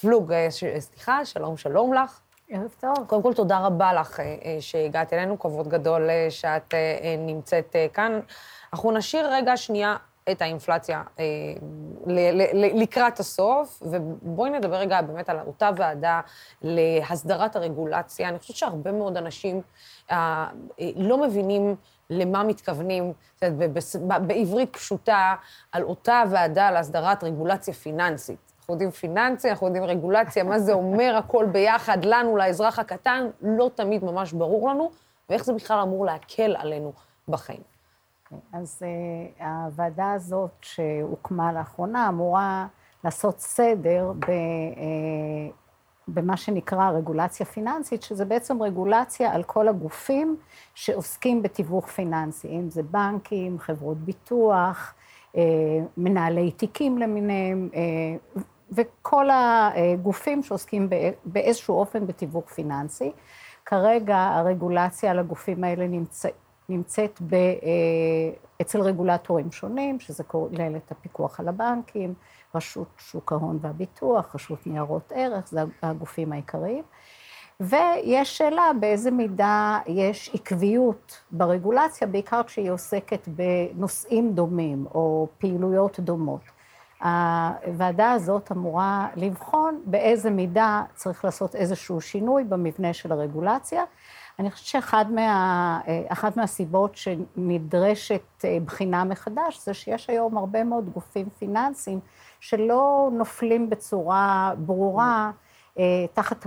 פלוג, 0.01 0.33
אה, 0.33 0.47
סליחה, 0.79 1.25
שלום, 1.25 1.57
שלום 1.57 1.95
לך. 1.95 2.21
ערב 2.49 2.75
טוב. 2.81 3.07
קודם 3.07 3.23
כל, 3.23 3.35
תודה 3.35 3.59
רבה 3.59 3.93
לך 3.93 4.21
אה, 4.21 4.25
אה, 4.25 4.57
שהגעת 4.61 5.13
אלינו, 5.13 5.39
כבוד 5.39 5.69
גדול 5.69 6.09
שאת 6.31 6.75
נמצאת 7.19 7.77
כאן. 7.93 8.21
אנחנו 8.73 8.93
נשאיר 8.93 9.35
רגע 9.35 9.57
שנייה 9.57 9.97
את 10.31 10.43
האינפלציה 10.43 11.03
לקראת 12.75 13.21
הסוף, 13.21 13.83
ובואי 13.83 14.51
נדבר 14.51 14.77
רגע 14.77 15.03
באמת 15.03 15.29
על 15.29 15.39
אותה 15.47 15.71
ועדה 15.77 16.21
להסדרת 16.63 17.57
הרגולציה. 17.57 18.29
אני 18.29 18.39
חושבת 18.39 18.57
שהרבה 18.57 18.93
מאוד 18.93 19.17
אנשים 19.17 19.63
לא 20.81 21.19
מבינים 21.27 21.77
למה 22.11 22.45
מתכוונים, 22.45 23.13
בעברית 24.27 24.77
פשוטה, 24.77 25.35
על 25.73 25.83
אותה 25.83 26.23
ועדה 26.31 26.71
להסדרת 26.71 27.25
רגולציה 27.25 27.75
פיננסית. 27.75 28.39
אנחנו 28.59 28.75
יודעים 28.75 28.91
פיננסי, 28.91 29.51
אנחנו 29.51 29.67
יודעים 29.67 29.85
רגולציה, 29.85 30.45
מה 30.45 30.59
זה 30.59 30.73
אומר 30.73 31.15
הכל 31.25 31.47
ביחד, 31.53 32.05
לנו, 32.05 32.37
לאזרח 32.37 32.79
הקטן, 32.79 33.27
לא 33.43 33.71
תמיד 33.75 34.05
ממש 34.05 34.33
ברור 34.33 34.71
לנו, 34.71 34.91
ואיך 35.29 35.45
זה 35.45 35.53
בכלל 35.53 35.79
אמור 35.79 36.07
להקל 36.07 36.57
עלינו 36.59 36.93
בחיים. 37.29 37.63
אז 38.53 38.83
uh, 38.83 39.45
הוועדה 39.45 40.13
הזאת 40.13 40.51
שהוקמה 40.63 41.53
לאחרונה 41.53 42.09
אמורה 42.09 42.67
לעשות 43.05 43.41
סדר 43.41 44.13
uh, 44.21 44.27
במה 46.15 46.37
שנקרא 46.37 46.91
רגולציה 46.91 47.47
פיננסית, 47.47 48.03
שזה 48.03 48.25
בעצם 48.25 48.63
רגולציה 48.63 49.35
על 49.35 49.43
כל 49.43 49.69
הגופים 49.69 50.37
שעוסקים 50.75 51.43
בתיווך 51.43 51.87
פיננסי, 51.87 52.49
אם 52.49 52.71
זה 52.71 52.83
בנקים, 52.83 53.59
חברות 53.59 53.97
ביטוח, 53.97 54.95
אה, 55.37 55.43
מנהלי 55.97 56.51
תיקים 56.51 56.99
למיניהם, 56.99 57.69
אה, 57.75 58.41
וכל 58.73 59.29
הגופים 59.33 60.43
שעוסקים 60.43 60.89
באיזשהו 61.25 61.75
אופן 61.75 62.07
בתיווך 62.07 62.49
פיננסי. 62.49 63.13
כרגע 63.67 64.19
הרגולציה 64.19 65.11
על 65.11 65.19
הגופים 65.19 65.65
האלה 65.65 65.87
נמצא, 65.87 66.29
נמצאת 66.69 67.21
אה, 67.33 67.39
אצל 68.61 68.81
רגולטורים 68.81 69.53
שונים, 69.53 70.01
שזה 70.01 70.25
כולל 70.25 70.77
את 70.77 70.91
הפיקוח 70.91 71.41
על 71.41 71.49
הבנקים, 71.49 72.15
רשות 72.55 72.89
שוק 72.99 73.33
ההון 73.33 73.59
והביטוח, 73.61 74.35
רשות 74.35 74.67
ניירות 74.67 75.13
ערך, 75.15 75.49
זה 75.49 75.61
הגופים 75.83 76.33
העיקריים. 76.33 76.85
ויש 77.61 78.39
שאלה 78.39 78.71
באיזה 78.81 79.11
מידה 79.11 79.79
יש 79.87 80.31
עקביות 80.35 81.21
ברגולציה, 81.31 82.07
בעיקר 82.07 82.43
כשהיא 82.43 82.71
עוסקת 82.71 83.29
בנושאים 83.29 84.33
דומים 84.35 84.87
או 84.95 85.29
פעילויות 85.39 86.01
דומות. 86.01 86.41
הוועדה 87.01 88.13
הזאת 88.13 88.53
אמורה 88.53 89.09
לבחון 89.17 89.83
באיזה 89.85 90.31
מידה 90.31 90.83
צריך 90.95 91.25
לעשות 91.25 91.55
איזשהו 91.55 92.01
שינוי 92.01 92.45
במבנה 92.45 92.93
של 92.93 93.13
הרגולציה. 93.13 93.85
אני 94.41 94.51
חושבת 94.51 94.67
שאחת 94.67 95.07
מה, 95.11 95.81
מהסיבות 96.37 96.97
שנדרשת 96.97 98.45
אה, 98.45 98.59
בחינה 98.65 99.05
מחדש 99.05 99.65
זה 99.65 99.75
שיש 99.75 100.11
היום 100.11 100.39
הרבה 100.39 100.65
מאוד 100.65 100.91
גופים 100.91 101.29
פיננסיים 101.39 102.01
שלא 102.41 103.11
נופלים 103.13 103.71
בצורה 103.71 104.53
ברורה 104.59 105.31
אה, 105.79 105.85
תחת 106.15 106.47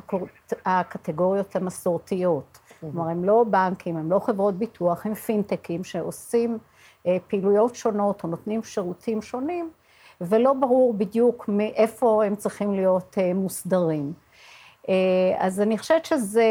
הקטגוריות 0.65 1.55
המסורתיות. 1.55 2.59
כלומר, 2.79 3.09
הם 3.09 3.23
לא 3.23 3.45
בנקים, 3.49 3.97
הם 3.97 4.11
לא 4.11 4.19
חברות 4.19 4.55
ביטוח, 4.55 5.05
הם 5.05 5.13
פינטקים 5.13 5.83
שעושים 5.83 6.57
אה, 7.07 7.17
פעילויות 7.27 7.75
שונות 7.75 8.23
או 8.23 8.29
נותנים 8.29 8.63
שירותים 8.63 9.21
שונים, 9.21 9.69
ולא 10.21 10.53
ברור 10.53 10.93
בדיוק 10.93 11.45
מאיפה 11.47 12.23
הם 12.25 12.35
צריכים 12.35 12.73
להיות 12.73 13.17
מוסדרים. 13.35 14.13
אז 15.37 15.61
אני 15.61 15.77
חושבת 15.77 16.05
שזו 16.05 16.41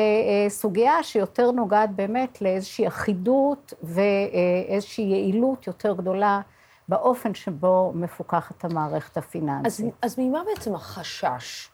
סוגיה 0.48 1.02
שיותר 1.02 1.50
נוגעת 1.50 1.90
באמת 1.90 2.42
לאיזושהי 2.42 2.86
אחידות 2.86 3.74
ואיזושהי 3.82 5.04
יעילות 5.04 5.66
יותר 5.66 5.94
גדולה 5.94 6.40
באופן 6.88 7.34
שבו 7.34 7.92
מפוקחת 7.94 8.64
המערכת 8.64 9.16
הפיננסית. 9.16 9.86
אז, 9.86 9.92
אז 10.02 10.18
ממה 10.18 10.42
בעצם 10.46 10.74
החשש 10.74 11.68
אה, 11.68 11.71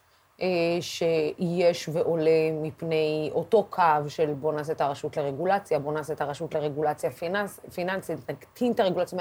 שיש 0.81 1.89
ועולה 1.93 2.51
מפני 2.63 3.31
אותו 3.35 3.67
קו 3.71 3.83
של 4.09 4.35
בוא 4.35 4.53
נעשה 4.53 4.73
את 4.73 4.81
הרשות 4.81 5.17
לרגולציה, 5.17 5.79
בוא 5.79 5.93
נעשה 5.93 6.13
את 6.13 6.21
הרשות 6.21 6.55
לרגולציה 6.55 7.11
פיננס, 7.11 7.61
פיננסית, 7.75 8.31
נקטין 8.31 8.73
את 8.73 8.81
הרגולציה, 8.81 9.19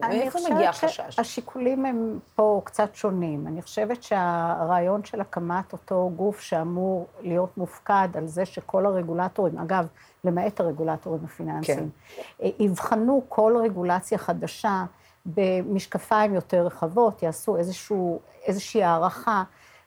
מאיפה 0.00 0.38
מגיע 0.50 0.68
החשש? 0.68 1.00
אני 1.00 1.08
חושבת 1.08 1.12
שהשיקולים 1.12 1.86
הם 1.86 2.18
פה 2.34 2.60
קצת 2.64 2.94
שונים. 2.94 3.46
אני 3.46 3.62
חושבת 3.62 4.02
שהרעיון 4.02 5.04
של 5.04 5.20
הקמת 5.20 5.72
אותו 5.72 6.10
גוף 6.16 6.40
שאמור 6.40 7.06
להיות 7.20 7.58
מופקד 7.58 8.08
על 8.14 8.26
זה 8.26 8.44
שכל 8.46 8.86
הרגולטורים, 8.86 9.58
אגב, 9.58 9.86
למעט 10.24 10.60
הרגולטורים 10.60 11.20
הפיננסיים, 11.24 11.90
כן. 12.38 12.46
יבחנו 12.58 13.22
כל 13.28 13.56
רגולציה 13.64 14.18
חדשה 14.18 14.84
במשקפיים 15.26 16.34
יותר 16.34 16.66
רחבות, 16.66 17.22
יעשו 17.22 17.56
איזשהו, 17.56 18.20
איזושהי 18.44 18.82
הערכה 18.82 19.42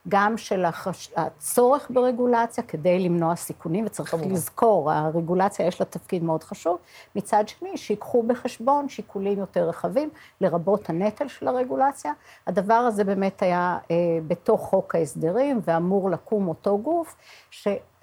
גם 0.08 0.38
של 0.38 0.66
החש... 0.66 1.12
הצורך 1.16 1.92
ברגולציה 1.94 2.64
כדי 2.64 3.00
למנוע 3.00 3.36
סיכונים, 3.36 3.86
וצריך 3.86 4.12
כמובן. 4.12 4.32
לזכור, 4.32 4.92
הרגולציה 4.92 5.68
יש 5.68 5.80
לה 5.80 5.86
תפקיד 5.86 6.24
מאוד 6.24 6.44
חשוב. 6.44 6.78
מצד 7.16 7.48
שני, 7.48 7.78
שיקחו 7.78 8.24
בחשבון 8.24 8.90
שיקולים 8.90 9.40
יותר 9.40 9.70
רחבים, 9.70 10.10
לרבות 10.42 10.90
הנטל 10.90 11.28
של 11.28 11.48
הרגולציה. 11.48 12.14
הדבר 12.48 12.74
הזה 12.74 13.04
באמת 13.04 13.42
היה 13.42 13.78
אה, 13.92 13.96
בתוך 14.28 14.62
חוק 14.62 14.96
ההסדרים, 14.96 15.60
ואמור 15.64 16.10
לקום 16.10 16.48
אותו 16.48 16.78
גוף, 16.78 17.16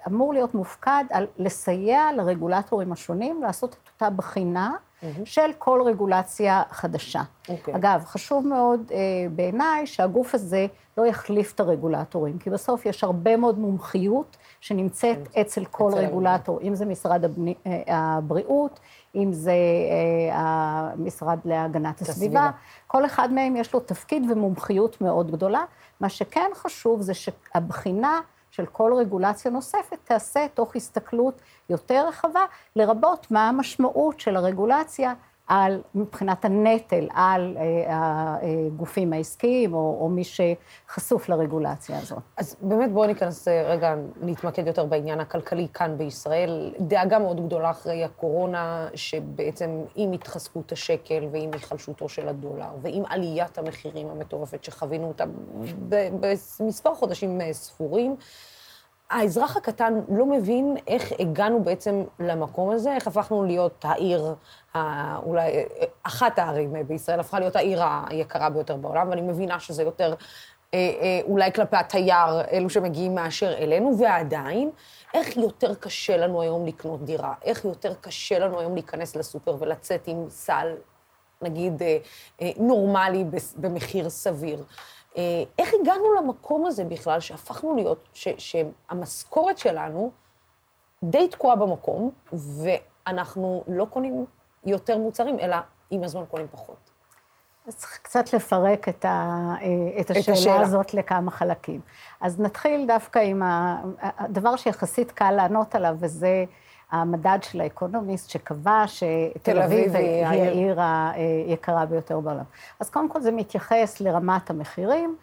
שאמור 0.07 0.33
להיות 0.33 0.53
מופקד 0.53 1.03
על 1.09 1.27
לסייע 1.37 2.09
לרגולטורים 2.15 2.91
השונים 2.91 3.41
לעשות 3.43 3.73
את 3.73 3.89
אותה 3.93 4.09
בחינה. 4.09 4.71
mm-hmm. 5.01 5.25
של 5.25 5.51
כל 5.57 5.81
רגולציה 5.85 6.63
חדשה. 6.71 7.21
Okay. 7.21 7.51
אוקיי. 7.51 7.75
אגב, 7.75 8.03
חשוב 8.05 8.47
מאוד 8.47 8.91
אה, 8.91 8.97
בעיניי 9.31 9.87
שהגוף 9.87 10.35
הזה 10.35 10.67
לא 10.97 11.05
יחליף 11.05 11.53
את 11.53 11.59
הרגולטורים, 11.59 12.37
כי 12.37 12.49
בסוף 12.49 12.85
יש 12.85 13.03
הרבה 13.03 13.37
מאוד 13.37 13.59
מומחיות 13.59 14.37
שנמצאת 14.61 15.17
mm-hmm. 15.25 15.41
אצל 15.41 15.65
כל 15.65 15.89
אצל 15.89 15.97
רגולטור, 15.97 16.59
אם 16.61 16.75
זה 16.75 16.85
משרד 16.85 17.25
הבני, 17.25 17.53
אה, 17.67 17.81
הבריאות, 17.87 18.79
אם 19.15 19.33
זה 19.33 19.51
אה, 19.51 20.91
המשרד 20.93 21.39
להגנת 21.45 22.01
הסביבה, 22.01 22.39
הסביבה, 22.39 22.51
כל 22.87 23.05
אחד 23.05 23.33
מהם 23.33 23.55
יש 23.55 23.73
לו 23.73 23.79
תפקיד 23.79 24.31
ומומחיות 24.31 25.01
מאוד 25.01 25.31
גדולה. 25.31 25.63
מה 25.99 26.09
שכן 26.09 26.51
חשוב 26.55 27.01
זה 27.01 27.13
שהבחינה 27.13 28.19
של 28.57 28.65
כל 28.65 28.93
רגולציה 28.93 29.51
נוספת 29.51 29.97
תעשה 30.03 30.47
תוך 30.53 30.75
הסתכלות 30.75 31.41
יותר 31.69 32.07
רחבה, 32.07 32.45
לרבות 32.75 33.31
מה 33.31 33.49
המשמעות 33.49 34.19
של 34.19 34.35
הרגולציה 34.35 35.13
על, 35.47 35.81
מבחינת 35.95 36.45
הנטל 36.45 37.07
על 37.13 37.57
אה, 37.57 38.35
הגופים 38.41 39.13
העסקיים, 39.13 39.73
או, 39.73 39.97
או 40.01 40.09
מי 40.09 40.23
שחשוף 40.23 41.29
לרגולציה 41.29 41.99
הזאת. 41.99 42.19
אז 42.37 42.55
באמת 42.61 42.91
בואו 42.91 43.07
ניכנס 43.07 43.47
אה, 43.47 43.63
רגע, 43.63 43.95
נתמקד 44.21 44.67
יותר 44.67 44.85
בעניין 44.85 45.19
הכלכלי 45.19 45.67
כאן 45.73 45.97
בישראל. 45.97 46.73
דאגה 46.79 47.19
מאוד 47.19 47.45
גדולה 47.45 47.69
אחרי 47.69 48.03
הקורונה, 48.03 48.87
שבעצם 48.95 49.81
עם 49.95 50.11
התחזקות 50.11 50.71
השקל 50.71 51.27
ועם 51.31 51.49
היחלשותו 51.53 52.09
של 52.09 52.27
הדולר, 52.27 52.71
ועם 52.81 53.03
עליית 53.05 53.57
המחירים 53.57 54.07
המטורפת 54.09 54.63
שחווינו 54.63 55.07
אותה 55.07 55.23
במספר 56.59 56.95
חודשים 56.95 57.41
אה, 57.41 57.53
ספורים, 57.53 58.15
האזרח 59.09 59.57
הקטן 59.57 59.93
לא 60.09 60.25
מבין 60.25 60.77
איך 60.87 61.11
הגענו 61.19 61.63
בעצם 61.63 62.03
למקום 62.19 62.69
הזה, 62.69 62.95
איך 62.95 63.07
הפכנו 63.07 63.43
להיות 63.43 63.85
העיר, 63.87 64.35
אולי 65.23 65.65
אחת 66.03 66.39
הערים 66.39 66.73
בישראל, 66.87 67.19
הפכה 67.19 67.39
להיות 67.39 67.55
העיר 67.55 67.83
היקרה 68.09 68.49
ביותר 68.49 68.75
בעולם, 68.75 69.09
ואני 69.09 69.21
מבינה 69.21 69.59
שזה 69.59 69.83
יותר 69.83 70.13
אה, 70.73 70.79
אה, 71.01 71.19
אולי 71.23 71.51
כלפי 71.51 71.75
התייר, 71.75 72.41
אלו 72.51 72.69
שמגיעים 72.69 73.15
מאשר 73.15 73.53
אלינו, 73.57 73.99
ועדיין, 73.99 74.69
איך 75.13 75.37
יותר 75.37 75.75
קשה 75.75 76.17
לנו 76.17 76.41
היום 76.41 76.65
לקנות 76.65 77.05
דירה? 77.05 77.33
איך 77.43 77.65
יותר 77.65 77.93
קשה 78.01 78.39
לנו 78.39 78.59
היום 78.59 78.73
להיכנס 78.73 79.15
לסופר 79.15 79.55
ולצאת 79.59 80.07
עם 80.07 80.25
סל, 80.29 80.67
נגיד, 81.41 81.83
אה, 82.41 82.49
נורמלי 82.57 83.25
במחיר 83.57 84.09
סביר? 84.09 84.63
איך 85.59 85.73
הגענו 85.81 86.13
למקום 86.13 86.65
הזה 86.65 86.83
בכלל, 86.83 87.19
שהפכנו 87.19 87.75
להיות, 87.75 88.07
ש, 88.13 88.27
שהמשכורת 88.37 89.57
שלנו 89.57 90.11
די 91.03 91.27
תקועה 91.27 91.55
במקום, 91.55 92.11
ואנחנו 92.33 93.63
לא 93.67 93.85
קונים 93.85 94.25
יותר 94.65 94.97
מוצרים, 94.97 95.39
אלא 95.39 95.57
עם 95.91 96.03
הזמן 96.03 96.23
קונים 96.25 96.47
פחות. 96.51 96.91
אז 97.67 97.75
צריך 97.75 97.99
קצת 98.01 98.33
לפרק 98.33 98.89
את, 98.89 99.05
ה, 99.05 99.53
את 99.99 100.09
השאלה 100.09 100.21
את 100.21 100.29
השאלה 100.29 100.61
הזאת 100.61 100.93
לכמה 100.93 101.31
חלקים. 101.31 101.81
אז 102.21 102.39
נתחיל 102.39 102.87
דווקא 102.87 103.19
עם 103.19 103.41
הדבר 104.01 104.55
שיחסית 104.55 105.11
קל 105.11 105.31
לענות 105.31 105.75
עליו, 105.75 105.95
וזה 105.99 106.45
המדד 106.91 107.39
של 107.41 107.61
האקונומיסט 107.61 108.29
שקבע 108.29 108.83
שתל 108.87 109.61
אביב 109.61 109.95
היא 109.95 110.25
העיר 110.25 110.79
היקרה 111.47 111.85
ביותר 111.85 112.19
בעולם. 112.19 112.43
אז 112.79 112.89
קודם 112.89 113.09
כל 113.09 113.21
זה 113.21 113.31
מתייחס 113.31 114.01
לרמת 114.01 114.49
המחירים, 114.49 115.15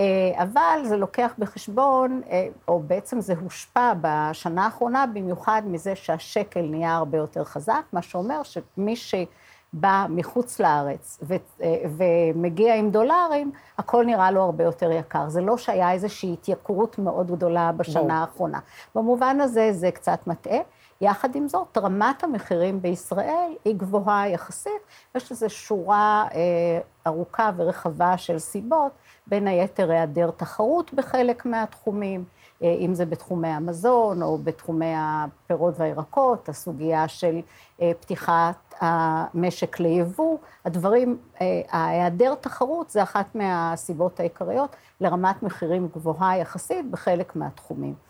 אה, 0.00 0.42
אבל 0.42 0.80
זה 0.84 0.96
לוקח 0.96 1.32
בחשבון, 1.38 2.20
אה, 2.30 2.48
או 2.68 2.80
בעצם 2.80 3.20
זה 3.20 3.34
הושפע 3.42 3.92
בשנה 4.00 4.64
האחרונה, 4.64 5.06
במיוחד 5.06 5.62
מזה 5.66 5.96
שהשקל 5.96 6.62
נהיה 6.62 6.96
הרבה 6.96 7.18
יותר 7.18 7.44
חזק, 7.44 7.82
מה 7.92 8.02
שאומר 8.02 8.42
שמי 8.42 8.96
שבא 8.96 10.06
מחוץ 10.08 10.60
לארץ 10.60 11.18
ו, 11.22 11.34
אה, 11.62 11.82
ומגיע 11.96 12.74
עם 12.74 12.90
דולרים, 12.90 13.52
הכל 13.78 14.04
נראה 14.04 14.30
לו 14.30 14.42
הרבה 14.42 14.64
יותר 14.64 14.92
יקר. 14.92 15.28
זה 15.28 15.40
לא 15.40 15.56
שהיה 15.56 15.92
איזושהי 15.92 16.32
התייקרות 16.32 16.98
מאוד 16.98 17.30
גדולה 17.30 17.72
בשנה 17.72 18.02
בוא. 18.02 18.12
האחרונה. 18.12 18.58
במובן 18.94 19.40
הזה 19.40 19.72
זה 19.72 19.90
קצת 19.90 20.26
מטעה. 20.26 20.58
יחד 21.00 21.34
עם 21.34 21.48
זאת, 21.48 21.78
רמת 21.78 22.24
המחירים 22.24 22.82
בישראל 22.82 23.52
היא 23.64 23.74
גבוהה 23.76 24.28
יחסית, 24.28 24.82
יש 25.14 25.32
לזה 25.32 25.48
שורה 25.48 26.28
אה, 26.34 26.80
ארוכה 27.06 27.50
ורחבה 27.56 28.18
של 28.18 28.38
סיבות, 28.38 28.92
בין 29.26 29.48
היתר 29.48 29.90
היעדר 29.90 30.30
תחרות 30.30 30.94
בחלק 30.94 31.46
מהתחומים, 31.46 32.24
אה, 32.62 32.76
אם 32.80 32.94
זה 32.94 33.06
בתחומי 33.06 33.48
המזון 33.48 34.22
או 34.22 34.38
בתחומי 34.38 34.92
הפירות 34.96 35.74
והירקות, 35.78 36.48
הסוגיה 36.48 37.08
של 37.08 37.40
אה, 37.82 37.92
פתיחת 38.00 38.74
המשק 38.80 39.80
ליבוא, 39.80 40.38
הדברים, 40.64 41.18
אה, 41.40 41.60
ההיעדר 41.70 42.34
תחרות 42.34 42.90
זה 42.90 43.02
אחת 43.02 43.34
מהסיבות 43.34 44.20
העיקריות 44.20 44.76
לרמת 45.00 45.42
מחירים 45.42 45.88
גבוהה 45.94 46.38
יחסית 46.38 46.90
בחלק 46.90 47.36
מהתחומים. 47.36 48.09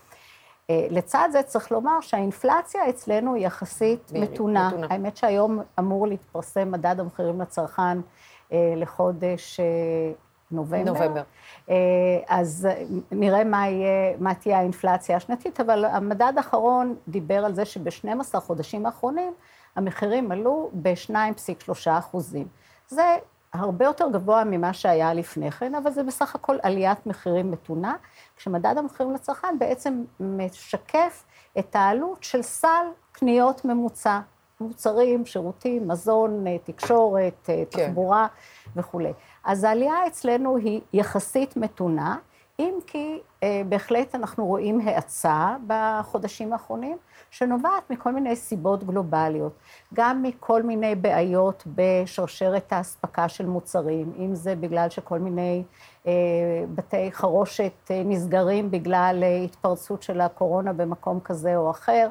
אה, 0.71 0.87
לצד 0.89 1.29
זה 1.31 1.43
צריך 1.43 1.71
לומר 1.71 2.01
שהאינפלציה 2.01 2.89
אצלנו 2.89 3.35
היא 3.35 3.45
יחסית 3.45 4.11
מתונה. 4.13 4.67
מתונה. 4.67 4.87
האמת 4.89 5.17
שהיום 5.17 5.59
אמור 5.79 6.07
להתפרסם 6.07 6.71
מדד 6.71 6.99
המחירים 6.99 7.41
לצרכן 7.41 7.97
אה, 8.51 8.73
לחודש 8.77 9.59
אה, 9.59 9.65
נובמבר. 10.51 10.91
נובמבר. 10.91 11.23
אז 12.27 12.67
נראה 13.11 13.43
מה, 13.43 13.67
יהיה, 13.67 14.17
מה 14.19 14.33
תהיה 14.33 14.59
האינפלציה 14.59 15.15
השנתית, 15.15 15.59
אבל 15.59 15.85
המדד 15.85 16.33
האחרון 16.37 16.95
דיבר 17.07 17.45
על 17.45 17.53
זה 17.53 17.65
שב-12 17.65 18.39
חודשים 18.39 18.85
האחרונים 18.85 19.33
המחירים 19.75 20.31
עלו 20.31 20.69
ב-2.3 20.73 21.89
אחוזים. 21.89 22.47
זה 22.87 23.17
הרבה 23.53 23.85
יותר 23.85 24.09
גבוה 24.11 24.43
ממה 24.43 24.73
שהיה 24.73 25.13
לפני 25.13 25.51
כן, 25.51 25.75
אבל 25.75 25.91
זה 25.91 26.03
בסך 26.03 26.35
הכל 26.35 26.57
עליית 26.61 27.05
מחירים 27.05 27.51
מתונה, 27.51 27.95
כשמדד 28.37 28.75
המחירים 28.77 29.13
לצרכן 29.13 29.59
בעצם 29.59 30.03
משקף 30.19 31.23
את 31.59 31.75
העלות 31.75 32.23
של 32.23 32.41
סל 32.41 32.85
קניות 33.11 33.65
ממוצע, 33.65 34.19
מוצרים, 34.61 35.25
שירותים, 35.25 35.87
מזון, 35.87 36.47
אה, 36.47 36.57
תקשורת, 36.63 37.49
אה, 37.49 37.63
כן. 37.71 37.87
תחבורה 37.87 38.27
כן. 38.27 38.79
וכולי. 38.79 39.13
אז 39.43 39.63
העלייה 39.63 40.07
אצלנו 40.07 40.57
היא 40.57 40.81
יחסית 40.93 41.57
מתונה, 41.57 42.17
אם 42.59 42.73
כי 42.87 43.19
אה, 43.43 43.61
בהחלט 43.69 44.15
אנחנו 44.15 44.45
רואים 44.45 44.79
האצה 44.87 45.55
בחודשים 45.67 46.53
האחרונים, 46.53 46.97
שנובעת 47.31 47.89
מכל 47.89 48.11
מיני 48.11 48.35
סיבות 48.35 48.83
גלובליות, 48.83 49.53
גם 49.93 50.23
מכל 50.23 50.63
מיני 50.63 50.95
בעיות 50.95 51.63
בשרשרת 51.75 52.73
האספקה 52.73 53.29
של 53.29 53.45
מוצרים, 53.45 54.13
אם 54.19 54.35
זה 54.35 54.55
בגלל 54.55 54.89
שכל 54.89 55.19
מיני 55.19 55.63
אה, 56.07 56.11
בתי 56.75 57.11
חרושת 57.11 57.71
אה, 57.91 58.01
נסגרים 58.05 58.71
בגלל 58.71 59.19
אה, 59.23 59.43
התפרצות 59.43 60.03
של 60.03 60.21
הקורונה 60.21 60.73
במקום 60.73 61.19
כזה 61.19 61.57
או 61.57 61.71
אחר, 61.71 62.07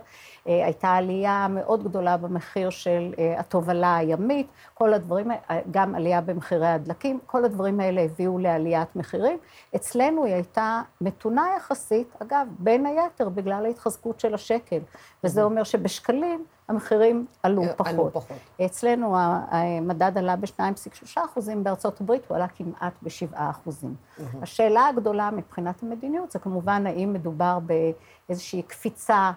הייתה 0.46 0.88
עלייה 0.88 1.46
מאוד 1.50 1.85
גדולה 1.85 2.16
במחיר 2.16 2.70
של 2.70 3.14
אה, 3.18 3.40
התובלה 3.40 3.96
הימית, 3.96 4.46
כל 4.74 4.94
הדברים, 4.94 5.31
גם 5.70 5.94
עלייה 5.94 6.20
במחירי 6.20 6.66
הדלקים, 6.66 7.18
כל 7.26 7.44
הדברים 7.44 7.81
האלה 7.81 8.00
הביאו 8.00 8.38
לעליית 8.38 8.96
מחירים. 8.96 9.38
אצלנו 9.76 10.24
היא 10.24 10.35
הייתה 10.35 10.83
מתונה 11.00 11.46
יחסית, 11.57 12.09
אגב, 12.22 12.46
בין 12.59 12.87
היתר 12.87 13.29
בגלל 13.29 13.66
ההתחזקות 13.66 14.20
של 14.20 14.35
השקל, 14.35 14.79
וזה 15.24 15.42
אומר 15.42 15.64
שבשקלים 15.64 16.44
המחירים 16.70 17.26
עלו 17.42 17.62
פחות. 17.76 17.87
עלו 17.87 18.11
פחות. 18.12 18.37
אצלנו 18.64 19.16
המדד 19.50 20.18
עלה 20.18 20.37
ב-2.3 20.37 21.20
אחוזים, 21.24 21.64
בארצות 21.64 22.00
הברית 22.00 22.22
הוא 22.29 22.37
עלה 22.37 22.48
כמעט 22.48 22.92
ב-7 23.03 23.35
אחוזים. 23.35 23.94
השאלה 24.42 24.88
הגדולה 24.88 25.31
מבחינת 25.31 25.83
המדיניות 25.83 26.31
זה 26.31 26.38
כמובן 26.38 26.87
האם 26.87 27.12
מדובר 27.12 27.59
באיזושהי 28.29 28.62
קפיצה 28.62 29.14
אה, 29.14 29.33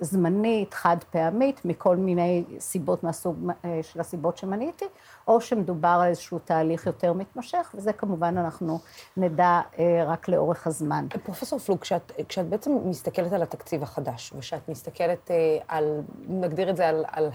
זמנית, 0.00 0.74
חד 0.74 0.96
פעמית, 1.10 1.64
מכל 1.64 1.96
מיני 1.96 2.44
סיבות 2.58 3.04
מהסוג 3.04 3.50
אה, 3.64 3.80
של 3.82 4.00
הסיבות 4.00 4.38
שמניתי, 4.38 4.84
או 5.28 5.40
שמדובר 5.40 5.98
על 6.02 6.08
איזשהו 6.08 6.38
תהליך 6.38 6.86
יותר 6.86 7.12
מתמשך, 7.12 7.74
וזה 7.74 7.92
כמובן 7.92 8.38
אנחנו 8.38 8.78
נדע 9.16 9.60
אה, 9.78 10.04
רק 10.06 10.28
לאורך 10.28 10.66
הזמן. 10.66 11.06
פרופסור 11.24 11.58
פלוג, 11.58 11.78
כשאת, 11.78 12.12
כשאת 12.28 12.46
בעצם 12.46 12.72
מסתכלת 12.84 13.32
על 13.32 13.42
התקציב 13.42 13.82
החדש, 13.82 14.32
ושאת 14.38 14.68
מסתכלת 14.68 15.30
על, 15.68 16.00
נגדיר 16.28 16.70
את 16.70 16.76
זה, 16.76 16.88
על, 16.88 17.04
על, 17.12 17.30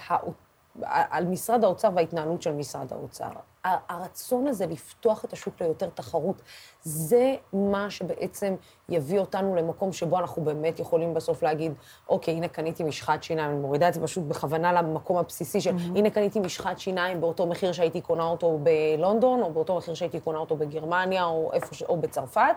על 0.86 1.26
משרד 1.26 1.64
האוצר 1.64 1.90
וההתנהלות 1.96 2.42
של 2.42 2.52
משרד 2.52 2.94
האוצר, 2.94 3.30
הרצון 3.64 4.48
הזה 4.48 4.66
לפתוח 4.66 5.26
את 5.26 5.34
השוק 5.34 5.62
ליותר 5.62 5.90
תחרות, 5.90 6.42
זה 6.82 7.36
מה 7.54 7.90
שבעצם 7.90 8.56
יביא 8.90 9.20
אותנו 9.20 9.56
למקום 9.56 9.94
שבו 9.94 10.20
אנחנו 10.20 10.44
באמת 10.44 10.80
יכולים 10.80 11.14
בסוף 11.14 11.44
להגיד, 11.44 11.74
אוקיי, 12.10 12.34
הנה 12.34 12.48
קניתי 12.48 12.84
משחת 12.84 13.24
שיניים, 13.24 13.52
אני 13.52 13.60
מורידה 13.60 13.88
את 13.88 13.94
זה 13.94 14.02
פשוט 14.04 14.24
בכוונה 14.24 14.74
למקום 14.74 15.18
הבסיסי 15.18 15.62
של, 15.62 15.76
mm-hmm. 15.76 15.98
הנה 15.98 16.10
קניתי 16.10 16.40
משחת 16.40 16.80
שיניים 16.80 17.22
באותו 17.22 17.48
מחיר 17.48 17.72
שהייתי 17.72 18.02
קונה 18.02 18.24
אותו 18.24 18.60
בלונדון, 18.64 19.42
או 19.42 19.54
באותו 19.54 19.78
מחיר 19.78 19.94
שהייתי 19.94 20.20
קונה 20.20 20.38
אותו 20.38 20.56
בגרמניה, 20.56 21.26
או, 21.26 21.54
איפה, 21.54 21.86
או 21.90 21.98
בצרפת. 21.98 22.56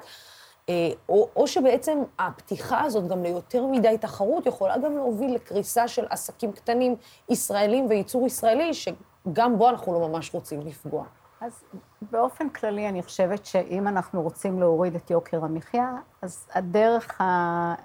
אה, 0.69 0.91
או, 1.09 1.29
או 1.37 1.47
שבעצם 1.47 1.99
הפתיחה 2.19 2.81
הזאת 2.81 3.09
גם 3.09 3.23
ליותר 3.23 3.67
מדי 3.67 3.99
תחרות 4.01 4.47
יכולה 4.47 4.79
גם 4.79 4.97
להוביל 4.97 5.35
לקריסה 5.35 5.89
של 5.89 6.05
עסקים 6.11 6.53
קטנים 6.53 6.97
ישראלים 7.29 7.87
וייצור 7.89 8.27
ישראלי, 8.27 8.71
שגם 8.75 9.59
בו 9.59 9.69
אנחנו 9.69 9.93
לא 9.93 10.09
ממש 10.09 10.35
רוצים 10.35 10.61
לפגוע. 10.61 11.05
אז 11.41 11.65
באופן 12.11 12.49
כללי 12.49 12.89
אני 12.89 13.03
חושבת 13.03 13.47
שאם 13.47 13.89
אנחנו 13.89 14.23
רוצים 14.23 14.61
להוריד 14.61 14.95
את 14.95 15.11
יוקר 15.11 15.45
המחיה, 15.45 15.93
אז 16.23 16.47
הדרך 16.55 17.21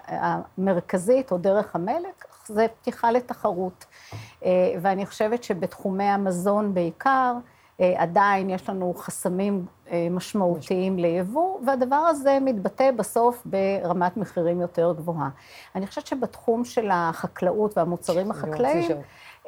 המרכזית 0.08 1.32
או 1.32 1.38
דרך 1.38 1.76
המלך 1.76 2.16
זה 2.46 2.66
פתיחה 2.82 3.12
לתחרות. 3.12 3.86
אה, 4.46 4.50
ואני 4.82 5.06
חושבת 5.06 5.44
שבתחומי 5.44 6.04
המזון 6.04 6.74
בעיקר, 6.74 7.34
עדיין 7.98 8.50
יש 8.50 8.70
לנו 8.70 8.94
חסמים 8.98 9.66
אה, 9.92 10.08
משמעותיים 10.12 11.00
ליבוא, 11.00 11.60
והדבר 11.66 11.96
הזה 11.96 12.38
מתבטא 12.42 12.92
בסוף 12.92 13.44
ברמת 13.46 14.18
מחירים 14.18 14.62
יותר 14.62 14.94
גבוהה. 14.98 15.30
אני 15.76 15.88
חושבת 15.88 16.08
שבתחום 16.08 16.66
של 16.66 16.90
החקלאות 16.94 17.78
והמוצרים 17.78 18.32
החקלאיים, 18.32 18.92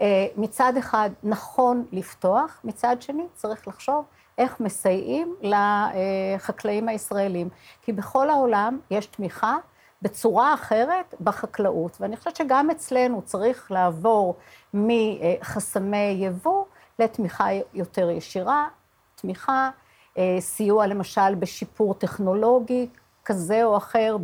אה, 0.02 0.28
מצד 0.38 0.74
אחד 0.80 1.10
נכון 1.24 1.86
לפתוח, 1.92 2.60
מצד 2.64 2.96
שני 3.00 3.24
צריך 3.34 3.68
לחשוב 3.68 4.06
איך 4.38 4.60
מסייעים 4.60 5.36
לחקלאים 5.42 6.90
הישראלים. 6.90 7.50
כי 7.82 7.94
בכל 7.94 8.30
העולם 8.30 8.80
יש 8.92 9.06
תמיכה 9.06 9.58
בצורה 10.02 10.54
אחרת 10.54 11.16
בחקלאות, 11.22 11.98
ואני 12.00 12.18
חושבת 12.18 12.36
שגם 12.36 12.70
אצלנו 12.70 13.22
צריך 13.22 13.72
לעבור 13.72 14.36
מחסמי 14.74 16.18
יבוא 16.20 16.63
לתמיכה 17.00 17.48
יותר 17.74 18.10
ישירה, 18.10 18.68
תמיכה, 19.16 19.70
אה, 20.18 20.38
סיוע 20.40 20.88
למשל 20.88 21.36
בשיפור 21.36 21.94
טכנולוגי 21.94 22.88
כזה 23.26 23.64
או 23.64 23.78
אחר, 23.78 24.18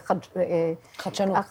בחדשנות. 0.00 1.36
אה, 1.36 1.42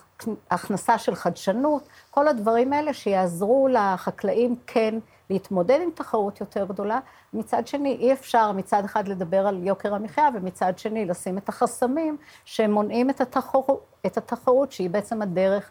הכנסה 0.52 0.98
של 0.98 1.16
חדשנות, 1.16 1.88
כל 2.12 2.28
הדברים 2.28 2.74
האלה 2.74 2.94
שיעזרו 2.94 3.68
לחקלאים 3.72 4.56
כן 4.68 4.96
להתמודד 5.30 5.80
עם 5.84 5.90
תחרות 5.96 6.40
יותר 6.40 6.66
גדולה. 6.66 7.00
מצד 7.34 7.68
שני, 7.68 7.98
אי 8.00 8.14
אפשר 8.14 8.52
מצד 8.52 8.86
אחד 8.86 9.08
לדבר 9.08 9.48
על 9.48 9.68
יוקר 9.68 9.96
המחיה, 9.96 10.30
ומצד 10.34 10.78
שני 10.78 11.06
לשים 11.06 11.38
את 11.38 11.50
החסמים 11.50 12.18
שמונעים 12.46 13.10
את 13.10 13.22
התחרות, 13.22 13.86
את 14.06 14.18
התחרות 14.18 14.72
שהיא 14.72 14.90
בעצם 14.90 15.22
הדרך 15.22 15.64
אה, 15.64 15.70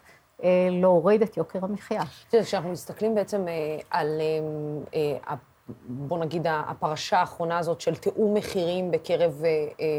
להוריד 0.71 1.21
את 1.21 1.37
יוקר 1.37 1.59
המחיה. 1.61 2.01
כשאנחנו 2.31 2.71
מסתכלים 2.71 3.15
בעצם 3.15 3.47
אה, 3.47 3.53
על 3.89 4.21
אה, 4.93 5.35
בוא 5.87 6.17
נגיד, 6.17 6.47
הפרשה 6.49 7.19
האחרונה 7.19 7.57
הזאת 7.57 7.81
של 7.81 7.95
תיאום 7.95 8.33
מחירים 8.33 8.91
בקרב 8.91 9.43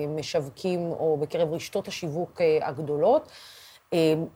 משווקים 0.09 0.81
או 0.91 1.17
בקרב 1.21 1.53
רשתות 1.53 1.89
השיווק 1.89 2.41
הגדולות. 2.63 3.29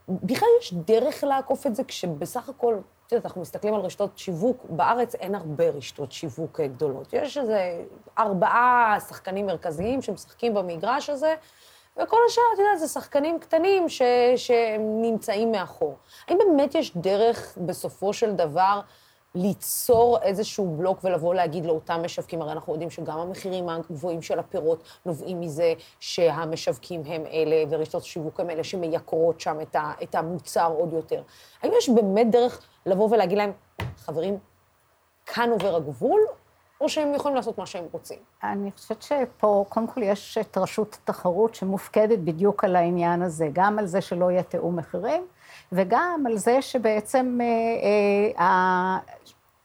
בכלל 0.09 0.49
יש 0.61 0.75
דרך 0.75 1.25
לעקוף 1.25 1.67
את 1.67 1.75
זה 1.75 1.85
כשבסך 1.85 2.49
הכל, 2.49 2.77
את 3.07 3.13
יודעת, 3.13 3.27
אנחנו 3.27 3.41
מסתכלים 3.41 3.75
על 3.75 3.81
רשתות 3.81 4.19
שיווק, 4.19 4.67
בארץ 4.69 5.15
אין 5.15 5.35
הרבה 5.35 5.69
רשתות 5.69 6.13
שיווק 6.13 6.61
גדולות. 6.61 7.13
יש 7.13 7.39
איזה 7.39 7.85
ארבעה 8.19 8.97
שחקנים 9.09 9.47
מרכזיים 9.47 10.03
שמשחקים 10.03 10.55
במגרש 10.55 11.11
הזה, 11.11 11.35
וכל 12.03 12.17
השאר, 12.27 12.43
את 12.55 12.59
יודעת, 12.59 12.79
זה 12.79 12.89
שחקנים 12.89 13.39
קטנים 13.39 13.89
ש, 13.89 14.03
שנמצאים 14.37 15.53
מאחור. 15.53 15.97
האם 16.29 16.39
באמת 16.39 16.75
יש 16.75 16.97
דרך, 16.97 17.59
בסופו 17.61 18.13
של 18.13 18.33
דבר, 18.33 18.81
ליצור 19.35 20.19
איזשהו 20.23 20.77
בלוק 20.77 20.99
ולבוא 21.05 21.35
להגיד 21.35 21.67
לאותם 21.67 22.01
משווקים, 22.05 22.43
הרי 22.43 22.53
אנחנו 22.53 22.73
יודעים 22.73 22.91
שגם 22.91 23.19
המחירים 23.19 23.69
הגבוהים 23.69 24.23
של 24.23 24.39
הפירות 24.39 24.83
נובעים 25.07 25.41
מזה 25.41 25.73
שהמשווקים 26.01 27.03
הם 27.07 27.27
אלה, 27.27 27.65
ורשתות 27.71 28.03
השיווק 28.03 28.41
הם 28.41 28.51
אלה 28.51 28.65
שמייקרות 28.65 29.41
שם 29.41 29.61
את, 29.63 29.77
ה, 29.77 29.93
את 30.03 30.15
המוצר 30.15 30.73
עוד 30.79 30.93
יותר. 30.93 31.23
האם 31.63 31.73
יש 31.79 31.89
באמת 31.89 32.31
דרך 32.31 32.63
לבוא 32.87 33.09
ולהגיד 33.11 33.39
להם, 33.39 33.53
חברים, 33.97 34.39
כאן 35.27 35.51
עובר 35.51 35.77
הגבול, 35.77 36.21
או 36.81 36.89
שהם 36.89 37.15
יכולים 37.15 37.37
לעשות 37.37 37.59
מה 37.59 37.67
שהם 37.67 37.85
רוצים? 37.93 38.19
אני 38.43 38.71
חושבת 38.73 39.03
שפה, 39.03 39.65
קודם 39.69 39.87
כל 39.87 40.03
יש 40.03 40.39
את 40.39 40.59
רשות 40.59 40.99
התחרות 41.03 41.55
שמופקדת 41.55 42.19
בדיוק 42.19 42.65
על 42.65 42.77
העניין 42.77 43.23
הזה, 43.23 43.49
גם 43.53 43.79
על 43.79 43.87
זה 43.87 44.01
שלא 44.01 44.31
יהיה 44.31 44.43
תיאום 44.43 44.77
מחירים, 44.77 45.23
וגם 45.73 46.25
על 46.27 46.37
זה 46.37 46.63
שבעצם 46.63 47.39
אה, 47.41 48.45
אה, 48.45 48.99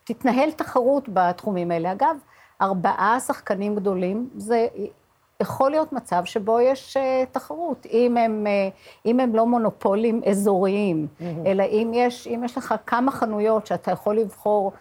תתנהל 0.03 0.51
תחרות 0.51 1.09
בתחומים 1.13 1.71
האלה. 1.71 1.91
אגב, 1.91 2.17
ארבעה 2.61 3.19
שחקנים 3.19 3.75
גדולים, 3.75 4.29
זה 4.37 4.67
יכול 5.41 5.71
להיות 5.71 5.93
מצב 5.93 6.25
שבו 6.25 6.59
יש 6.59 6.97
uh, 6.97 6.99
תחרות, 7.31 7.85
אם 7.91 8.17
הם, 8.17 8.47
uh, 8.47 9.05
אם 9.05 9.19
הם 9.19 9.35
לא 9.35 9.45
מונופולים 9.45 10.21
אזוריים, 10.29 11.07
mm-hmm. 11.07 11.23
אלא 11.45 11.63
אם 11.63 11.91
יש, 11.93 12.27
אם 12.27 12.41
יש 12.45 12.57
לך 12.57 12.75
כמה 12.85 13.11
חנויות 13.11 13.67
שאתה 13.67 13.91
יכול 13.91 14.17
לבחור 14.17 14.71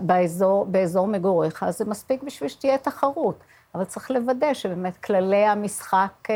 באזור, 0.00 0.64
באזור 0.64 1.06
מגוריך, 1.06 1.62
אז 1.62 1.78
זה 1.78 1.84
מספיק 1.84 2.22
בשביל 2.22 2.48
שתהיה 2.48 2.78
תחרות. 2.78 3.38
אבל 3.74 3.84
צריך 3.84 4.10
לוודא 4.10 4.54
שבאמת 4.54 4.96
כללי 4.96 5.44
המשחק 5.44 6.12
uh, 6.26 6.30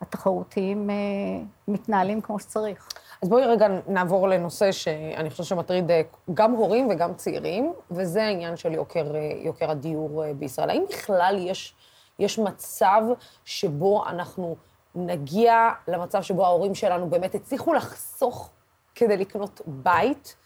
התחרותיים 0.00 0.90
uh, 0.90 1.70
מתנהלים 1.70 2.20
כמו 2.20 2.38
שצריך. 2.38 2.88
אז 3.22 3.28
בואי 3.28 3.44
רגע 3.44 3.66
נעבור 3.88 4.28
לנושא 4.28 4.72
שאני 4.72 5.30
חושבת 5.30 5.46
שמטריד 5.46 5.90
גם 6.34 6.52
הורים 6.52 6.88
וגם 6.90 7.14
צעירים, 7.14 7.72
וזה 7.90 8.24
העניין 8.24 8.56
של 8.56 8.72
יוקר, 8.72 9.12
יוקר 9.42 9.70
הדיור 9.70 10.24
בישראל. 10.38 10.70
האם 10.70 10.84
בכלל 10.88 11.36
יש... 11.38 11.74
יש 12.18 12.38
מצב 12.38 13.02
שבו 13.44 14.06
אנחנו 14.06 14.56
נגיע 14.94 15.70
למצב 15.88 16.22
שבו 16.22 16.44
ההורים 16.44 16.74
שלנו 16.74 17.10
באמת 17.10 17.34
הצליחו 17.34 17.72
לחסוך 17.72 18.50
כדי 18.94 19.16
לקנות 19.16 19.60
בית, 19.66 20.36
אה, 20.36 20.41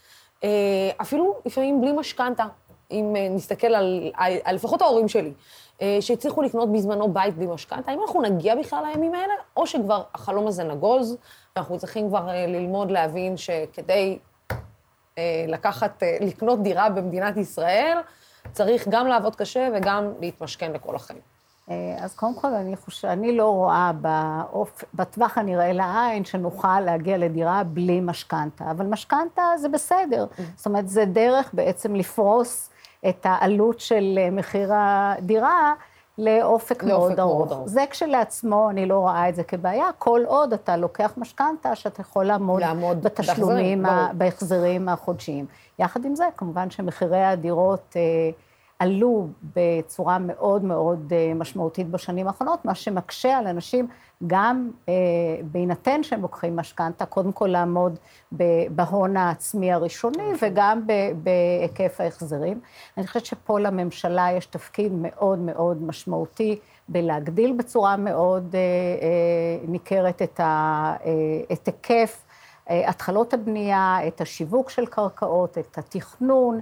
אפילו 1.00 1.34
לפעמים 1.46 1.80
בלי 1.80 1.92
משכנתה, 1.92 2.46
אם 2.90 3.16
אה, 3.16 3.28
נסתכל 3.28 3.66
על, 3.66 4.10
על, 4.14 4.32
על 4.44 4.54
לפחות 4.54 4.82
ההורים 4.82 5.08
שלי, 5.08 5.32
אה, 5.82 5.98
שהצליחו 6.00 6.42
לקנות 6.42 6.72
בזמנו 6.72 7.12
בית 7.12 7.34
בלי 7.36 7.46
משכנתה, 7.46 7.90
האם 7.90 8.00
אנחנו 8.02 8.22
נגיע 8.22 8.54
בכלל 8.54 8.84
לימים 8.86 9.14
האלה, 9.14 9.32
או 9.56 9.66
שכבר 9.66 10.02
החלום 10.14 10.46
הזה 10.46 10.64
נגוז, 10.64 11.16
ואנחנו 11.56 11.78
צריכים 11.78 12.08
כבר 12.08 12.26
ללמוד 12.48 12.90
להבין 12.90 13.36
שכדי 13.36 14.18
לקחת, 15.48 16.02
לקנות 16.20 16.62
דירה 16.62 16.90
במדינת 16.90 17.36
ישראל, 17.36 17.98
צריך 18.52 18.88
גם 18.88 19.06
לעבוד 19.06 19.36
קשה 19.36 19.68
וגם 19.74 20.12
להתמשכן 20.20 20.72
לכל 20.72 20.96
החיים. 20.96 21.35
אה, 21.70 21.96
אז 22.00 22.14
קודם 22.14 22.34
כל, 22.34 22.54
אני 22.54 22.76
חושבת, 22.76 23.10
אני 23.10 23.36
לא 23.36 23.50
רואה 23.50 23.92
באופ... 24.00 24.84
בטווח 24.94 25.38
הנראה 25.38 25.72
לעין 25.72 26.24
שנוכל 26.24 26.80
להגיע 26.80 27.18
לדירה 27.18 27.62
בלי 27.64 28.00
משכנתה, 28.00 28.70
אבל 28.70 28.86
משכנתה 28.86 29.42
זה 29.58 29.68
בסדר. 29.68 30.26
Mm. 30.30 30.42
זאת 30.56 30.66
אומרת, 30.66 30.88
זה 30.88 31.04
דרך 31.04 31.50
בעצם 31.52 31.94
לפרוס 31.94 32.70
את 33.08 33.26
העלות 33.28 33.80
של 33.80 34.18
אה, 34.18 34.30
מחיר 34.30 34.70
הדירה 34.74 35.74
לאופק, 36.18 36.84
מאוד 36.84 37.20
ארוך. 37.20 37.52
זה 37.64 37.84
כשלעצמו, 37.90 38.70
אני 38.70 38.86
לא 38.86 38.98
רואה 38.98 39.28
את 39.28 39.34
זה 39.34 39.44
כבעיה, 39.44 39.88
כל 39.98 40.20
עוד 40.26 40.52
אתה 40.52 40.76
לוקח 40.76 41.12
משכנתה, 41.16 41.74
שאתה 41.74 42.00
יכול 42.00 42.24
לעמוד, 42.24 42.60
לעמוד 42.60 43.02
בתשלומים, 43.02 43.84
בהחזרים 44.12 44.88
החודשיים. 44.88 45.46
יחד 45.78 46.04
עם 46.04 46.14
זה, 46.14 46.24
כמובן 46.36 46.70
שמחירי 46.70 47.24
הדירות... 47.24 47.96
אה, 47.96 48.30
עלו 48.78 49.28
בצורה 49.56 50.18
מאוד 50.18 50.64
מאוד 50.64 51.12
אה, 51.12 51.34
משמעותית 51.34 51.90
בשנים 51.90 52.26
האחרונות, 52.26 52.64
מה 52.64 52.74
שמקשה 52.74 53.38
על 53.38 53.46
אנשים 53.46 53.88
גם 54.26 54.70
אה, 54.88 54.94
בהינתן 55.42 56.02
שהם 56.02 56.22
לוקחים 56.22 56.56
משכנתה, 56.56 57.06
קודם 57.06 57.32
כל 57.32 57.46
לעמוד 57.46 57.98
בהון 58.70 59.16
העצמי 59.16 59.72
הראשוני 59.72 60.32
וגם 60.42 60.86
בהיקף 61.22 62.00
ההחזרים. 62.00 62.60
אני 62.96 63.06
חושבת 63.06 63.26
שפה 63.26 63.60
לממשלה 63.60 64.28
יש 64.36 64.46
תפקיד 64.46 64.92
מאוד 64.94 65.38
מאוד 65.38 65.82
משמעותי 65.82 66.58
בלהגדיל 66.88 67.52
בצורה 67.52 67.96
מאוד 67.96 68.54
אה, 68.54 69.68
ניכרת 69.68 70.22
את, 70.22 70.40
ה, 70.40 70.94
את 71.52 71.66
היקף 71.66 72.22
התחלות 72.68 73.34
הבנייה, 73.34 73.98
את 74.06 74.20
השיווק 74.20 74.70
של 74.70 74.86
קרקעות, 74.86 75.58
את 75.58 75.78
התכנון. 75.78 76.60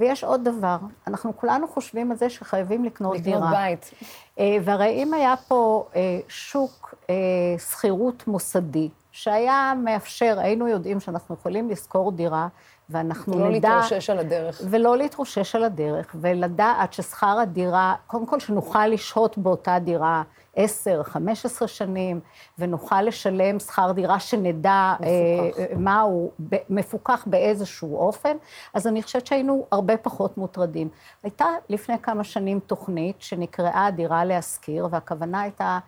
ויש 0.00 0.24
עוד 0.24 0.44
דבר, 0.44 0.76
אנחנו 1.06 1.36
כולנו 1.36 1.68
חושבים 1.68 2.10
על 2.10 2.16
זה 2.16 2.30
שחייבים 2.30 2.84
לקנות, 2.84 3.16
לקנות 3.16 3.24
דירה. 3.24 3.38
לקנות 3.38 3.54
בית. 3.56 3.90
אה, 4.38 4.56
והרי 4.64 5.02
אם 5.02 5.14
היה 5.14 5.34
פה 5.48 5.86
אה, 5.96 6.18
שוק 6.28 6.94
אה, 7.10 7.14
שכירות 7.58 8.26
מוסדי, 8.26 8.88
שהיה 9.12 9.72
מאפשר, 9.84 10.38
היינו 10.38 10.68
יודעים 10.68 11.00
שאנחנו 11.00 11.34
יכולים 11.34 11.70
לשכור 11.70 12.12
דירה, 12.12 12.48
ואנחנו 12.90 13.38
לא 13.38 13.50
נדע... 13.50 13.68
לא 13.68 13.74
להתרושש 13.74 14.10
על 14.10 14.18
הדרך. 14.18 14.60
ולא 14.70 14.96
להתרושש 14.96 15.54
על 15.54 15.64
הדרך, 15.64 16.16
ולדעת 16.20 16.92
ששכר 16.92 17.38
הדירה, 17.38 17.94
קודם 18.06 18.26
כל 18.26 18.40
שנוכל 18.40 18.86
לשהות 18.86 19.38
באותה 19.38 19.78
דירה 19.78 20.22
10, 20.58 21.02
15 21.02 21.68
שנים, 21.68 22.20
ונוכל 22.58 23.02
לשלם 23.02 23.58
שכר 23.58 23.92
דירה 23.92 24.20
שנדע 24.20 24.94
מפוקח. 25.00 25.60
אה, 25.60 25.78
מה 25.78 26.00
הוא, 26.00 26.30
מפוקח 26.70 27.24
באיזשהו 27.26 27.96
אופן, 27.96 28.36
אז 28.74 28.86
אני 28.86 29.02
חושבת 29.02 29.26
שהיינו 29.26 29.66
הרבה 29.72 29.96
פחות 29.96 30.38
מוטרדים. 30.38 30.88
הייתה 31.22 31.46
לפני 31.68 31.98
כמה 32.02 32.24
שנים 32.24 32.60
תוכנית 32.60 33.16
שנקראה 33.22 33.90
דירה 33.90 34.24
להשכיר, 34.24 34.88
והכוונה 34.90 35.40
הייתה 35.40 35.78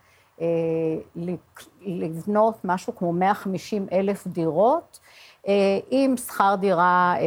אה, 0.41 0.47
לבנות 1.81 2.55
משהו 2.65 2.97
כמו 2.97 3.13
150 3.13 3.87
אלף 3.93 4.27
דירות. 4.27 4.99
אה, 5.49 5.79
עם 5.91 6.17
שכר 6.17 6.55
דירה 6.61 7.15
אה, 7.17 7.23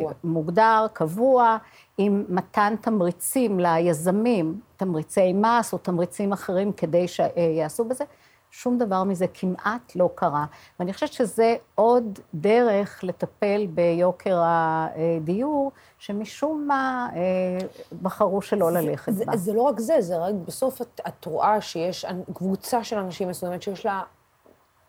קבוע. 0.00 0.12
מוגדר, 0.24 0.86
קבוע, 0.92 1.56
עם 1.98 2.24
מתן 2.28 2.74
תמריצים 2.80 3.60
ליזמים, 3.60 4.60
תמריצי 4.76 5.32
מס 5.32 5.72
או 5.72 5.78
תמריצים 5.78 6.32
אחרים 6.32 6.72
כדי 6.72 7.08
שיעשו 7.08 7.84
בזה. 7.84 8.04
שום 8.50 8.78
דבר 8.78 9.04
מזה 9.04 9.26
כמעט 9.34 9.96
לא 9.96 10.10
קרה. 10.14 10.44
ואני 10.80 10.92
חושבת 10.92 11.12
שזה 11.12 11.56
עוד 11.74 12.18
דרך 12.34 13.04
לטפל 13.04 13.66
ביוקר 13.66 14.40
הדיור, 14.44 15.72
שמשום 15.98 16.64
מה 16.66 17.08
אה, 17.16 17.66
בחרו 18.02 18.42
שלא 18.42 18.72
זה, 18.72 18.80
ללכת 18.80 19.12
זה, 19.14 19.24
בה. 19.24 19.36
זה 19.36 19.52
לא 19.52 19.62
רק 19.62 19.80
זה, 19.80 20.00
זה 20.00 20.18
רק 20.18 20.34
בסוף 20.46 20.82
את, 20.82 21.00
את 21.08 21.24
רואה 21.24 21.60
שיש 21.60 22.06
קבוצה 22.34 22.84
של 22.84 22.98
אנשים 22.98 23.28
מסוימת 23.28 23.62
שיש 23.62 23.86
לה 23.86 24.02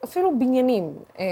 אפילו 0.03 0.39
בניינים, 0.39 0.97
אה, 1.19 1.23
אה, 1.23 1.27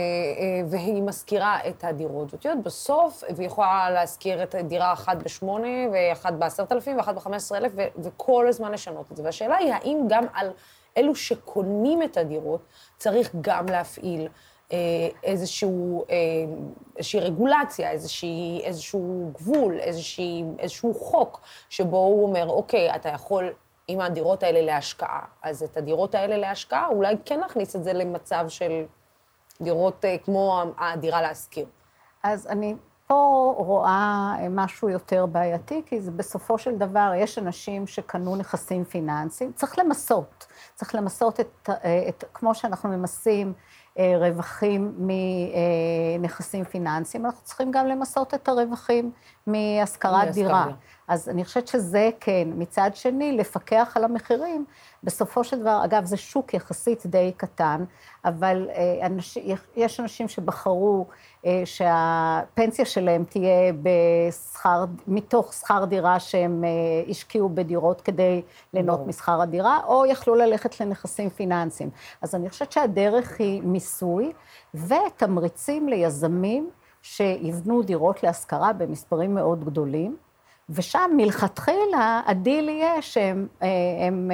והיא 0.68 1.04
משכירה 1.04 1.60
את 1.68 1.84
הדירות. 1.84 2.34
ואת 2.34 2.46
יודעת, 2.46 2.64
בסוף, 2.64 3.24
והיא 3.36 3.48
יכולה 3.48 3.90
להשכיר 3.90 4.44
את 4.44 4.56
דירה 4.56 4.94
אחת 4.94 5.18
בשמונה, 5.18 5.68
ואחת 5.94 6.34
בעשרת 6.34 6.72
אלפים, 6.72 6.98
ואחת 6.98 7.16
בחמש 7.16 7.36
עשרה 7.36 7.58
אלף, 7.58 7.72
וכל 7.98 8.48
הזמן 8.48 8.72
לשנות 8.72 9.12
את 9.12 9.18
זה. 9.18 9.24
והשאלה 9.24 9.56
היא, 9.56 9.74
האם 9.74 10.00
גם 10.08 10.24
על 10.34 10.52
אלו 10.98 11.16
שקונים 11.16 12.04
את 12.04 12.18
הדירות, 12.18 12.62
צריך 12.98 13.36
גם 13.42 13.66
להפעיל 13.66 14.28
אה, 14.72 14.78
איזשהו, 15.24 16.06
איזושהי 16.98 17.20
רגולציה, 17.20 17.92
איזושהי, 17.92 18.62
איזשהו 18.64 19.32
גבול, 19.34 19.80
איזושהי, 19.80 20.44
איזשהו 20.60 20.94
חוק, 20.94 21.42
שבו 21.70 21.98
הוא 21.98 22.24
אומר, 22.28 22.50
אוקיי, 22.50 22.96
אתה 22.96 23.10
יכול 23.10 23.54
עם 23.88 24.02
הדירות 24.02 24.44
האלה 24.44 24.62
להשקעה. 24.62 25.26
אז 25.42 25.64
את 25.64 25.78
הדירות 25.78 26.16
האלה 26.16 26.38
להשקעה, 26.38 26.88
אולי 26.88 27.16
כן 27.26 27.40
נכניס 27.46 27.76
את 27.76 27.84
זה 27.84 27.94
למצב 27.94 28.46
של 28.48 28.86
דירות 29.62 30.06
אה, 30.06 30.18
כמו 30.26 30.64
הדירה 30.78 31.22
להשכיר. 31.22 31.66
אז 32.24 32.48
אני 32.48 32.76
פה 33.08 33.54
רואה 33.58 34.36
אה, 34.40 34.48
משהו 34.50 34.90
יותר 34.90 35.26
בעייתי, 35.26 35.82
כי 35.86 36.02
זה 36.02 36.12
בסופו 36.12 36.58
של 36.58 36.76
דבר, 36.76 37.12
יש 37.16 37.38
אנשים 37.38 37.88
שקנו 37.88 38.36
נכסים 38.36 38.86
פיננסיים, 38.86 39.54
צריך 39.54 39.80
למסות. 39.80 40.48
צריך 40.76 40.96
למסות 40.96 41.40
את, 41.40 41.70
אה, 41.70 42.06
את 42.10 42.24
כמו 42.34 42.56
שאנחנו 42.56 42.90
ממסים 42.90 43.54
רווחים 44.00 44.96
מנכסים 46.20 46.64
פיננסיים, 46.64 47.26
אנחנו 47.26 47.44
צריכים 47.44 47.72
גם 47.72 47.88
למסות 47.88 48.34
את 48.34 48.48
הרווחים 48.48 49.12
מהשכרת 49.48 50.34
דירה. 50.34 50.68
אז 51.08 51.30
אני 51.30 51.46
חושבת 51.46 51.68
שזה 51.68 52.10
כן. 52.20 52.48
מצד 52.56 52.92
שני, 52.94 53.32
לפקח 53.32 53.94
על 53.96 54.04
המחירים, 54.04 54.66
בסופו 55.04 55.44
של 55.44 55.60
דבר, 55.60 55.82
אגב, 55.86 56.06
זה 56.06 56.18
שוק 56.18 56.54
יחסית 56.54 57.06
די 57.06 57.32
קטן, 57.38 57.84
אבל 58.26 58.70
אה, 58.70 59.06
אנש, 59.06 59.38
יש 59.76 60.00
אנשים 60.00 60.28
שבחרו 60.28 61.06
אה, 61.10 61.16
שהפנסיה 61.66 62.86
שלהם 62.86 63.24
תהיה 63.24 63.74
בשכר, 63.82 64.86
מתוך 65.08 65.54
שכר 65.54 65.86
דירה 65.86 66.20
שהם 66.20 66.64
אה, 66.64 66.70
השקיעו 67.10 67.50
בדירות 67.50 68.02
כדי 68.02 68.42
ליהנות 68.74 69.08
משכר 69.08 69.42
הדירה, 69.42 69.80
או 69.86 70.06
יכלו 70.06 70.36
ללכת 70.36 70.82
לנכסים 70.82 71.30
פיננסיים. 71.30 71.90
אז 72.22 72.36
אני 72.36 72.50
חושבת 72.50 72.72
שהדרך 72.72 73.40
היא 73.40 73.62
מיסוי 73.62 74.32
ותמריצים 74.74 75.90
ליזמים 75.90 76.70
שיבנו 77.02 77.82
דירות 77.82 78.24
להשכרה 78.24 78.74
במספרים 78.74 79.36
מאוד 79.36 79.66
גדולים. 79.66 80.18
ושם 80.70 81.12
מלכתחילה 81.18 82.22
הדיל 82.26 82.70
יהיה 82.70 83.02
שהם, 83.02 83.48
אה, 83.62 83.68
הם, 84.08 84.32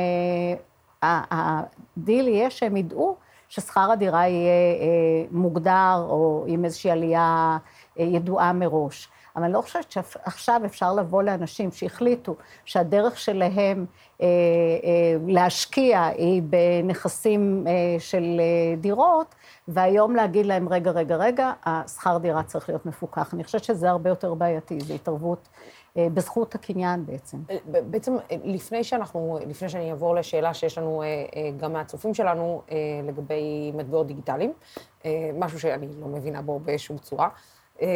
אה, 1.03 1.21
הדיל 1.31 2.27
יהיה 2.27 2.49
שהם 2.49 2.77
ידעו 2.77 3.15
ששכר 3.49 3.91
הדירה 3.91 4.27
יהיה 4.27 4.51
אה, 4.81 5.25
מוגדר 5.31 6.05
או 6.09 6.43
עם 6.47 6.65
איזושהי 6.65 6.91
עלייה 6.91 7.57
ידועה 7.97 8.53
מראש. 8.53 9.09
אבל 9.35 9.43
אני 9.43 9.53
לא 9.53 9.61
חושבת 9.61 9.91
שעכשיו 9.91 10.61
אפשר 10.65 10.93
לבוא 10.93 11.23
לאנשים 11.23 11.71
שהחליטו 11.71 12.35
שהדרך 12.65 13.19
שלהם 13.19 13.85
אה, 14.21 14.27
אה, 14.27 15.17
להשקיע 15.27 16.05
היא 16.05 16.41
בנכסים 16.43 17.65
אה, 17.67 17.99
של 17.99 18.41
דירות, 18.77 19.35
והיום 19.67 20.15
להגיד 20.15 20.45
להם, 20.45 20.69
רגע, 20.69 20.91
רגע, 20.91 21.15
רגע, 21.15 21.51
השכר 21.65 22.17
דירה 22.17 22.43
צריך 22.43 22.69
להיות 22.69 22.85
מפוקח. 22.85 23.33
אני 23.33 23.43
חושבת 23.43 23.63
שזה 23.63 23.89
הרבה 23.89 24.09
יותר 24.09 24.33
בעייתי, 24.33 24.79
זו 24.79 24.93
התערבות 24.93 25.47
בזכות 26.13 26.55
הקניין 26.55 27.05
בעצם. 27.05 27.37
בעצם, 27.65 28.15
לפני 28.43 28.83
שאנחנו, 28.83 29.39
לפני 29.47 29.69
שאני 29.69 29.91
אעבור 29.91 30.15
לשאלה 30.15 30.53
שיש 30.53 30.77
לנו 30.77 31.03
גם 31.57 31.73
מהצופים 31.73 32.13
שלנו 32.13 32.61
לגבי 33.07 33.71
מטבעות 33.75 34.07
דיגיטליים, 34.07 34.53
משהו 35.33 35.59
שאני 35.59 35.87
לא 36.01 36.07
מבינה 36.07 36.41
בו 36.41 36.59
בשום 36.65 36.97
צורה, 36.97 37.29
אה, 37.81 37.87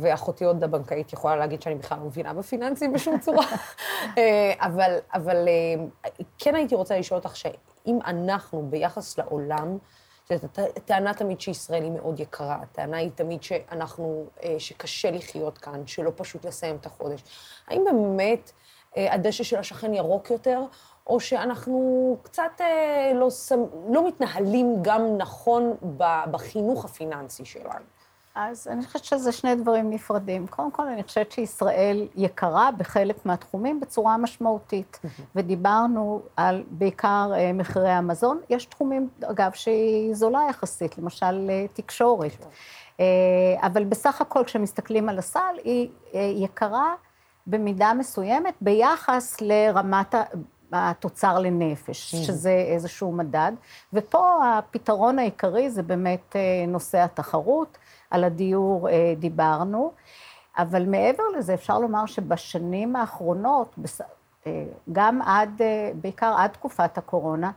ואחותי 0.00 0.44
עוד 0.44 0.64
הבנקאית 0.64 1.12
יכולה 1.12 1.36
להגיד 1.36 1.62
שאני 1.62 1.74
בכלל 1.74 1.98
לא 1.98 2.04
מבינה 2.04 2.34
בפיננסים 2.34 2.92
בשום 2.92 3.18
צורה. 3.18 3.46
אה, 4.18 4.52
אבל, 4.58 4.98
אבל 5.14 5.48
אה, 5.48 6.10
כן 6.38 6.54
הייתי 6.54 6.74
רוצה 6.74 6.98
לשאול 6.98 7.18
אותך 7.18 7.36
שאם 7.36 7.98
אנחנו 8.06 8.66
ביחס 8.70 9.18
לעולם, 9.18 9.78
טענה 10.84 11.14
תמיד 11.14 11.40
שישראל 11.40 11.82
היא 11.82 11.90
מאוד 11.90 12.20
יקרה, 12.20 12.58
הטענה 12.62 12.96
היא 12.96 13.10
תמיד 13.14 13.42
שאנחנו, 13.42 14.26
שקשה 14.58 15.10
לחיות 15.10 15.58
כאן, 15.58 15.86
שלא 15.86 16.12
פשוט 16.16 16.46
לסיים 16.46 16.76
את 16.76 16.86
החודש. 16.86 17.22
האם 17.68 17.84
באמת 17.84 18.52
הדשא 18.96 19.44
של 19.44 19.56
השכן 19.58 19.94
ירוק 19.94 20.30
יותר, 20.30 20.60
או 21.06 21.20
שאנחנו 21.20 22.16
קצת 22.22 22.60
לא, 23.14 23.28
לא 23.88 24.08
מתנהלים 24.08 24.76
גם 24.82 25.16
נכון 25.16 25.76
בחינוך 26.30 26.84
הפיננסי 26.84 27.44
שלנו? 27.44 27.95
אז 28.38 28.68
אני 28.68 28.86
חושבת 28.86 29.04
שזה 29.04 29.32
שני 29.32 29.54
דברים 29.54 29.90
נפרדים. 29.90 30.46
קודם 30.46 30.70
כל, 30.70 30.86
אני 30.86 31.02
חושבת 31.02 31.32
שישראל 31.32 32.08
יקרה 32.16 32.70
בחלק 32.78 33.26
מהתחומים 33.26 33.80
בצורה 33.80 34.16
משמעותית. 34.16 35.00
ודיברנו 35.34 36.22
על 36.36 36.64
בעיקר 36.70 37.32
אה, 37.36 37.52
מחירי 37.52 37.90
המזון. 37.90 38.40
יש 38.50 38.64
תחומים, 38.64 39.08
אגב, 39.24 39.52
שהיא 39.52 40.14
זולה 40.14 40.40
יחסית, 40.50 40.98
למשל 40.98 41.50
אה, 41.50 41.66
תקשורת. 41.72 42.46
אה, 43.00 43.04
אבל 43.62 43.84
בסך 43.84 44.20
הכל, 44.20 44.44
כשמסתכלים 44.44 45.08
על 45.08 45.18
הסל, 45.18 45.54
היא 45.64 45.88
יקרה 46.12 46.94
במידה 47.46 47.92
מסוימת 47.94 48.54
ביחס 48.60 49.40
לרמת 49.40 50.14
התוצר 50.72 51.38
לנפש, 51.38 52.14
שזה 52.14 52.50
איזשהו 52.50 53.12
מדד. 53.12 53.52
ופה 53.92 54.38
הפתרון 54.44 55.18
העיקרי 55.18 55.70
זה 55.70 55.82
באמת 55.82 56.36
נושא 56.68 56.98
התחרות. 56.98 57.78
על 58.16 58.24
הדיור 58.24 58.88
אה, 58.88 59.14
דיברנו, 59.18 59.92
אבל 60.58 60.84
מעבר 60.86 61.22
לזה 61.38 61.54
אפשר 61.54 61.78
לומר 61.78 62.06
שבשנים 62.06 62.96
האחרונות, 62.96 63.76
אה, 64.46 64.64
גם 64.92 65.22
עד, 65.22 65.62
אה, 65.62 65.90
בעיקר 66.00 66.34
עד 66.38 66.50
תקופת 66.50 66.98
הקורונה, 66.98 67.50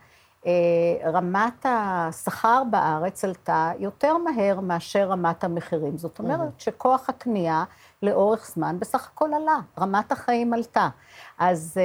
רמת 1.06 1.66
השכר 1.66 2.64
בארץ 2.72 3.26
עלתה 3.26 3.72
יותר 3.80 4.18
מהר 4.18 4.60
מאשר 4.60 5.08
רמת 5.10 5.44
המחירים. 5.44 5.98
זאת 5.98 6.20
אומרת 6.20 6.60
שכוח 6.60 7.10
הקנייה 7.10 7.64
לאורך 8.04 8.52
זמן 8.54 8.80
בסך 8.80 9.10
הכל 9.14 9.30
עלה, 9.34 9.60
רמת 9.80 10.12
החיים 10.12 10.54
עלתה. 10.54 10.90
אז 11.38 11.78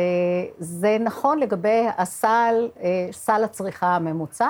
זה 0.59 0.97
נכון 1.01 1.39
לגבי 1.39 1.87
הסל, 1.99 2.69
סל 3.13 3.45
הצריכה 3.45 3.97
הממוצע. 3.97 4.49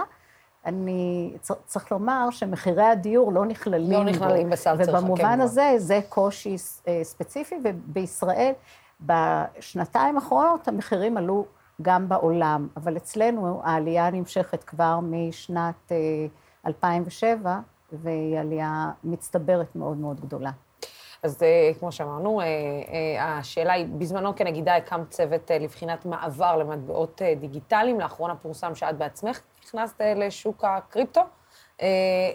אני, 0.67 1.33
צריך 1.67 1.93
לומר 1.93 2.29
שמחירי 2.31 2.85
הדיור 2.85 3.33
לא 3.33 3.47
נכללים 3.47 3.93
לא 3.93 4.05
נכללים 4.05 4.51
בסל 4.51 4.77
צריכה, 4.77 4.93
כן. 4.93 4.99
ובמובן 4.99 5.41
הזה, 5.41 5.75
זה 5.77 6.01
קושי 6.09 6.57
אה, 6.89 7.01
ספציפי, 7.03 7.55
ובישראל, 7.65 8.53
בשנתיים 9.01 10.17
האחרונות 10.17 10.69
המחירים 10.69 11.17
עלו 11.17 11.47
גם 11.83 12.09
בעולם, 12.09 12.69
אבל 12.77 12.97
אצלנו 12.97 13.61
העלייה 13.65 14.11
נמשכת 14.11 14.65
כבר 14.65 14.99
משנת 15.03 15.93
2007, 16.67 17.51
אה, 17.51 17.59
והיא 17.93 18.39
עלייה 18.39 18.91
מצטברת 19.05 19.77
מאוד 19.77 19.97
מאוד 19.97 20.21
גדולה. 20.21 20.51
אז 21.23 21.43
אה, 21.43 21.71
כמו 21.79 21.93
שאמרנו, 21.93 22.41
השאלה 23.21 23.73
היא, 23.73 23.87
בזמנו 23.99 24.37
כנגידה 24.37 24.77
הקמת 24.77 25.11
צוות 25.11 25.51
לבחינת 25.61 26.07
מעבר 26.07 26.57
למטבעות 26.57 27.23
דיגיטליים, 27.41 28.01
לאחרונה 28.01 28.37
פורסם 28.37 28.75
שאת 28.75 28.99
בעצמך 28.99 29.41
נכנסת 29.65 30.01
לשוק 30.17 30.65
הקריפטו. 30.65 31.21
אה, 31.83 31.87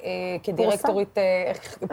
אה, 0.03 0.38
כדירקטורית, 0.43 1.17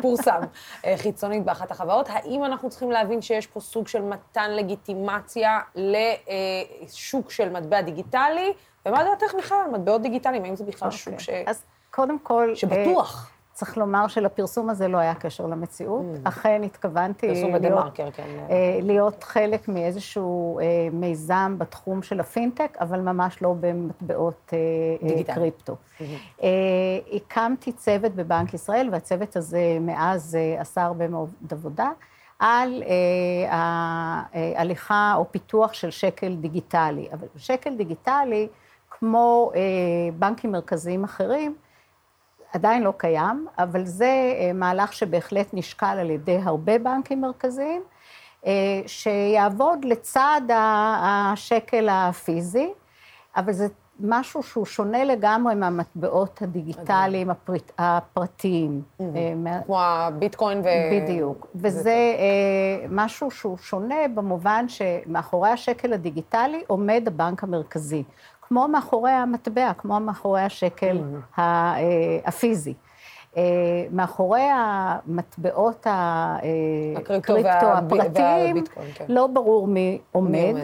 פורסם, 0.03 0.41
אה, 0.85 0.95
חיצונית 0.97 1.45
באחת 1.45 1.71
החברות. 1.71 2.07
האם 2.09 2.45
אנחנו 2.45 2.71
צריכים 2.71 2.91
להבין 2.91 3.23
שיש 3.23 3.47
פה 3.47 3.61
סוג 3.61 3.89
של 3.89 4.03
מתן 4.03 4.51
לגיטימציה 4.51 5.61
לשוק 5.75 7.31
של 7.31 7.49
מטבע 7.49 7.81
דיגיטלי? 7.81 8.53
ומה 8.87 9.05
דעתך 9.05 9.35
בכלל 9.39 9.59
על 9.65 9.71
מטבעות 9.71 10.03
דיגיטליים? 10.03 10.45
האם 10.45 10.57
זה 10.57 10.65
בכלל. 10.65 10.91
שוק 10.91 11.13
אוקיי. 11.13 11.45
ש... 11.45 11.49
אז 11.49 11.65
קודם 11.91 12.19
כל... 12.19 12.55
שבטוח. 12.55 13.31
צריך 13.57 13.77
לומר 13.77 14.09
שלפרסום 14.09 14.71
הזה 14.71 14.89
לא 14.89 14.99
היה 14.99 15.15
קשר 15.15 15.47
למציאות. 15.47 16.05
Mm. 16.05 16.29
אכן 16.29 16.63
התכוונתי 16.65 17.27
להיות, 17.27 17.95
כן. 17.95 18.23
אה, 18.51 18.79
להיות 18.83 19.25
חלק 19.25 19.69
מאיזשהו 19.69 20.61
אה, 20.61 20.65
מיזם 20.93 21.55
בתחום 21.59 22.03
של 22.03 22.21
הפינטק, 22.21 22.77
אבל 22.81 23.01
ממש 23.01 23.43
לא 23.43 23.55
במטבעות 23.61 24.53
אה, 24.53 25.09
דיגיטל. 25.09 25.35
קריפטו. 25.35 25.75
Mm-hmm. 25.75 26.43
הקמתי 27.13 27.73
צוות 27.73 28.15
בבנק 28.15 28.55
ישראל, 28.55 28.89
והצוות 28.93 29.37
הזה 29.37 29.79
מאז 29.81 30.39
עשה 30.59 30.83
הרבה 30.83 31.09
מאוד 31.09 31.31
עבודה. 31.51 31.91
על 32.39 32.83
ההליכה 33.49 35.15
או 35.17 35.25
פיתוח 35.31 35.73
של 35.73 35.91
שקל 35.91 36.35
דיגיטלי. 36.35 37.09
אבל 37.13 37.27
שקל 37.37 37.77
דיגיטלי, 37.77 38.49
כמו 38.91 39.53
בנקים 40.19 40.53
מרכזיים 40.53 41.05
אחרים, 41.05 41.55
עדיין 42.53 42.83
לא 42.83 42.93
קיים, 42.97 43.47
אבל 43.59 43.85
זה 43.85 44.35
אה, 44.41 44.53
מהלך 44.55 44.93
שבהחלט 44.93 45.47
נשקל 45.53 45.97
על 46.01 46.11
ידי 46.11 46.39
הרבה 46.43 46.79
בנקים 46.79 47.21
מרכזיים, 47.21 47.83
אה, 48.47 48.53
שיעבוד 48.87 49.85
לצד 49.85 50.41
השקל 50.51 51.89
הפיזי, 51.91 52.73
אבל 53.37 53.53
זה 53.53 53.67
משהו 54.01 54.43
שהוא 54.43 54.67
שונה 54.67 55.05
לגמרי 55.05 55.55
מהמטבעות 55.55 56.43
הדיגיטליים 56.43 57.31
הפרט, 57.31 57.73
הפרטיים. 57.79 58.83
Mm-hmm. 58.83 59.03
אה, 59.47 59.61
כמו 59.67 59.81
הביטקוין 59.81 60.61
ו... 60.61 60.65
בדיוק. 60.93 61.47
וזה 61.55 61.97
משהו 62.91 63.31
שהוא 63.31 63.59
שונה 63.59 64.09
במובן 64.15 64.67
שמאחורי 64.69 65.51
השקל 65.51 65.93
הדיגיטלי 65.93 66.65
עומד 66.67 67.05
הבנק 67.07 67.45
המרכזי. 67.45 68.03
כמו 68.49 68.69
מאחורי 68.69 69.11
המטבע, 69.11 69.73
כמו 69.79 70.01
מאחורי 70.01 70.41
השקל 70.41 70.99
mm-hmm. 70.99 71.39
אה, 71.41 71.77
הפיזי. 72.25 72.75
אה, 73.37 73.43
מאחורי 73.91 74.49
המטבעות 74.55 75.87
הקריפטו 76.97 77.67
הפרטיים, 77.67 78.65
כן. 78.95 79.05
לא 79.09 79.27
ברור 79.27 79.67
מי 79.67 79.99
עומד. 80.13 80.55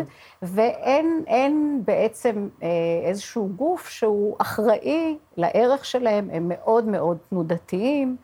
ואין 0.43 1.83
בעצם 1.85 2.49
אה, 2.63 2.69
איזשהו 3.05 3.49
גוף 3.57 3.89
שהוא 3.89 4.37
אחראי 4.39 5.17
לערך 5.37 5.85
שלהם, 5.85 6.29
הם 6.33 6.49
מאוד 6.49 6.89
מאוד 6.89 7.19
תנודתיים. 7.29 8.17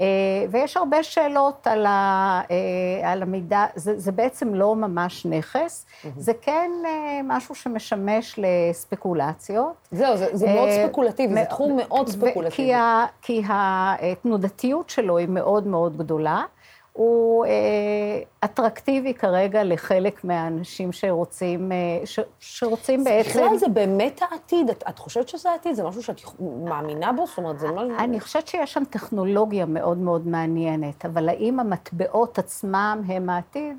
אה, 0.00 0.06
ויש 0.50 0.76
הרבה 0.76 1.02
שאלות 1.02 1.66
על, 1.66 1.86
ה, 1.86 2.40
אה, 2.50 3.12
על 3.12 3.22
המידע, 3.22 3.64
זה, 3.74 3.98
זה 3.98 4.12
בעצם 4.12 4.54
לא 4.54 4.76
ממש 4.76 5.26
נכס, 5.26 5.86
mm-hmm. 5.86 6.08
זה 6.16 6.32
כן 6.42 6.70
אה, 6.86 7.20
משהו 7.24 7.54
שמשמש 7.54 8.38
לספקולציות. 8.38 9.88
זהו, 9.92 10.16
זה, 10.16 10.26
זה 10.32 10.46
מאוד 10.46 10.68
ספקולטיבי, 10.70 11.34
זה 11.34 11.44
תחום 11.44 11.76
מאוד 11.76 12.08
ספקולטיבי. 12.08 12.50
כי, 12.50 12.74
ה, 12.74 13.06
כי 13.22 13.42
התנודתיות 13.48 14.90
שלו 14.90 15.18
היא 15.18 15.28
מאוד 15.28 15.66
מאוד 15.66 15.96
גדולה. 15.96 16.42
הוא 16.92 17.46
אה, 17.46 17.50
אטרקטיבי 18.44 19.14
כרגע 19.14 19.64
לחלק 19.64 20.24
מהאנשים 20.24 20.92
שרוצים, 20.92 21.72
אה, 21.72 21.76
ש, 22.04 22.20
שרוצים 22.40 23.04
בעצם... 23.04 23.30
בכלל 23.30 23.56
זה 23.56 23.68
באמת 23.68 24.20
העתיד, 24.30 24.70
את, 24.70 24.84
את 24.88 24.98
חושבת 24.98 25.28
שזה 25.28 25.50
העתיד? 25.50 25.74
זה 25.74 25.84
משהו 25.84 26.02
שאת 26.02 26.20
מאמינה 26.64 27.12
בו? 27.12 27.26
זאת 27.26 27.38
אומרת, 27.38 27.58
זה 27.58 27.68
לא... 27.68 27.82
אני 27.98 28.20
חושבת 28.20 28.48
שיש 28.48 28.72
שם 28.72 28.82
טכנולוגיה 28.90 29.66
מאוד 29.66 29.98
מאוד 29.98 30.26
מעניינת, 30.26 31.04
אבל 31.04 31.28
האם 31.28 31.60
המטבעות 31.60 32.38
עצמם 32.38 33.02
הם 33.08 33.30
העתיד? 33.30 33.76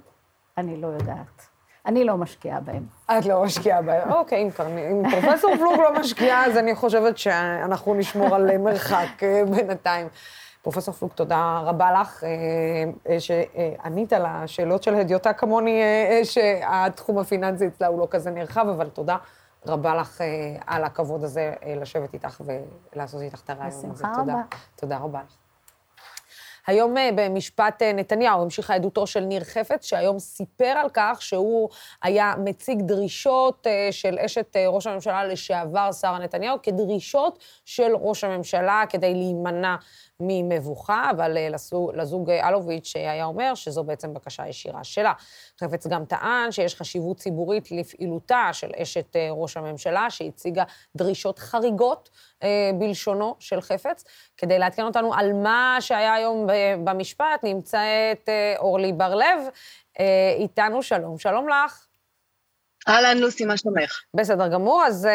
אני 0.57 0.81
לא 0.81 0.87
יודעת. 0.87 1.51
אני 1.85 2.03
לא 2.03 2.17
משקיעה 2.17 2.59
בהם. 2.59 2.83
את 3.05 3.25
לא 3.25 3.43
משקיעה 3.43 3.81
בהם. 3.81 4.11
אוקיי, 4.11 4.43
אם, 4.43 4.49
אם 4.91 5.09
פרופסור 5.11 5.55
פלוג 5.57 5.73
לא 5.73 5.99
משקיעה, 5.99 6.45
אז 6.45 6.57
אני 6.57 6.75
חושבת 6.75 7.17
שאנחנו 7.17 7.93
נשמור 7.93 8.35
על 8.35 8.57
מרחק 8.57 9.23
אה, 9.23 9.43
בינתיים. 9.45 10.07
פרופסור 10.61 10.93
פלוג, 10.93 11.11
תודה 11.11 11.61
רבה 11.65 12.01
לך, 12.01 12.23
אה, 12.23 12.29
אה, 13.09 13.19
שענית 13.19 14.13
על 14.13 14.25
השאלות 14.25 14.83
של 14.83 14.95
הדיוטה 14.95 15.33
כמוני, 15.33 15.81
שהתחום 16.23 17.17
הפיננסי 17.17 17.67
אצלה 17.67 17.87
הוא 17.87 17.99
לא 17.99 18.07
כזה 18.09 18.31
נרחב, 18.31 18.65
אבל 18.69 18.89
תודה 18.89 19.17
רבה 19.65 19.95
לך 19.95 20.21
על 20.67 20.83
הכבוד 20.83 21.23
הזה 21.23 21.53
לשבת 21.75 22.13
איתך 22.13 22.41
ולעשות 22.93 23.21
איתך 23.21 23.41
את 23.45 23.49
הרעיון 23.49 23.71
הזה. 23.71 23.87
בשמחה 23.87 24.21
רבה. 24.21 24.41
תודה 24.75 24.97
רבה 24.97 25.19
לך. 25.25 25.35
היום 26.67 26.97
אה, 26.97 27.09
במשפט 27.15 27.81
אה, 27.81 27.93
נתניהו 27.93 28.41
המשיכה 28.41 28.73
עדותו 28.75 29.07
של 29.07 29.19
ניר 29.19 29.43
חפץ, 29.43 29.85
שהיום 29.85 30.19
סיפר 30.19 30.65
על 30.65 30.87
כך 30.93 31.21
שהוא 31.21 31.69
היה 32.03 32.33
מציג 32.43 32.81
דרישות 32.81 33.67
אה, 33.67 33.87
של 33.91 34.19
אשת 34.19 34.55
ראש 34.67 34.87
הממשלה 34.87 35.25
לשעבר, 35.25 35.91
שרה 35.91 36.19
נתניהו, 36.19 36.57
כדרישות 36.63 37.39
של 37.65 37.91
ראש 37.95 38.23
הממשלה 38.23 38.83
כדי 38.89 39.13
להימנע 39.13 39.75
ממבוכה, 40.21 41.11
אבל 41.11 41.37
לזוג 41.93 42.29
אלוביץ' 42.29 42.95
היה 42.95 43.25
אומר 43.25 43.55
שזו 43.55 43.83
בעצם 43.83 44.13
בקשה 44.13 44.47
ישירה 44.47 44.83
שלה. 44.83 45.13
חפץ 45.61 45.87
גם 45.87 46.05
טען 46.05 46.51
שיש 46.51 46.75
חשיבות 46.75 47.17
ציבורית 47.17 47.71
לפעילותה 47.71 48.49
של 48.53 48.71
אשת 48.81 49.15
ראש 49.31 49.57
הממשלה, 49.57 50.09
שהציגה 50.09 50.63
דרישות 50.95 51.39
חריגות 51.39 52.09
אה, 52.43 52.71
בלשונו 52.79 53.35
של 53.39 53.61
חפץ. 53.61 54.03
כדי 54.37 54.59
לעדכן 54.59 54.83
אותנו 54.83 55.13
על 55.13 55.33
מה 55.33 55.77
שהיה 55.79 56.13
היום 56.13 56.47
במשפט, 56.83 57.43
נמצאת 57.43 58.29
אה, 58.29 58.55
אורלי 58.57 58.93
בר-לב 58.93 59.39
אה, 59.99 60.33
איתנו. 60.37 60.83
שלום, 60.83 61.17
שלום 61.17 61.49
לך. 61.49 61.85
אהלן, 62.87 63.17
לוסי, 63.17 63.45
מה 63.45 63.57
שלומך? 63.57 64.01
בסדר 64.13 64.47
גמור, 64.47 64.83
אז 64.83 65.07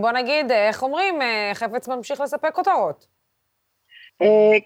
בוא 0.00 0.10
נגיד, 0.10 0.50
איך 0.50 0.82
אומרים, 0.82 1.18
חפץ 1.54 1.88
ממשיך 1.88 2.20
לספק 2.20 2.50
כותרות. 2.54 3.19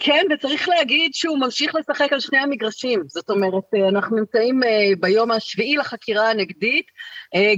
כן, 0.00 0.26
וצריך 0.30 0.68
להגיד 0.68 1.14
שהוא 1.14 1.38
ממשיך 1.38 1.74
לשחק 1.74 2.12
על 2.12 2.20
שני 2.20 2.38
המגרשים. 2.38 3.02
זאת 3.06 3.30
אומרת, 3.30 3.64
אנחנו 3.88 4.16
נמצאים 4.16 4.60
ביום 5.00 5.30
השביעי 5.30 5.76
לחקירה 5.76 6.30
הנגדית. 6.30 6.86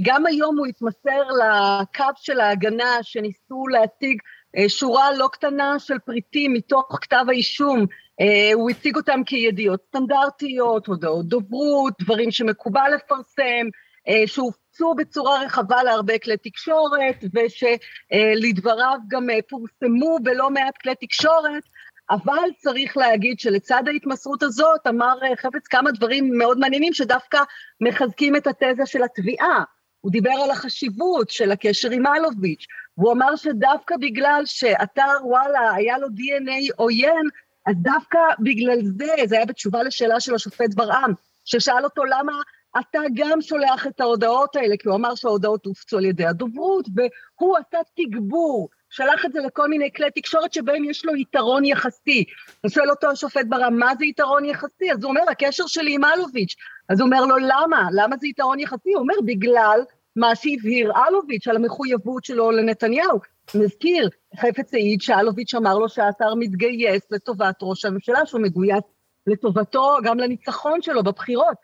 גם 0.01 0.25
היום 0.25 0.57
הוא 0.57 0.67
התמסר 0.67 1.21
לקו 1.21 2.05
של 2.15 2.39
ההגנה 2.39 2.97
שניסו 3.01 3.67
להציג 3.67 4.17
אה, 4.57 4.69
שורה 4.69 5.11
לא 5.11 5.27
קטנה 5.31 5.79
של 5.79 5.99
פריטים 5.99 6.53
מתוך 6.53 6.97
כתב 7.01 7.25
האישום, 7.29 7.85
אה, 8.21 8.51
הוא 8.53 8.69
הציג 8.69 8.95
אותם 8.95 9.23
כידיעות 9.25 9.81
סטנדרטיות, 9.87 10.87
הודעות 10.87 11.25
דוברות, 11.25 11.93
דברים 12.01 12.31
שמקובל 12.31 12.91
לפרסם, 12.95 13.67
אה, 14.07 14.23
שהופצו 14.25 14.93
בצורה 14.93 15.43
רחבה 15.43 15.83
להרבה 15.83 16.19
כלי 16.19 16.37
תקשורת, 16.37 17.23
ושלדבריו 17.33 18.97
גם 19.07 19.27
פורסמו 19.49 20.17
בלא 20.23 20.49
מעט 20.49 20.77
כלי 20.77 20.95
תקשורת, 21.01 21.63
אבל 22.09 22.49
צריך 22.57 22.97
להגיד 22.97 23.39
שלצד 23.39 23.83
ההתמסרות 23.87 24.43
הזאת 24.43 24.87
אמר 24.87 25.17
חפץ 25.35 25.67
כמה 25.67 25.91
דברים 25.91 26.37
מאוד 26.37 26.59
מעניינים 26.59 26.93
שדווקא 26.93 27.39
מחזקים 27.81 28.35
את 28.35 28.47
התזה 28.47 28.85
של 28.85 29.03
התביעה. 29.03 29.63
הוא 30.01 30.11
דיבר 30.11 30.31
על 30.43 30.51
החשיבות 30.51 31.29
של 31.29 31.51
הקשר 31.51 31.91
עם 31.91 32.07
אלוביץ', 32.07 32.65
והוא 32.97 33.13
אמר 33.13 33.35
שדווקא 33.35 33.95
בגלל 33.97 34.41
שאתר 34.45 35.17
וואלה 35.23 35.71
היה 35.71 35.97
לו 35.97 36.07
DNA 36.07 36.73
עוין, 36.75 37.29
אז 37.67 37.75
דווקא 37.81 38.19
בגלל 38.39 38.79
זה, 38.83 39.13
זה 39.25 39.35
היה 39.35 39.45
בתשובה 39.45 39.83
לשאלה 39.83 40.19
של 40.19 40.35
השופט 40.35 40.73
ברעם, 40.75 41.13
ששאל 41.45 41.83
אותו 41.83 42.05
למה 42.05 42.33
אתה 42.79 42.99
גם 43.13 43.41
שולח 43.41 43.87
את 43.87 44.01
ההודעות 44.01 44.55
האלה, 44.55 44.77
כי 44.77 44.87
הוא 44.87 44.95
אמר 44.95 45.15
שההודעות 45.15 45.65
הופצו 45.65 45.97
על 45.97 46.05
ידי 46.05 46.25
הדוברות, 46.25 46.85
והוא 46.95 47.57
עשה 47.57 47.77
תגבור, 47.95 48.69
שלח 48.97 49.25
את 49.25 49.33
זה 49.33 49.39
לכל 49.39 49.67
מיני 49.67 49.91
כלי 49.95 50.11
תקשורת 50.11 50.53
שבהם 50.53 50.83
יש 50.83 51.05
לו 51.05 51.15
יתרון 51.15 51.65
יחסי. 51.65 52.23
הוא 52.61 52.69
שואל 52.69 52.89
אותו 52.89 53.09
השופט 53.09 53.45
ברם, 53.49 53.79
מה 53.79 53.91
זה 53.99 54.05
יתרון 54.05 54.45
יחסי? 54.45 54.91
אז 54.91 55.03
הוא 55.03 55.09
אומר, 55.09 55.21
הקשר 55.31 55.67
שלי 55.67 55.95
עם 55.95 56.03
אלוביץ'. 56.03 56.55
אז 56.89 56.99
הוא 56.99 57.05
אומר 57.05 57.25
לו, 57.25 57.37
למה? 57.37 57.89
למה 57.91 58.15
זה 58.17 58.27
יתרון 58.27 58.59
יחסי? 58.59 58.93
הוא 58.93 59.01
אומר, 59.01 59.13
בגלל 59.25 59.79
מה 60.15 60.35
שהבהיר 60.35 60.91
אלוביץ' 61.07 61.47
על 61.47 61.55
המחויבות 61.55 62.25
שלו 62.25 62.51
לנתניהו. 62.51 63.19
נזכיר, 63.55 64.09
חפץ 64.39 64.73
העיד 64.73 65.01
שאלוביץ' 65.01 65.53
אמר 65.53 65.77
לו 65.77 65.89
שהאתר 65.89 66.35
מתגייס 66.35 67.11
לטובת 67.11 67.55
ראש 67.61 67.85
הממשלה, 67.85 68.25
שהוא 68.25 68.41
מגויס 68.41 68.83
לטובתו, 69.27 69.97
גם 70.03 70.19
לניצחון 70.19 70.81
שלו 70.81 71.03
בבחירות. 71.03 71.57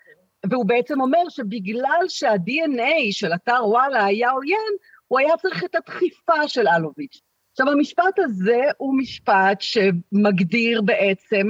והוא 0.49 0.65
בעצם 0.65 1.01
אומר 1.01 1.29
שבגלל 1.29 2.05
שה-DNA 2.07 3.11
של 3.11 3.33
אתר 3.33 3.67
וואלה 3.67 4.05
היה 4.05 4.31
עוין, 4.31 4.73
הוא 5.13 5.19
היה 5.19 5.37
צריך 5.37 5.63
את 5.63 5.75
הדחיפה 5.75 6.47
של 6.47 6.67
אלוביץ'. 6.67 7.21
עכשיו, 7.51 7.69
המשפט 7.69 8.19
הזה 8.19 8.61
הוא 8.77 8.97
משפט 8.97 9.61
שמגדיר 9.61 10.81
בעצם, 10.81 11.47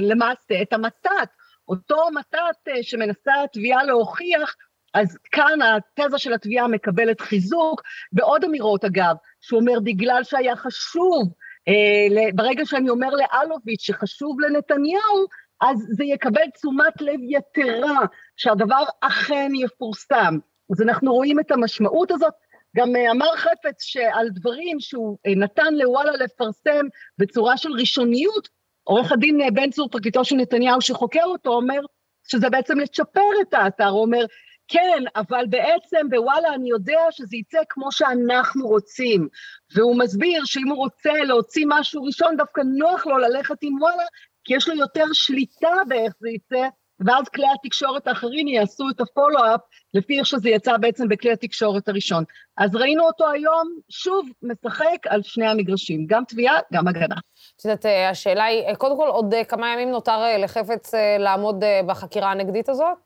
למעשה, 0.00 0.62
את 0.62 0.72
המתת. 0.72 1.28
אותו 1.68 1.96
מתת 2.14 2.68
אה, 2.68 2.82
שמנסה 2.82 3.32
התביעה 3.44 3.84
להוכיח 3.84 4.56
אז 4.94 5.18
כאן 5.32 5.58
התזה 5.62 6.18
של 6.18 6.32
התביעה 6.32 6.68
מקבלת 6.68 7.20
חיזוק, 7.20 7.82
בעוד 8.12 8.44
אמירות 8.44 8.84
אגב, 8.84 9.14
שהוא 9.40 9.60
אומר 9.60 9.80
בגלל 9.84 10.24
שהיה 10.24 10.56
חשוב, 10.56 11.32
אה, 11.68 12.32
ברגע 12.34 12.66
שאני 12.66 12.90
אומר 12.90 13.10
לאלוביץ' 13.10 13.82
שחשוב 13.82 14.40
לנתניהו, 14.40 15.26
אז 15.60 15.78
זה 15.96 16.04
יקבל 16.04 16.50
תשומת 16.54 17.00
לב 17.00 17.20
יתרה, 17.22 18.00
שהדבר 18.36 18.84
אכן 19.00 19.52
יפורסם. 19.54 20.38
אז 20.72 20.82
אנחנו 20.82 21.12
רואים 21.12 21.40
את 21.40 21.50
המשמעות 21.50 22.10
הזאת. 22.10 22.34
גם 22.76 22.96
אה, 22.96 23.10
אמר 23.10 23.36
חפץ 23.36 23.82
שעל 23.82 24.28
דברים 24.28 24.80
שהוא 24.80 25.18
אה, 25.26 25.34
נתן 25.34 25.74
לוואלה 25.74 26.12
לפרסם 26.12 26.86
בצורה 27.18 27.56
של 27.56 27.72
ראשוניות, 27.72 28.48
עורך 28.84 29.12
הדין 29.12 29.40
אה, 29.40 29.50
בן 29.50 29.70
צור, 29.70 29.88
פרקליטו 29.90 30.24
של 30.24 30.36
נתניהו 30.36 30.80
שחוקר 30.80 31.24
אותו, 31.24 31.50
אומר 31.50 31.80
שזה 32.28 32.50
בעצם 32.50 32.78
לצ'פר 32.78 33.30
את 33.42 33.54
האתר, 33.54 33.88
הוא 33.88 34.02
אומר, 34.02 34.24
כן, 34.68 35.02
אבל 35.16 35.44
בעצם 35.50 36.06
בוואלה 36.10 36.54
אני 36.54 36.70
יודע 36.70 37.00
שזה 37.10 37.36
יצא 37.36 37.58
כמו 37.68 37.92
שאנחנו 37.92 38.66
רוצים. 38.66 39.28
והוא 39.74 39.98
מסביר 39.98 40.44
שאם 40.44 40.68
הוא 40.68 40.78
רוצה 40.78 41.12
להוציא 41.12 41.66
משהו 41.68 42.04
ראשון, 42.04 42.36
דווקא 42.36 42.60
נוח 42.60 43.06
לו 43.06 43.18
ללכת 43.18 43.56
עם 43.62 43.82
וואלה, 43.82 44.04
כי 44.44 44.54
יש 44.54 44.68
לו 44.68 44.74
יותר 44.74 45.04
שליטה 45.12 45.74
באיך 45.88 46.12
זה 46.20 46.28
יצא, 46.28 46.68
ואז 47.06 47.28
כלי 47.28 47.46
התקשורת 47.54 48.06
האחרים 48.06 48.48
יעשו 48.48 48.84
את 48.90 49.00
הפולו-אפ 49.00 49.60
לפי 49.94 50.18
איך 50.18 50.26
שזה 50.26 50.50
יצא 50.50 50.76
בעצם 50.76 51.08
בכלי 51.08 51.32
התקשורת 51.32 51.88
הראשון. 51.88 52.24
אז 52.56 52.76
ראינו 52.76 53.04
אותו 53.06 53.30
היום 53.30 53.78
שוב 53.88 54.28
משחק 54.42 55.06
על 55.08 55.22
שני 55.22 55.46
המגרשים, 55.46 56.06
גם 56.06 56.22
תביעה, 56.28 56.58
גם 56.72 56.88
הגנה. 56.88 57.16
את 57.56 57.64
יודעת, 57.64 57.86
אה, 57.86 58.10
השאלה 58.10 58.44
היא, 58.44 58.62
אה, 58.62 58.76
קודם 58.76 58.96
כל, 58.96 59.08
עוד 59.08 59.34
אה, 59.34 59.44
כמה 59.44 59.72
ימים 59.72 59.90
נותר 59.90 60.38
לחפץ 60.38 60.94
לעמוד 61.18 61.64
בחקירה 61.86 62.30
הנגדית 62.30 62.68
הזאת? 62.68 62.96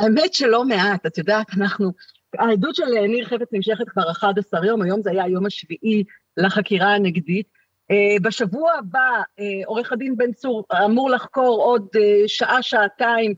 האמת 0.00 0.34
שלא 0.34 0.64
מעט, 0.64 1.06
את 1.06 1.18
יודעת, 1.18 1.46
אנחנו, 1.58 1.92
העדות 2.38 2.74
של 2.74 2.84
ניר 2.84 3.26
חפץ 3.26 3.48
נמשכת 3.52 3.88
כבר 3.88 4.10
11 4.10 4.66
יום, 4.66 4.82
היום 4.82 5.02
זה 5.02 5.10
היה 5.10 5.24
היום 5.24 5.46
השביעי 5.46 6.04
לחקירה 6.36 6.94
הנגדית. 6.94 7.61
Uh, 7.92 8.22
בשבוע 8.22 8.72
הבא 8.78 9.22
uh, 9.40 9.42
עורך 9.66 9.92
הדין 9.92 10.16
בן 10.16 10.32
צור 10.32 10.64
אמור 10.84 11.10
לחקור 11.10 11.62
עוד 11.62 11.88
uh, 11.96 12.00
שעה-שעתיים 12.26 13.34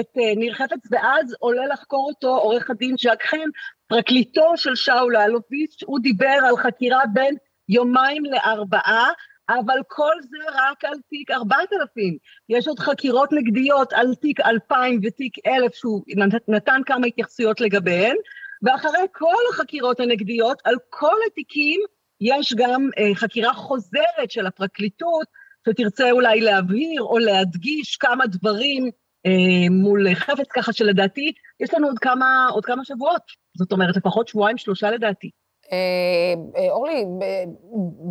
את 0.00 0.16
ניר 0.36 0.54
חפץ, 0.54 0.88
ואז 0.90 1.34
עולה 1.38 1.66
לחקור 1.66 2.08
אותו 2.08 2.36
עורך 2.36 2.70
הדין 2.70 2.94
ז'ק 2.98 3.22
חן, 3.22 3.48
פרקליטו 3.86 4.56
של 4.56 4.74
שאול 4.74 5.16
אלוביץ', 5.16 5.82
הוא 5.86 5.98
דיבר 6.00 6.36
על 6.48 6.56
חקירה 6.56 7.02
בין 7.12 7.36
יומיים 7.68 8.24
לארבעה, 8.24 9.10
אבל 9.48 9.78
כל 9.88 10.12
זה 10.20 10.38
רק 10.54 10.84
על 10.84 10.96
תיק 11.10 11.30
4,000. 11.30 12.16
יש 12.48 12.68
עוד 12.68 12.78
חקירות 12.78 13.32
נגדיות 13.32 13.92
על 13.92 14.14
תיק 14.14 14.40
2,000 14.40 15.00
ותיק 15.02 15.32
1,000 15.46 15.74
שהוא 15.74 16.02
נתן 16.48 16.80
כמה 16.86 17.06
התייחסויות 17.06 17.60
לגביהן, 17.60 18.16
ואחרי 18.62 19.06
כל 19.12 19.42
החקירות 19.50 20.00
הנגדיות, 20.00 20.62
על 20.64 20.74
כל 20.90 21.16
התיקים 21.26 21.80
יש 22.24 22.54
גם 22.56 22.88
אה, 22.98 23.14
חקירה 23.14 23.54
חוזרת 23.54 24.30
של 24.30 24.46
הפרקליטות, 24.46 25.26
שתרצה 25.68 26.10
אולי 26.10 26.40
להבהיר 26.40 27.02
או 27.02 27.18
להדגיש 27.18 27.96
כמה 27.96 28.26
דברים 28.26 28.90
אה, 29.26 29.70
מול 29.70 30.14
חפץ, 30.14 30.46
ככה 30.54 30.72
שלדעתי 30.72 31.32
יש 31.60 31.74
לנו 31.74 31.86
עוד 31.86 31.98
כמה, 31.98 32.48
עוד 32.52 32.64
כמה 32.64 32.84
שבועות. 32.84 33.22
זאת 33.56 33.72
אומרת, 33.72 33.96
לפחות 33.96 34.28
שבועיים, 34.28 34.58
שלושה 34.58 34.90
לדעתי. 34.90 35.30
אה, 35.72 36.34
אה, 36.56 36.70
אורלי, 36.70 37.04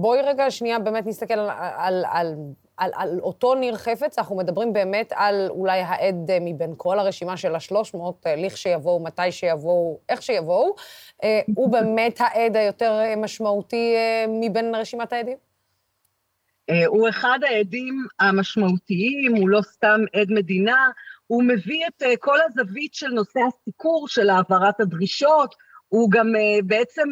בואי 0.02 0.22
רגע 0.22 0.52
שנייה 0.52 0.80
באמת 0.80 1.06
נסתכל 1.06 1.34
על, 1.34 1.50
על, 1.78 2.04
על 2.12 2.36
על, 2.78 2.92
על 2.96 3.20
אותו 3.20 3.56
ניר 3.56 3.78
חפץ, 3.78 4.20
אנחנו 4.20 4.38
מדברים 4.38 4.74
באמת 4.74 5.14
על 5.16 5.48
אולי 5.50 5.80
העד 5.80 6.32
אה, 6.32 6.38
מבין 6.42 6.74
כל 6.78 7.00
הרשימה 7.00 7.38
של 7.38 7.56
השלוש 7.56 7.94
מאות, 7.94 8.28
אה, 8.28 8.36
לכשיבואו, 8.36 9.04
מתי 9.04 9.32
שיבואו, 9.32 10.00
איך 10.10 10.22
שיבואו, 10.22 10.76
הוא 11.56 11.72
באמת 11.74 12.22
העד 12.22 12.58
היותר 12.58 13.02
משמעותי 13.18 13.96
מבין 14.28 14.76
רשימת 14.76 15.14
העדים? 15.14 15.38
הוא 16.88 17.10
אחד 17.10 17.40
העדים 17.50 18.08
המשמעותיים, 18.20 19.36
הוא 19.36 19.50
לא 19.50 19.62
סתם 19.62 20.02
עד 20.14 20.28
מדינה, 20.30 20.90
הוא 21.28 21.44
מביא 21.44 21.86
את 21.88 22.04
כל 22.20 22.38
הזווית 22.42 22.94
של 22.94 23.08
נושא 23.08 23.40
הסיקור, 23.48 24.08
של 24.08 24.30
העברת 24.30 24.80
הדרישות, 24.80 25.56
הוא 25.88 26.12
גם 26.12 26.28
בעצם 26.66 27.08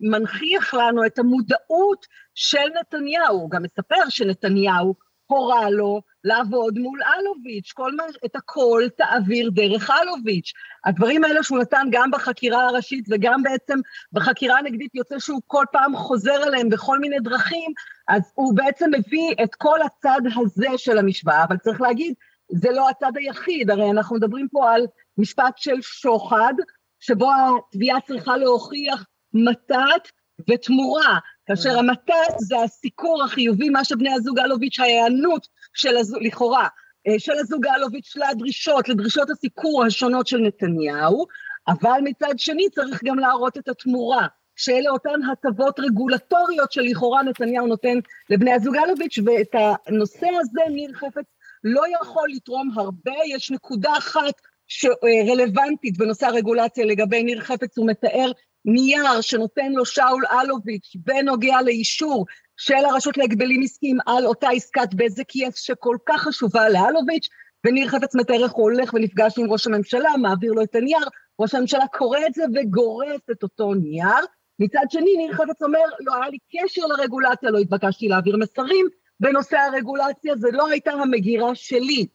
מנכיח 0.00 0.74
לנו 0.74 1.06
את 1.06 1.18
המודעות 1.18 2.06
של 2.34 2.68
נתניהו, 2.80 3.36
הוא 3.36 3.50
גם 3.50 3.62
מספר 3.62 4.08
שנתניהו 4.08 4.94
הורה 5.26 5.70
לו 5.70 6.00
לעבוד 6.24 6.78
מול 6.78 7.00
אלוביץ', 7.18 7.72
כל 7.72 7.96
מה, 7.96 8.02
את 8.24 8.36
הכל 8.36 8.82
תעביר 8.96 9.50
דרך 9.50 9.90
אלוביץ'. 9.90 10.52
הדברים 10.84 11.24
האלה 11.24 11.42
שהוא 11.42 11.58
נתן 11.58 11.86
גם 11.90 12.10
בחקירה 12.10 12.66
הראשית 12.66 13.04
וגם 13.10 13.42
בעצם 13.42 13.78
בחקירה 14.12 14.58
הנגדית 14.58 14.94
יוצא 14.94 15.18
שהוא 15.18 15.40
כל 15.46 15.64
פעם 15.72 15.96
חוזר 15.96 16.34
עליהם 16.46 16.68
בכל 16.68 16.98
מיני 16.98 17.20
דרכים, 17.20 17.72
אז 18.08 18.32
הוא 18.34 18.56
בעצם 18.56 18.90
מביא 18.98 19.34
את 19.44 19.54
כל 19.54 19.78
הצד 19.82 20.20
הזה 20.36 20.68
של 20.76 20.98
המשוואה, 20.98 21.44
אבל 21.44 21.56
צריך 21.56 21.80
להגיד, 21.80 22.14
זה 22.52 22.70
לא 22.70 22.90
הצד 22.90 23.12
היחיד, 23.14 23.70
הרי 23.70 23.90
אנחנו 23.90 24.16
מדברים 24.16 24.48
פה 24.48 24.72
על 24.72 24.86
משפט 25.18 25.58
של 25.58 25.82
שוחד, 25.82 26.54
שבו 27.00 27.30
התביעה 27.32 28.00
צריכה 28.00 28.36
להוכיח 28.36 29.06
מתת 29.32 30.10
ותמורה, 30.50 31.18
כאשר 31.46 31.78
המתת 31.78 32.34
זה 32.38 32.56
הסיקור 32.64 33.24
החיובי, 33.24 33.68
מה 33.68 33.84
שבני 33.84 34.12
הזוג 34.12 34.38
אלוביץ', 34.38 34.80
ההיענות 34.80 35.46
של 35.74 35.96
הזוג, 35.96 36.22
לכאורה, 36.22 36.68
אה, 37.06 37.18
של 37.18 37.32
הזוג 37.32 37.66
אלוביץ' 37.66 38.16
לדרישות, 38.16 38.88
לדרישות 38.88 39.30
הסיקור 39.30 39.84
השונות 39.84 40.26
של 40.26 40.38
נתניהו, 40.38 41.26
אבל 41.68 42.00
מצד 42.04 42.34
שני 42.36 42.70
צריך 42.70 43.04
גם 43.04 43.18
להראות 43.18 43.58
את 43.58 43.68
התמורה, 43.68 44.26
שאלה 44.56 44.90
אותן 44.90 45.20
הטבות 45.32 45.80
רגולטוריות 45.80 46.72
שלכאורה 46.72 47.22
נתניהו 47.22 47.66
נותן 47.66 47.98
לבני 48.30 48.52
הזוג 48.52 48.76
אלוביץ', 48.76 49.18
ואת 49.24 49.54
הנושא 49.86 50.26
הזה 50.40 50.60
ניר 50.70 50.92
חפץ 50.94 51.24
לא 51.64 51.82
יכול 52.00 52.28
לתרום 52.32 52.70
הרבה, 52.76 53.12
יש 53.26 53.50
נקודה 53.50 53.92
אחת 53.98 54.34
שרלוונטית 54.66 55.98
בנושא 55.98 56.26
הרגולציה 56.26 56.84
לגבי 56.84 57.22
ניר 57.22 57.40
חפץ, 57.40 57.78
הוא 57.78 57.86
מתאר 57.88 58.30
נייר 58.66 59.20
שנותן 59.20 59.72
לו 59.72 59.84
שאול 59.84 60.24
אלוביץ' 60.42 60.92
בנוגע 60.96 61.62
לאישור 61.62 62.26
של 62.56 62.84
הרשות 62.90 63.16
להגבלים 63.16 63.62
עסקיים 63.62 63.98
על 64.06 64.26
אותה 64.26 64.48
עסקת 64.48 64.94
בזק 64.94 65.36
יס 65.36 65.60
שכל 65.60 65.96
כך 66.06 66.22
חשובה 66.22 66.68
לאלוביץ', 66.68 67.28
וניר 67.66 67.88
חפץ 67.88 68.14
מתאר 68.14 68.44
איך 68.44 68.52
הוא 68.52 68.62
הולך 68.62 68.94
ונפגש 68.94 69.38
עם 69.38 69.50
ראש 69.50 69.66
הממשלה, 69.66 70.16
מעביר 70.22 70.52
לו 70.52 70.62
את 70.62 70.74
הנייר, 70.74 71.08
ראש 71.40 71.54
הממשלה 71.54 71.86
קורא 71.86 72.18
את 72.26 72.34
זה 72.34 72.44
וגורס 72.54 73.20
את 73.30 73.42
אותו 73.42 73.74
נייר. 73.74 74.24
מצד 74.58 74.84
שני, 74.90 75.16
ניר 75.16 75.32
חפץ 75.32 75.62
אומר, 75.62 75.78
לא 76.00 76.14
היה 76.14 76.30
לי 76.30 76.38
קשר 76.52 76.86
לרגולציה, 76.86 77.50
לא 77.50 77.58
התבקשתי 77.58 78.08
להעביר 78.08 78.36
מסרים 78.36 78.86
בנושא 79.20 79.56
הרגולציה, 79.56 80.36
זה 80.36 80.48
לא 80.52 80.68
הייתה 80.68 80.92
המגירה 80.92 81.54
שלי. 81.54 82.06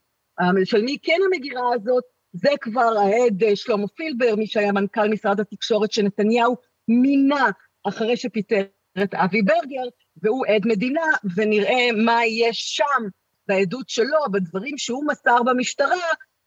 של 0.64 0.82
מי 0.82 0.98
כן 1.04 1.18
המגירה 1.26 1.74
הזאת? 1.76 2.04
זה 2.34 2.50
כבר 2.62 2.94
העד 2.98 3.44
אה, 3.44 3.56
שלמה 3.56 3.88
פילבר, 3.88 4.36
מי 4.36 4.48
שהיה 4.48 4.72
מנכ"ל 4.72 5.10
משרד 5.10 5.40
התקשורת 5.40 5.92
שנתניהו 5.92 6.58
מינה 6.88 7.50
אחרי 7.84 8.18
שפיטר 8.18 8.62
את 9.04 9.14
אבי 9.14 9.42
ברגר, 9.42 9.84
והוא 10.22 10.46
עד 10.46 10.62
מדינה, 10.66 11.06
ונראה 11.36 11.88
מה 12.06 12.26
יש 12.26 12.76
שם 12.76 13.08
בעדות 13.48 13.90
שלו, 13.90 14.20
בדברים 14.32 14.78
שהוא 14.78 15.08
מסר 15.08 15.44
במשטרה, 15.44 15.96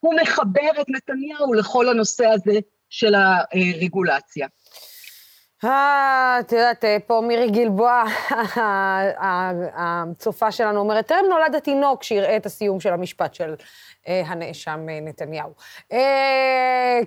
הוא 0.00 0.14
מחבר 0.22 0.80
את 0.80 0.86
נתניהו 0.88 1.54
לכל 1.54 1.88
הנושא 1.88 2.26
הזה 2.26 2.58
של 2.90 3.14
הרגולציה. 3.14 4.46
אה, 5.64 6.36
את 6.40 6.52
יודעת, 6.52 6.84
אה, 6.84 6.96
פה 7.06 7.22
מירי 7.28 7.50
גלבוע, 7.50 8.04
הצופה 9.76 10.52
שלנו 10.52 10.80
אומרת, 10.80 11.06
טרם 11.06 11.24
נולד 11.30 11.54
התינוק 11.54 12.02
שיראה 12.02 12.36
את 12.36 12.46
הסיום 12.46 12.80
של 12.80 12.92
המשפט 12.92 13.34
של 13.34 13.54
אה, 14.08 14.22
הנאשם 14.26 14.86
נתניהו. 15.02 15.54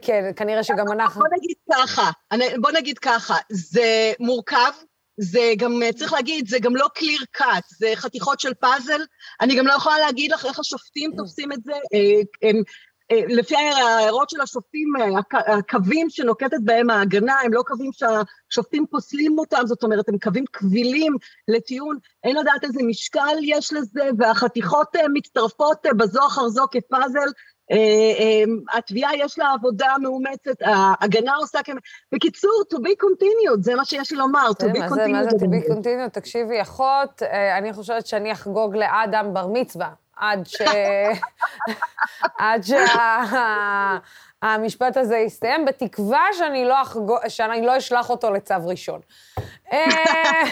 כן, 0.02 0.32
כנראה 0.36 0.64
שגם 0.64 0.92
אנחנו... 0.92 1.22
בוא 1.22 1.38
נגיד 1.38 1.56
ככה, 1.74 2.12
בוא 2.62 2.72
נגיד 2.72 3.00
ככה, 3.00 3.36
זה 3.50 4.14
מורכב, 4.20 4.72
זה 5.20 5.54
גם, 5.58 5.82
צריך 5.96 6.14
להגיד, 6.14 6.48
זה 6.48 6.60
גם 6.60 6.76
לא 6.76 6.88
קליר 6.96 7.20
קאט, 7.32 7.64
זה 7.68 7.92
חתיכות 7.96 8.40
של 8.40 8.54
פאזל. 8.54 9.02
אני 9.42 9.56
גם 9.56 9.68
לא 9.68 9.74
יכולה 9.74 10.00
להגיד 10.00 10.32
לך 10.32 10.46
איך 10.46 10.60
השופטים 10.60 11.12
תופסים 11.18 11.52
את 11.52 11.64
זה. 11.64 11.74
הם 12.42 12.56
אה, 12.56 12.62
לפי 13.12 13.56
ההערות 13.56 14.30
של 14.30 14.42
השופטים, 14.42 14.94
אה, 15.00 15.58
הקווים 15.58 16.10
שנוקטת 16.10 16.58
בהם 16.64 16.90
ההגנה 16.90 17.36
הם 17.44 17.54
לא 17.54 17.64
קווים 17.68 17.92
שהשופטים 17.94 18.86
פוסלים 18.90 19.40
אותם, 19.40 19.62
זאת 19.66 19.84
אומרת, 19.84 20.10
הם 20.10 20.18
קווים 20.18 20.46
קבילים 20.52 21.16
לטיעון, 21.48 21.98
אין 22.24 22.36
לדעת 22.36 22.64
איזה 22.64 22.84
משקל 22.84 23.36
יש 23.44 23.74
לזה, 23.74 24.10
והחתיכות 24.18 24.96
אה, 24.96 25.02
מצטרפות 25.14 25.86
בזו 25.98 26.28
אחר 26.28 26.48
זו 26.48 26.66
כפאזל. 26.72 27.30
התביעה 28.74 29.16
יש 29.16 29.40
לה 29.40 29.52
עבודה 29.54 29.88
מאומצת, 30.02 30.62
ההגנה 30.62 31.36
עושה 31.36 31.60
כ... 31.64 31.70
בקיצור, 32.12 32.64
to 32.74 32.78
be 32.78 33.04
continued, 33.04 33.62
זה 33.62 33.76
מה 33.76 33.86
שיש 33.86 34.12
לי 34.12 34.18
לומר, 34.18 34.50
to 34.50 34.66
be 34.66 34.78
continued. 34.78 35.12
מה 35.12 35.24
זה 35.24 35.30
to 35.30 35.50
be 35.50 35.72
continued? 35.72 36.10
תקשיבי, 36.12 36.62
אחות, 36.62 37.24
אני 37.58 37.74
חושבת 37.74 38.08
שאני 38.08 38.32
אחגוג 38.32 38.76
לאדם 38.76 39.34
בר 39.34 39.48
מצווה. 39.48 39.90
עד 40.20 40.48
ש... 40.48 40.62
עד 42.38 42.62
שהמשפט 44.44 44.94
שה... 44.94 45.00
הזה 45.00 45.18
יסתיים, 45.18 45.66
בתקווה 45.66 46.24
שאני 46.38 46.66
לא, 46.66 46.82
אחגו... 46.82 47.18
שאני 47.28 47.66
לא 47.66 47.78
אשלח 47.78 48.10
אותו 48.10 48.32
לצו 48.32 48.56
ראשון. 48.66 49.02
אה, 49.74 50.44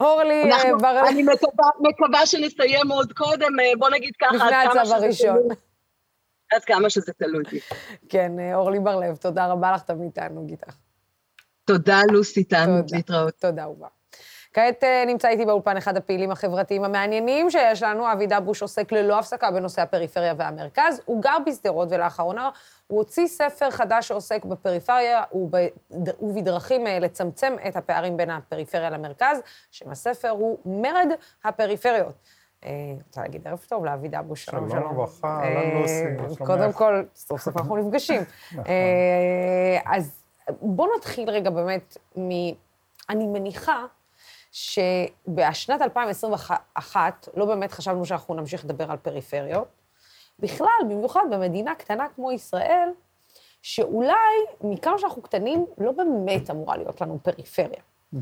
אורלי... 0.00 0.52
אה, 0.52 0.76
בר... 0.80 1.08
אני 1.08 1.22
מקווה, 1.22 1.70
מקווה 1.80 2.26
שנסיים 2.26 2.90
עוד 2.90 3.12
קודם, 3.12 3.60
אה, 3.60 3.72
בוא 3.78 3.90
נגיד 3.90 4.12
ככה, 4.20 4.34
לפני 4.34 4.56
הצו 4.56 4.94
הראשון. 4.94 5.38
עד 6.52 6.64
כמה 6.64 6.90
שזה 6.90 7.12
תלוי 7.12 7.44
בי. 7.50 7.60
כן, 8.08 8.32
אורלי 8.54 8.80
בר-לב, 8.80 9.16
תודה 9.16 9.46
רבה 9.46 9.72
לך, 9.72 9.82
תמיד 9.82 10.10
תענוג 10.10 10.50
איתך. 10.50 10.74
תודה, 11.64 12.00
לוסי, 12.10 12.44
תענוג 12.44 12.86
להתראות. 12.94 13.34
תודה, 13.34 13.62
אהובה. 13.62 13.86
כעת 14.52 14.84
אה, 14.84 15.04
נמצא 15.06 15.28
איתי 15.28 15.44
באולפן 15.44 15.76
אחד 15.76 15.96
הפעילים 15.96 16.30
החברתיים 16.30 16.84
המעניינים 16.84 17.50
שיש 17.50 17.82
לנו, 17.82 18.12
אבי 18.12 18.26
דבוש 18.26 18.62
עוסק 18.62 18.92
ללא 18.92 19.18
הפסקה 19.18 19.50
בנושא 19.50 19.82
הפריפריה 19.82 20.34
והמרכז. 20.36 21.00
הוא 21.04 21.22
גר 21.22 21.36
בשדרות, 21.46 21.88
ולאחרונה 21.90 22.50
הוא 22.86 22.98
הוציא 22.98 23.26
ספר 23.26 23.70
חדש 23.70 24.08
שעוסק 24.08 24.44
בפריפריה 24.44 25.22
ובדרכים 26.22 26.86
אה, 26.86 26.98
לצמצם 26.98 27.56
את 27.68 27.76
הפערים 27.76 28.16
בין 28.16 28.30
הפריפריה 28.30 28.90
למרכז, 28.90 29.40
שם 29.70 29.90
הספר 29.90 30.30
הוא 30.30 30.58
מרד 30.64 31.08
הפריפריות. 31.44 32.14
אני 32.62 32.70
אה, 32.70 32.94
רוצה 33.06 33.20
להגיד 33.20 33.48
ערב 33.48 33.64
טוב 33.68 33.84
לאבי 33.84 34.08
דבוש, 34.08 34.44
שלום, 34.44 34.68
שלום. 34.68 34.80
שלום 34.80 34.92
וברכה, 34.92 35.40
אהלן 35.42 35.80
לוסי? 35.80 36.44
קודם 36.44 36.72
כל, 36.72 37.02
סוף 37.14 37.40
סוף 37.40 37.56
אנחנו 37.56 37.76
נפגשים. 37.76 38.22
נכון. 38.52 38.64
אז 39.84 40.22
בואו 40.60 40.96
נתחיל 40.96 41.30
רגע 41.30 41.50
באמת 41.50 41.96
מ... 42.18 42.30
אני 43.10 43.26
מניחה 43.26 43.84
שבשנת 44.52 45.82
2021 45.82 47.28
לא 47.36 47.46
באמת 47.46 47.72
חשבנו 47.72 48.04
שאנחנו 48.06 48.34
נמשיך 48.34 48.64
לדבר 48.64 48.90
על 48.90 48.96
פריפריות. 48.96 49.68
בכלל, 50.38 50.66
במיוחד 50.84 51.20
במדינה 51.30 51.74
קטנה 51.74 52.06
כמו 52.14 52.32
ישראל, 52.32 52.88
שאולי 53.62 54.14
מכמה 54.60 54.98
שאנחנו 54.98 55.22
קטנים, 55.22 55.66
לא 55.78 55.92
באמת 55.92 56.50
אמורה 56.50 56.76
להיות 56.76 57.00
לנו 57.00 57.18
פריפריה. 57.22 57.68
Mm-hmm. 58.14 58.18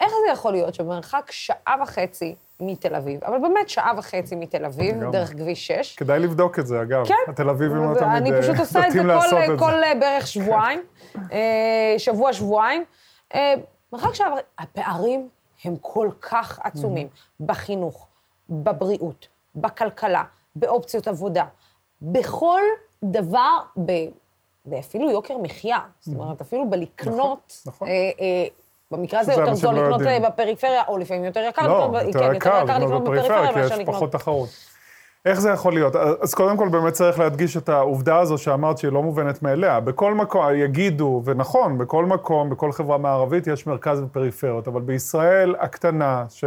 איך 0.00 0.12
זה 0.26 0.32
יכול 0.32 0.52
להיות 0.52 0.74
שבמרחק 0.74 1.30
שעה 1.30 1.76
וחצי 1.82 2.34
מתל 2.60 2.94
אביב, 2.94 3.24
אבל 3.24 3.38
באמת 3.38 3.68
שעה 3.68 3.92
וחצי 3.98 4.36
מתל 4.36 4.64
אביב, 4.64 5.00
גם. 5.00 5.10
דרך 5.10 5.32
כביש 5.32 5.66
6. 5.66 5.96
כדאי 5.96 6.18
לבדוק 6.18 6.58
את 6.58 6.66
זה, 6.66 6.82
אגב. 6.82 7.06
כן. 7.06 7.14
התל 7.28 7.50
אביבים 7.50 7.76
לא 7.76 7.98
תמיד 7.98 8.08
אני 8.08 8.30
פשוט 8.42 8.58
עושה 8.58 8.86
את 8.86 8.92
זה 8.92 9.02
כל, 9.58 9.58
כל 9.58 9.72
בערך 10.00 10.26
שבועיים, 10.26 10.82
אה, 11.32 11.94
שבוע, 11.98 12.32
שבועיים. 12.32 12.84
אה, 13.34 13.54
מרחק 13.92 14.14
שעה 14.14 14.32
וחצי, 14.32 14.46
הפערים 14.58 15.28
הם 15.66 15.76
כל 15.80 16.08
כך 16.20 16.60
עצומים 16.62 17.06
mm-hmm. 17.06 17.44
בחינוך, 17.46 18.06
בבריאות, 18.50 19.28
בכלכלה, 19.54 20.24
באופציות 20.56 21.08
עבודה, 21.08 21.44
בכל 22.02 22.60
דבר, 23.04 23.58
ב... 23.84 23.92
ואפילו 24.66 25.10
יוקר 25.10 25.38
מחיה, 25.38 25.78
זאת 26.00 26.14
אומרת, 26.14 26.40
אפילו 26.40 26.70
בלקנות, 26.70 27.52
נכון, 27.66 27.72
נכון. 27.72 27.88
אה, 27.88 28.10
אה, 28.20 28.46
במקרה 28.90 29.20
הזה 29.20 29.32
יותר 29.32 29.54
זול 29.54 29.74
לקנות 29.74 30.00
לא 30.00 30.28
בפריפריה, 30.28 30.82
או 30.88 30.98
לפעמים 30.98 31.24
יותר 31.24 31.40
יקר 31.40 31.68
לא, 31.68 31.86
לקנות, 31.86 32.02
יותר 32.06 32.28
כן, 32.28 32.34
יקר 32.34 32.64
לקנות 32.64 33.02
בפריפריה, 33.02 33.52
כי 33.52 33.60
יש 33.60 33.86
פחות 33.86 34.12
תחרות. 34.12 34.48
איך 35.26 35.40
זה 35.40 35.50
יכול 35.50 35.72
להיות? 35.72 35.96
אז 35.96 36.34
קודם 36.34 36.56
כל 36.56 36.68
באמת 36.68 36.92
צריך 36.92 37.18
להדגיש 37.18 37.56
את 37.56 37.68
העובדה 37.68 38.18
הזו 38.18 38.38
שאמרת 38.38 38.78
שהיא 38.78 38.92
לא 38.92 39.02
מובנת 39.02 39.42
מאליה. 39.42 39.80
בכל 39.80 40.14
מקום, 40.14 40.44
יגידו, 40.54 41.22
ונכון, 41.24 41.78
בכל 41.78 42.06
מקום, 42.06 42.50
בכל 42.50 42.72
חברה 42.72 42.98
מערבית 42.98 43.46
יש 43.46 43.66
מרכז 43.66 44.00
ופריפריות, 44.00 44.68
אבל 44.68 44.80
בישראל 44.80 45.54
הקטנה, 45.58 46.24
ש... 46.28 46.44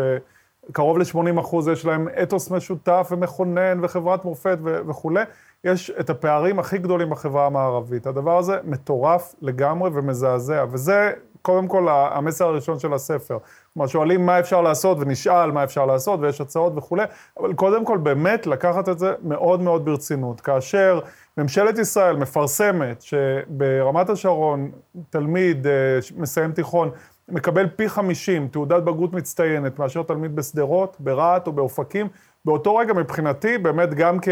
קרוב 0.72 0.98
ל-80 0.98 1.40
אחוז 1.40 1.68
יש 1.68 1.86
להם 1.86 2.08
אתוס 2.24 2.52
משותף 2.52 3.08
ומכונן 3.12 3.80
וחברת 3.82 4.26
מופת 4.26 4.58
ו- 4.64 4.80
וכולי. 4.88 5.24
יש 5.64 5.92
את 6.00 6.10
הפערים 6.10 6.60
הכי 6.60 6.78
גדולים 6.78 7.10
בחברה 7.10 7.46
המערבית. 7.46 8.08
הדבר 8.08 8.38
הזה 8.38 8.58
מטורף 8.64 9.36
לגמרי 9.42 9.90
ומזעזע, 9.94 10.66
וזה 10.72 11.12
קודם 11.42 11.68
כל 11.68 11.88
המסר 11.90 12.46
הראשון 12.46 12.80
של 12.80 12.94
הספר. 12.94 13.38
כלומר, 13.74 13.88
שואלים 13.88 14.26
מה 14.26 14.40
אפשר 14.40 14.62
לעשות 14.62 14.98
ונשאל 15.00 15.52
מה 15.52 15.64
אפשר 15.64 15.86
לעשות 15.86 16.20
ויש 16.20 16.42
הצעות 16.42 16.74
וכולי, 16.76 17.04
אבל 17.40 17.54
קודם 17.54 17.86
כל 17.86 17.98
באמת 17.98 18.48
לקחת 18.48 18.90
את 18.90 19.00
זה 19.00 19.14
מאוד 19.24 19.62
מאוד 19.62 19.86
ברצינות. 19.86 20.42
כאשר 20.42 21.00
ממשלת 21.38 21.78
ישראל 21.78 22.16
מפרסמת 22.16 23.02
שברמת 23.02 24.10
השרון 24.10 24.72
תלמיד 25.10 25.68
אה, 25.68 26.00
מסיים 26.18 26.52
תיכון 26.52 26.90
מקבל 27.32 27.68
פי 27.76 27.90
50 27.90 28.48
תעודת 28.48 28.84
בגרות 28.84 29.14
מצטיינת 29.14 29.80
מאשר 29.80 30.04
תלמיד 30.04 30.36
בשדרות, 30.36 30.98
ברהט 31.00 31.48
או 31.48 31.52
באופקים, 31.52 32.08
באותו 32.46 32.76
רגע 32.76 32.94
מבחינתי, 32.94 33.58
באמת 33.58 33.94
גם 33.94 34.20
כ, 34.22 34.30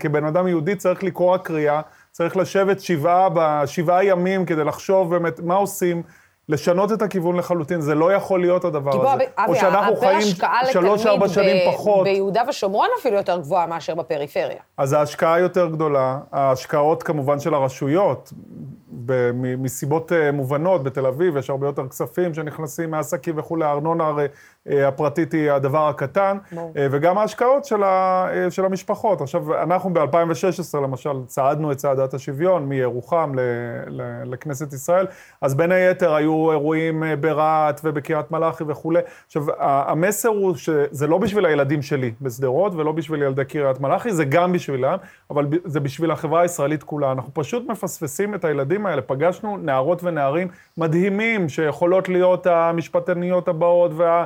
כבן 0.00 0.24
אדם 0.24 0.48
יהודי 0.48 0.76
צריך 0.76 1.04
לקרוא 1.04 1.34
הקריאה, 1.34 1.80
צריך 2.12 2.36
לשבת 2.36 2.80
שבעה, 2.80 3.28
בשבעה 3.34 4.04
ימים 4.04 4.46
כדי 4.46 4.64
לחשוב 4.64 5.10
באמת 5.10 5.40
מה 5.40 5.54
עושים. 5.54 6.02
לשנות 6.50 6.92
את 6.92 7.02
הכיוון 7.02 7.36
לחלוטין, 7.36 7.80
זה 7.80 7.94
לא 7.94 8.12
יכול 8.12 8.40
להיות 8.40 8.64
הדבר 8.64 8.90
הזה. 8.90 9.14
אבי, 9.14 9.24
או 9.48 9.54
שאנחנו 9.54 9.96
חיים 9.96 10.20
שלוש-ארבע 10.72 11.28
שנים 11.28 11.72
פחות. 11.72 12.04
ביהודה 12.04 12.42
ושומרון 12.48 12.88
אפילו 13.00 13.16
יותר 13.16 13.38
גבוהה 13.38 13.66
מאשר 13.66 13.94
בפריפריה. 13.94 14.60
אז 14.76 14.92
ההשקעה 14.92 15.40
יותר 15.40 15.66
גדולה, 15.66 16.18
ההשקעות 16.32 17.02
כמובן 17.02 17.40
של 17.40 17.54
הרשויות, 17.54 18.32
מסיבות 19.38 20.12
אה, 20.12 20.32
מובנות, 20.32 20.82
בתל 20.82 21.06
אביב 21.06 21.36
יש 21.36 21.50
הרבה 21.50 21.66
יותר 21.66 21.88
כספים 21.88 22.34
שנכנסים 22.34 22.90
מעסקים 22.90 23.38
וכולי, 23.38 23.64
הארנונה 23.64 24.06
הרי 24.06 24.26
הפרטית 24.68 25.32
היא 25.32 25.50
הדבר 25.50 25.88
הקטן, 25.88 26.36
בוא. 26.52 26.70
אה, 26.76 26.86
וגם 26.90 27.18
ההשקעות 27.18 27.64
של, 27.64 27.82
ה, 27.82 28.26
של 28.50 28.64
המשפחות. 28.64 29.20
עכשיו, 29.20 29.62
אנחנו 29.62 29.92
ב-2016 29.92 30.76
למשל 30.76 31.10
צעדנו 31.26 31.72
את 31.72 31.76
צעדת 31.76 32.14
השוויון 32.14 32.66
מירוחם 32.66 33.32
ל, 33.34 33.40
ל, 33.86 34.22
לכנסת 34.24 34.72
ישראל, 34.72 35.06
אז 35.40 35.54
בין 35.54 35.72
היתר 35.72 36.14
היו 36.14 36.50
אירועים 36.50 37.02
ברהט 37.20 37.80
ובקריית 37.84 38.30
מלאכי 38.30 38.64
וכולי. 38.66 39.00
עכשיו, 39.26 39.42
המסר 39.58 40.28
הוא 40.28 40.54
שזה 40.54 41.06
לא 41.06 41.18
בשביל 41.18 41.46
הילדים 41.46 41.82
שלי 41.82 42.12
בשדרות 42.20 42.74
ולא 42.74 42.92
בשביל 42.92 43.22
ילדי 43.22 43.44
קריית 43.44 43.80
מלאכי, 43.80 44.12
זה 44.12 44.24
גם 44.24 44.52
בשבילם, 44.52 44.96
אבל 45.30 45.46
זה 45.64 45.80
בשביל 45.80 46.10
החברה 46.10 46.40
הישראלית 46.40 46.82
כולה. 46.82 47.12
אנחנו 47.12 47.34
פשוט 47.34 47.68
מפספסים 47.68 48.34
את 48.34 48.44
הילדים 48.44 48.86
האלה. 48.86 49.02
פגשנו 49.02 49.56
נערות 49.56 50.04
ונערים 50.04 50.48
מדהימים, 50.76 51.48
שיכולות 51.48 52.08
להיות 52.08 52.46
המשפטניות 52.46 53.48
הבאות 53.48 53.90
וה... 53.94 54.24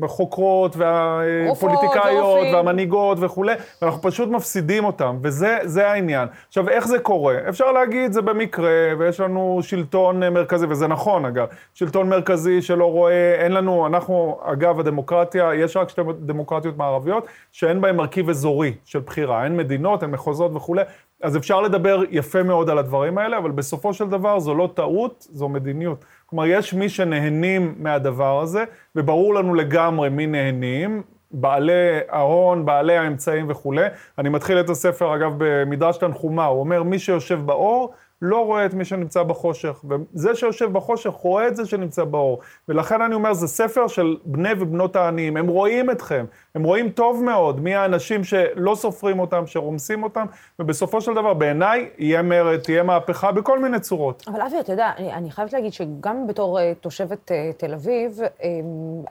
והחוקרות 0.00 0.76
והפוליטיקאיות 0.76 2.46
והמנהיגות 2.54 3.18
וכולי, 3.20 3.54
ואנחנו 3.82 4.02
פשוט 4.02 4.28
מפסידים 4.28 4.84
אותם, 4.84 5.18
וזה 5.22 5.88
העניין. 5.88 6.28
עכשיו, 6.48 6.68
איך 6.68 6.86
זה 6.86 6.98
קורה? 6.98 7.36
אפשר 7.48 7.72
להגיד, 7.72 8.12
זה 8.12 8.22
במקרה, 8.22 8.70
ויש 8.98 9.20
לנו 9.20 9.58
שלטון 9.62 10.28
מרכזי, 10.28 10.66
וזה 10.68 10.86
נכון 10.86 11.24
אגב, 11.24 11.46
שלטון 11.74 12.08
מרכזי 12.08 12.62
שלא 12.62 12.90
רואה, 12.90 13.34
אין 13.34 13.52
לנו, 13.52 13.86
אנחנו, 13.86 14.38
אגב, 14.42 14.80
הדמוקרטיה, 14.80 15.54
יש 15.54 15.76
רק 15.76 15.88
שתי 15.88 16.02
דמוקרטיות 16.20 16.76
מערביות, 16.76 17.26
שאין 17.52 17.80
בהן 17.80 17.96
מרכיב 17.96 18.30
אזורי 18.30 18.74
של 18.84 18.98
בחירה, 18.98 19.44
אין 19.44 19.56
מדינות, 19.56 20.02
אין 20.02 20.10
מחוזות 20.10 20.54
וכולי, 20.54 20.82
אז 21.22 21.36
אפשר 21.36 21.60
לדבר 21.60 22.02
יפה 22.10 22.42
מאוד 22.42 22.70
על 22.70 22.78
הדברים 22.78 23.18
האלה, 23.18 23.38
אבל 23.38 23.50
בסופו 23.50 23.94
של 23.94 24.08
דבר 24.08 24.38
זו 24.38 24.54
לא 24.54 24.68
טעות, 24.74 25.26
זו 25.32 25.48
מדיניות. 25.48 26.04
כלומר, 26.32 26.46
יש 26.46 26.74
מי 26.74 26.88
שנהנים 26.88 27.74
מהדבר 27.78 28.40
הזה, 28.40 28.64
וברור 28.96 29.34
לנו 29.34 29.54
לגמרי 29.54 30.08
מי 30.08 30.26
נהנים, 30.26 31.02
בעלי 31.30 31.98
ההון, 32.08 32.64
בעלי 32.64 32.96
האמצעים 32.96 33.50
וכולי. 33.50 33.86
אני 34.18 34.28
מתחיל 34.28 34.60
את 34.60 34.70
הספר, 34.70 35.14
אגב, 35.14 35.34
במדרש 35.38 35.96
תנחומה, 35.96 36.44
הוא 36.44 36.60
אומר, 36.60 36.82
מי 36.82 36.98
שיושב 36.98 37.40
באור, 37.44 37.92
לא 38.24 38.44
רואה 38.44 38.66
את 38.66 38.74
מי 38.74 38.84
שנמצא 38.84 39.22
בחושך, 39.22 39.84
וזה 39.84 40.34
שיושב 40.34 40.72
בחושך 40.72 41.10
רואה 41.10 41.48
את 41.48 41.56
זה 41.56 41.66
שנמצא 41.66 42.04
באור. 42.04 42.38
ולכן 42.68 43.02
אני 43.02 43.14
אומר, 43.14 43.32
זה 43.32 43.48
ספר 43.48 43.88
של 43.88 44.16
בני 44.24 44.48
ובנות 44.58 44.96
העניים, 44.96 45.36
הם 45.36 45.48
רואים 45.48 45.90
אתכם, 45.90 46.24
הם 46.54 46.62
רואים 46.62 46.88
טוב 46.90 47.22
מאוד 47.24 47.60
מי 47.60 47.74
האנשים 47.74 48.24
שלא 48.24 48.74
סופרים 48.74 49.18
אותם, 49.18 49.46
שרומסים 49.46 50.02
אותם, 50.02 50.26
ובסופו 50.58 51.00
של 51.00 51.14
דבר, 51.14 51.34
בעיניי, 51.34 51.88
יהיה 51.98 52.22
מרד, 52.22 52.58
תהיה 52.58 52.82
מהפכה 52.82 53.32
בכל 53.32 53.58
מיני 53.58 53.80
צורות. 53.80 54.24
אבל 54.26 54.40
אבי, 54.40 54.60
אתה 54.60 54.72
יודע, 54.72 54.90
אני, 54.98 55.12
אני 55.12 55.30
חייבת 55.30 55.52
להגיד 55.52 55.72
שגם 55.72 56.26
בתור 56.26 56.58
uh, 56.58 56.62
תושבת 56.80 57.30
uh, 57.30 57.56
תל 57.56 57.74
אביב, 57.74 58.18
um, 58.20 58.44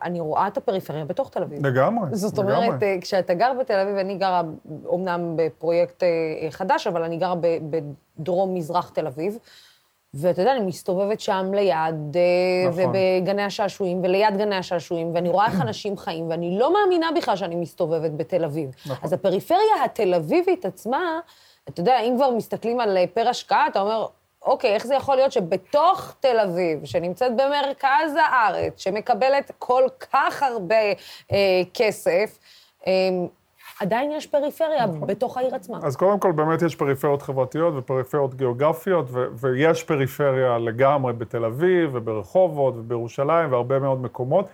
אני 0.02 0.20
רואה 0.20 0.46
את 0.46 0.56
הפריפריה 0.56 1.04
בתוך 1.04 1.30
תל 1.30 1.42
אביב. 1.42 1.66
לגמרי, 1.66 2.08
זאת 2.12 2.38
אומרת, 2.38 2.62
לגמרי. 2.62 2.96
Uh, 2.98 3.00
כשאתה 3.00 3.34
גר 3.34 3.52
בתל 3.60 3.78
אביב, 3.78 3.96
אני 3.96 4.14
גרה 4.14 4.42
אומנם 4.86 5.34
בפרויקט 5.36 6.02
uh, 6.02 6.06
חדש, 6.50 6.86
אבל 6.86 7.02
אני 7.02 7.16
גרה 7.16 7.34
בדרום-מזרח 8.18 8.88
תל 8.88 9.06
אביב. 9.06 9.38
ואתה 10.14 10.42
יודע, 10.42 10.52
אני 10.52 10.66
מסתובבת 10.66 11.20
שם 11.20 11.50
ליד, 11.54 12.16
אה, 12.16 12.68
נכון. 12.68 12.84
ובגני 12.84 13.42
השעשועים, 13.42 14.02
וליד 14.02 14.36
גני 14.36 14.56
השעשועים, 14.56 15.14
ואני 15.14 15.28
רואה 15.28 15.46
איך 15.46 15.60
אנשים 15.60 15.96
חיים, 15.96 16.30
ואני 16.30 16.58
לא 16.58 16.72
מאמינה 16.72 17.10
בכלל 17.16 17.36
שאני 17.36 17.56
מסתובבת 17.56 18.10
בתל 18.10 18.44
אביב. 18.44 18.70
נכון. 18.86 18.96
אז 19.02 19.12
הפריפריה 19.12 19.84
התל 19.84 20.14
אביבית 20.14 20.64
עצמה, 20.64 21.20
אתה 21.68 21.80
יודע, 21.80 22.00
אם 22.00 22.14
כבר 22.16 22.30
מסתכלים 22.30 22.80
על 22.80 22.96
אה, 22.96 23.04
פר 23.14 23.28
השקעה, 23.28 23.66
אתה 23.66 23.80
אומר, 23.80 24.06
אוקיי, 24.42 24.74
איך 24.74 24.86
זה 24.86 24.94
יכול 24.94 25.16
להיות 25.16 25.32
שבתוך 25.32 26.14
תל 26.20 26.40
אביב, 26.40 26.84
שנמצאת 26.84 27.32
במרכז 27.36 28.16
הארץ, 28.16 28.80
שמקבלת 28.82 29.50
כל 29.58 29.84
כך 30.12 30.42
הרבה 30.42 30.76
אה, 31.32 31.62
כסף, 31.74 32.38
אה, 32.86 32.92
עדיין 33.82 34.12
יש 34.12 34.26
פריפריה 34.26 34.86
נכון. 34.86 35.06
בתוך 35.06 35.36
העיר 35.36 35.54
עצמה. 35.54 35.78
אז 35.82 35.96
קודם 35.96 36.18
כל, 36.18 36.32
באמת 36.32 36.62
יש 36.62 36.74
פריפריות 36.76 37.22
חברתיות 37.22 37.74
ופריפריות 37.76 38.34
גיאוגרפיות, 38.34 39.06
ו- 39.10 39.26
ויש 39.34 39.82
פריפריה 39.82 40.58
לגמרי 40.58 41.12
בתל 41.12 41.44
אביב 41.44 41.90
וברחובות 41.92 42.74
ובירושלים 42.76 43.52
והרבה 43.52 43.78
מאוד 43.78 44.02
מקומות. 44.02 44.48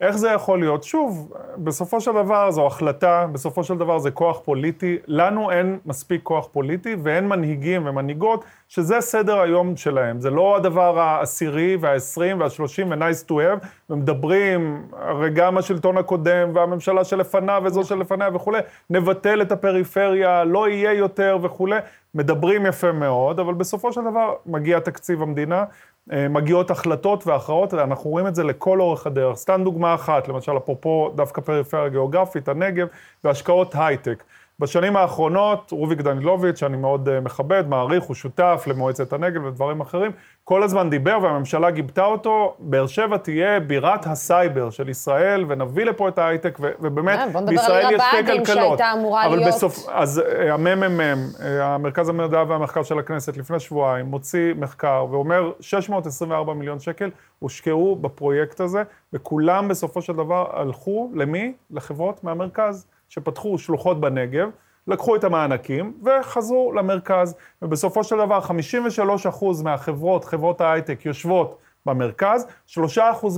איך 0.00 0.16
זה 0.16 0.30
יכול 0.30 0.58
להיות? 0.58 0.82
שוב, 0.82 1.32
בסופו 1.58 2.00
של 2.00 2.12
דבר 2.12 2.50
זו 2.50 2.66
החלטה, 2.66 3.26
בסופו 3.32 3.64
של 3.64 3.78
דבר 3.78 3.98
זה 3.98 4.10
כוח 4.10 4.40
פוליטי. 4.44 4.98
לנו 5.06 5.50
אין 5.50 5.78
מספיק 5.86 6.22
כוח 6.22 6.48
פוליטי 6.52 6.96
ואין 7.02 7.28
מנהיגים 7.28 7.86
ומנהיגות 7.86 8.44
שזה 8.68 9.00
סדר 9.00 9.40
היום 9.40 9.76
שלהם. 9.76 10.20
זה 10.20 10.30
לא 10.30 10.56
הדבר 10.56 10.98
העשירי 10.98 11.76
והעשרים 11.80 12.40
והשלושים 12.40 12.90
ו-nice 12.90 13.28
to 13.28 13.32
have, 13.32 13.66
ומדברים, 13.90 14.86
הרי 14.92 15.30
גם 15.30 15.58
השלטון 15.58 15.98
הקודם 15.98 16.50
והממשלה 16.54 17.04
שלפניו 17.04 17.62
וזו 17.64 17.84
שלפניה 17.84 18.28
וכולי, 18.34 18.58
נבטל 18.90 19.42
את 19.42 19.52
הפריפריה, 19.52 20.44
לא 20.44 20.68
יהיה 20.68 20.92
יותר 20.92 21.38
וכולי. 21.42 21.78
מדברים 22.14 22.66
יפה 22.66 22.92
מאוד, 22.92 23.40
אבל 23.40 23.54
בסופו 23.54 23.92
של 23.92 24.00
דבר 24.00 24.34
מגיע 24.46 24.78
תקציב 24.78 25.22
המדינה, 25.22 25.64
מגיעות 26.12 26.70
החלטות 26.70 27.26
והכרעות, 27.26 27.74
ואנחנו 27.74 28.10
רואים 28.10 28.26
את 28.26 28.34
זה 28.34 28.44
לכל 28.44 28.80
אורך 28.80 29.06
הדרך. 29.06 29.36
סתם 29.36 29.60
דוגמה 29.64 29.94
אחת, 29.94 30.28
למשל, 30.28 30.56
אפרופו 30.56 31.12
דווקא 31.14 31.40
פריפריה 31.40 31.88
גיאוגרפית, 31.88 32.48
הנגב, 32.48 32.86
והשקעות 33.24 33.74
הייטק. 33.74 34.24
בשנים 34.58 34.96
האחרונות, 34.96 35.70
רוביק 35.70 36.00
דנילוביץ', 36.00 36.58
שאני 36.58 36.76
מאוד 36.76 37.08
אה, 37.08 37.24
מכבד, 37.24 37.64
מעריך, 37.68 38.04
הוא 38.04 38.14
שותף 38.14 38.64
למועצת 38.66 39.12
הנגב 39.12 39.44
ודברים 39.44 39.80
אחרים, 39.80 40.10
כל 40.44 40.62
הזמן 40.62 40.90
דיבר 40.90 41.18
והממשלה 41.22 41.70
גיבתה 41.70 42.04
אותו, 42.04 42.54
באר 42.58 42.86
שבע 42.86 43.16
תהיה 43.16 43.60
בירת 43.60 44.06
הסייבר 44.06 44.70
של 44.70 44.88
ישראל, 44.88 45.44
ונביא 45.48 45.84
לפה 45.84 46.08
את 46.08 46.18
ההייטק, 46.18 46.58
ו- 46.60 46.70
ובאמת, 46.80 47.18
yeah, 47.34 47.40
בישראל 47.50 47.94
יש 47.94 48.02
שתי 48.02 48.26
כלכלות. 48.26 48.44
שהייתה 48.46 48.92
אמורה 48.92 49.26
אבל 49.26 49.36
להיות... 49.36 49.54
בסוף, 49.54 49.88
אז 49.88 50.22
אה, 50.26 50.42
הממ"מ, 50.52 51.00
uh, 51.00 51.42
המרכז 51.62 52.08
המדע 52.08 52.42
והמחקר 52.48 52.82
של 52.82 52.98
הכנסת, 52.98 53.36
לפני 53.36 53.60
שבועיים, 53.60 54.06
מוציא 54.06 54.54
מחקר 54.54 55.06
ואומר, 55.10 55.52
624 55.60 56.54
מיליון 56.54 56.80
שקל 56.80 57.10
הושקעו 57.38 57.96
בפרויקט 57.96 58.60
הזה, 58.60 58.82
וכולם 59.12 59.68
בסופו 59.68 60.02
של 60.02 60.12
דבר 60.12 60.46
הלכו, 60.52 61.10
למי? 61.14 61.52
לחברות 61.70 62.24
מהמרכז. 62.24 62.86
שפתחו 63.14 63.58
שלוחות 63.58 64.00
בנגב, 64.00 64.48
לקחו 64.86 65.16
את 65.16 65.24
המענקים 65.24 65.94
וחזרו 66.04 66.72
למרכז, 66.72 67.34
ובסופו 67.62 68.04
של 68.04 68.16
דבר 68.16 68.40
53% 68.40 69.62
מהחברות, 69.64 70.24
חברות 70.24 70.60
ההייטק, 70.60 71.06
יושבות 71.06 71.58
במרכז, 71.86 72.46
3% 72.68 72.78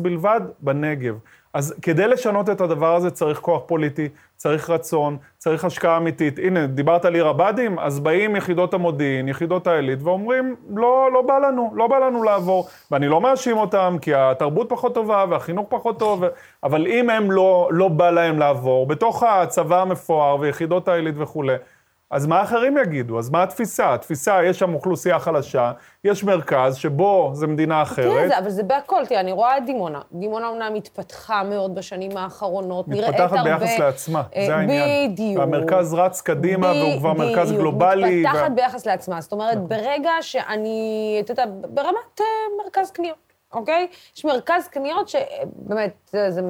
בלבד 0.02 0.40
בנגב. 0.60 1.14
אז 1.56 1.74
כדי 1.82 2.08
לשנות 2.08 2.50
את 2.50 2.60
הדבר 2.60 2.94
הזה 2.94 3.10
צריך 3.10 3.38
כוח 3.38 3.62
פוליטי, 3.66 4.08
צריך 4.36 4.70
רצון, 4.70 5.16
צריך 5.38 5.64
השקעה 5.64 5.96
אמיתית. 5.96 6.38
הנה, 6.38 6.66
דיברת 6.66 7.04
על 7.04 7.14
עיר 7.14 7.28
הבה"דים, 7.28 7.78
אז 7.78 8.00
באים 8.00 8.36
יחידות 8.36 8.74
המודיעין, 8.74 9.28
יחידות 9.28 9.66
העילית, 9.66 9.98
ואומרים, 10.02 10.56
לא, 10.74 11.08
לא 11.12 11.22
בא 11.22 11.38
לנו, 11.38 11.70
לא 11.74 11.86
בא 11.86 11.98
לנו 11.98 12.22
לעבור. 12.22 12.68
ואני 12.90 13.08
לא 13.08 13.20
מאשים 13.20 13.56
אותם, 13.56 13.96
כי 14.00 14.14
התרבות 14.14 14.68
פחות 14.68 14.94
טובה 14.94 15.24
והחינוך 15.30 15.66
פחות 15.68 15.98
טוב, 15.98 16.24
אבל 16.64 16.86
אם 16.86 17.10
הם 17.10 17.30
לא, 17.30 17.68
לא 17.72 17.88
בא 17.88 18.10
להם 18.10 18.38
לעבור, 18.38 18.86
בתוך 18.86 19.22
הצבא 19.22 19.82
המפואר 19.82 20.36
ויחידות 20.40 20.88
העילית 20.88 21.14
וכולי, 21.18 21.54
אז 22.10 22.26
מה 22.26 22.42
אחרים 22.42 22.78
יגידו? 22.78 23.18
אז 23.18 23.30
מה 23.30 23.42
התפיסה? 23.42 23.94
התפיסה, 23.94 24.44
יש 24.44 24.58
שם 24.58 24.74
אוכלוסייה 24.74 25.18
חלשה, 25.18 25.72
יש 26.04 26.24
מרכז 26.24 26.76
שבו 26.76 27.30
זה 27.34 27.46
מדינה 27.46 27.82
אחרת. 27.82 28.12
תראה, 28.12 28.28
זה, 28.28 28.38
אבל 28.38 28.50
זה 28.50 28.62
בהכל, 28.62 29.06
תראה, 29.06 29.20
אני 29.20 29.32
רואה 29.32 29.58
את 29.58 29.64
דימונה. 29.66 30.00
דימונה 30.12 30.48
אומנם 30.48 30.74
מתפתחה 30.74 31.42
מאוד 31.42 31.74
בשנים 31.74 32.16
האחרונות, 32.16 32.88
נראית 32.88 33.20
הרבה... 33.20 33.24
מתפתחת 33.24 33.44
ביחס 33.44 33.78
לעצמה, 33.78 34.22
אה, 34.36 34.46
זה 34.46 34.56
העניין. 34.56 35.12
בדיוק. 35.12 35.38
והמרכז 35.38 35.94
רץ 35.94 36.20
קדימה, 36.20 36.72
והוא 36.72 36.98
כבר 36.98 37.12
מרכז 37.12 37.52
גלובלי. 37.52 38.22
מתפתחת 38.22 38.50
ו... 38.52 38.54
ביחס 38.54 38.86
לעצמה. 38.86 39.20
זאת 39.20 39.32
אומרת, 39.32 39.56
נכון. 39.56 39.68
ברגע 39.68 40.10
שאני, 40.20 41.18
אתה 41.24 41.32
יודע, 41.32 41.44
ברמת 41.68 42.20
uh, 42.20 42.22
מרכז 42.64 42.90
קניות. 42.90 43.26
אוקיי? 43.52 43.86
יש 44.16 44.24
מרכז 44.24 44.68
קניות 44.68 45.08
שבאמת, 45.08 45.92
זה, 46.10 46.30
זה 46.30 46.42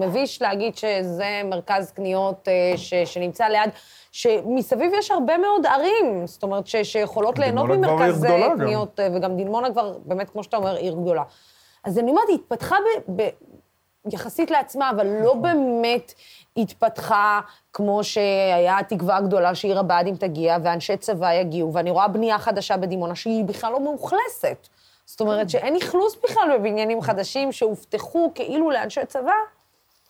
מביש 0.00 0.42
להגיד 0.42 0.76
שזה 0.76 1.40
מרכז 1.44 1.92
קניות 1.92 2.48
אה, 2.48 2.76
ש, 2.76 2.94
שנמצא 2.94 3.44
ליד, 3.44 3.70
שמסביב 4.12 4.92
יש 4.94 5.10
הרבה 5.10 5.38
מאוד 5.38 5.66
ערים, 5.66 6.26
זאת 6.26 6.42
אומרת, 6.42 6.66
ש, 6.66 6.76
שיכולות 6.76 7.38
ליהנות 7.38 7.68
ממרכז 7.68 8.24
קניות, 8.56 9.00
גם. 9.00 9.16
וגם 9.16 9.36
דימונה 9.36 9.70
כבר, 9.70 9.98
באמת, 10.04 10.30
כמו 10.30 10.42
שאתה 10.42 10.56
אומר, 10.56 10.76
עיר 10.76 10.94
גדולה. 10.94 11.22
אז 11.84 11.98
אני 11.98 12.10
אומרת, 12.10 12.28
היא 12.28 12.34
התפתחה 12.36 12.76
ב, 13.08 13.22
ב, 13.22 13.28
יחסית 14.12 14.50
לעצמה, 14.50 14.90
אבל 14.90 15.06
לא 15.06 15.20
נכון. 15.20 15.42
באמת 15.42 16.14
התפתחה 16.56 17.40
כמו 17.72 18.04
שהיה 18.04 18.78
התקווה 18.78 19.16
הגדולה 19.16 19.54
שעיר 19.54 19.78
הבה"דים 19.78 20.16
תגיע, 20.16 20.56
ואנשי 20.64 20.96
צבא 20.96 21.32
יגיעו, 21.32 21.72
ואני 21.72 21.90
רואה 21.90 22.08
בנייה 22.08 22.38
חדשה 22.38 22.76
בדימונה 22.76 23.14
שהיא 23.14 23.44
בכלל 23.44 23.72
לא 23.72 23.80
מאוכלסת. 23.80 24.68
זאת 25.06 25.20
אומרת 25.20 25.50
שאין 25.50 25.76
אכלוס 25.76 26.16
בכלל 26.24 26.58
בבניינים 26.58 27.00
חדשים 27.00 27.52
שהובטחו 27.52 28.30
כאילו 28.34 28.70
לאנשי 28.70 29.00
צבא. 29.06 29.32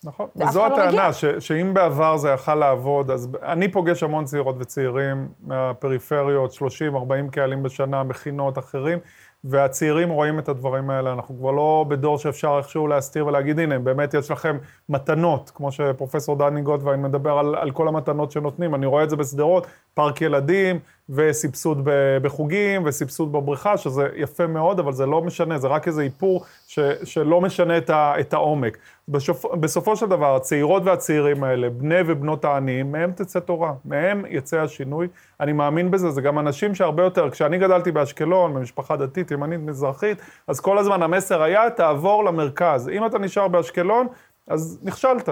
נכון, 0.03 0.27
וזו 0.35 0.59
לא 0.59 0.67
הטענה, 0.67 1.13
ש, 1.13 1.25
שאם 1.25 1.73
בעבר 1.73 2.17
זה 2.17 2.29
יכל 2.29 2.55
לעבוד, 2.55 3.11
אז 3.11 3.29
אני 3.43 3.71
פוגש 3.71 4.03
המון 4.03 4.25
צעירות 4.25 4.55
וצעירים 4.59 5.27
מהפריפריות, 5.43 6.51
30-40 6.53 7.31
קהלים 7.31 7.63
בשנה, 7.63 8.03
מכינות 8.03 8.57
אחרים, 8.57 8.99
והצעירים 9.43 10.09
רואים 10.09 10.39
את 10.39 10.49
הדברים 10.49 10.89
האלה, 10.89 11.13
אנחנו 11.13 11.37
כבר 11.37 11.51
לא 11.51 11.85
בדור 11.87 12.17
שאפשר 12.17 12.55
איכשהו 12.57 12.87
להסתיר 12.87 13.27
ולהגיד, 13.27 13.59
הנה, 13.59 13.79
באמת 13.79 14.13
יש 14.13 14.31
לכם 14.31 14.57
מתנות, 14.89 15.51
כמו 15.55 15.71
שפרופסור 15.71 16.35
דני 16.35 16.61
גוטווין 16.61 17.01
מדבר 17.01 17.37
על, 17.37 17.55
על 17.55 17.71
כל 17.71 17.87
המתנות 17.87 18.31
שנותנים, 18.31 18.75
אני 18.75 18.85
רואה 18.85 19.03
את 19.03 19.09
זה 19.09 19.15
בשדרות, 19.15 19.67
פארק 19.93 20.21
ילדים, 20.21 20.79
וסבסוד 21.09 21.81
בחוגים, 22.21 22.81
וסבסוד 22.85 23.31
בבריכה, 23.31 23.77
שזה 23.77 24.07
יפה 24.15 24.47
מאוד, 24.47 24.79
אבל 24.79 24.93
זה 24.93 25.05
לא 25.05 25.21
משנה, 25.21 25.57
זה 25.57 25.67
רק 25.67 25.87
איזה 25.87 26.01
איפור 26.01 26.45
ש, 26.67 26.79
שלא 27.03 27.41
משנה 27.41 27.77
את, 27.77 27.89
ה, 27.89 28.13
את 28.19 28.33
העומק. 28.33 28.77
בשופ, 29.09 29.45
בסופו 29.55 29.95
של 29.95 30.05
דבר, 30.05 30.35
הצעירות 30.35 30.83
והצעירים 30.85 31.43
האלה, 31.43 31.69
בני 31.69 31.95
ובנות 32.07 32.45
העניים, 32.45 32.91
מהם 32.91 33.11
תצא 33.11 33.39
תורה, 33.39 33.73
מהם 33.85 34.25
יצא 34.29 34.61
השינוי. 34.61 35.07
אני 35.39 35.53
מאמין 35.53 35.91
בזה, 35.91 36.11
זה 36.11 36.21
גם 36.21 36.39
אנשים 36.39 36.75
שהרבה 36.75 37.03
יותר, 37.03 37.29
כשאני 37.29 37.57
גדלתי 37.57 37.91
באשקלון, 37.91 38.53
במשפחה 38.53 38.95
דתית, 38.95 39.31
ימנית, 39.31 39.59
מזרחית, 39.59 40.17
אז 40.47 40.59
כל 40.59 40.77
הזמן 40.77 41.03
המסר 41.03 41.41
היה, 41.41 41.69
תעבור 41.69 42.23
למרכז. 42.23 42.89
אם 42.89 43.05
אתה 43.05 43.19
נשאר 43.19 43.47
באשקלון, 43.47 44.07
אז 44.47 44.79
נכשלת, 44.83 45.29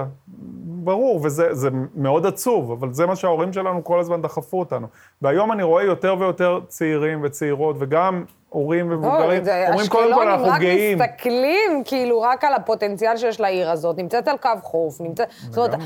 ברור, 0.83 1.19
וזה 1.23 1.69
מאוד 1.95 2.25
עצוב, 2.25 2.71
אבל 2.71 2.93
זה 2.93 3.05
מה 3.05 3.15
שההורים 3.15 3.53
שלנו 3.53 3.83
כל 3.83 3.99
הזמן 3.99 4.21
דחפו 4.21 4.59
אותנו. 4.59 4.87
והיום 5.21 5.51
אני 5.51 5.63
רואה 5.63 5.83
יותר 5.83 6.15
ויותר 6.19 6.59
צעירים 6.67 7.19
וצעירות, 7.23 7.75
וגם 7.79 8.23
הורים 8.49 8.91
ומבוגרים, 8.91 9.43
אומרים 9.69 9.87
קודם 9.89 10.13
כל 10.13 10.27
אנחנו 10.27 10.51
גאים. 10.59 11.01
אשקלון, 11.01 11.09
רק 11.09 11.09
מסתכלים 11.09 11.83
כאילו 11.85 12.21
רק 12.21 12.43
על 12.43 12.53
הפוטנציאל 12.53 13.17
שיש 13.17 13.39
לעיר 13.39 13.71
הזאת, 13.71 13.97
נמצאת 13.97 14.27
על 14.27 14.37
קו 14.37 14.49
חוף, 14.61 15.01
נמצאת... 15.01 15.27
זאת 15.49 15.57
אומרת, 15.57 15.79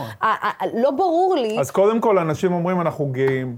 לא 0.73 0.91
ברור 0.91 1.35
לי... 1.35 1.59
אז 1.59 1.71
קודם 1.71 2.01
כל 2.01 2.17
אנשים 2.17 2.53
אומרים 2.53 2.81
אנחנו 2.81 3.05
גאים 3.05 3.57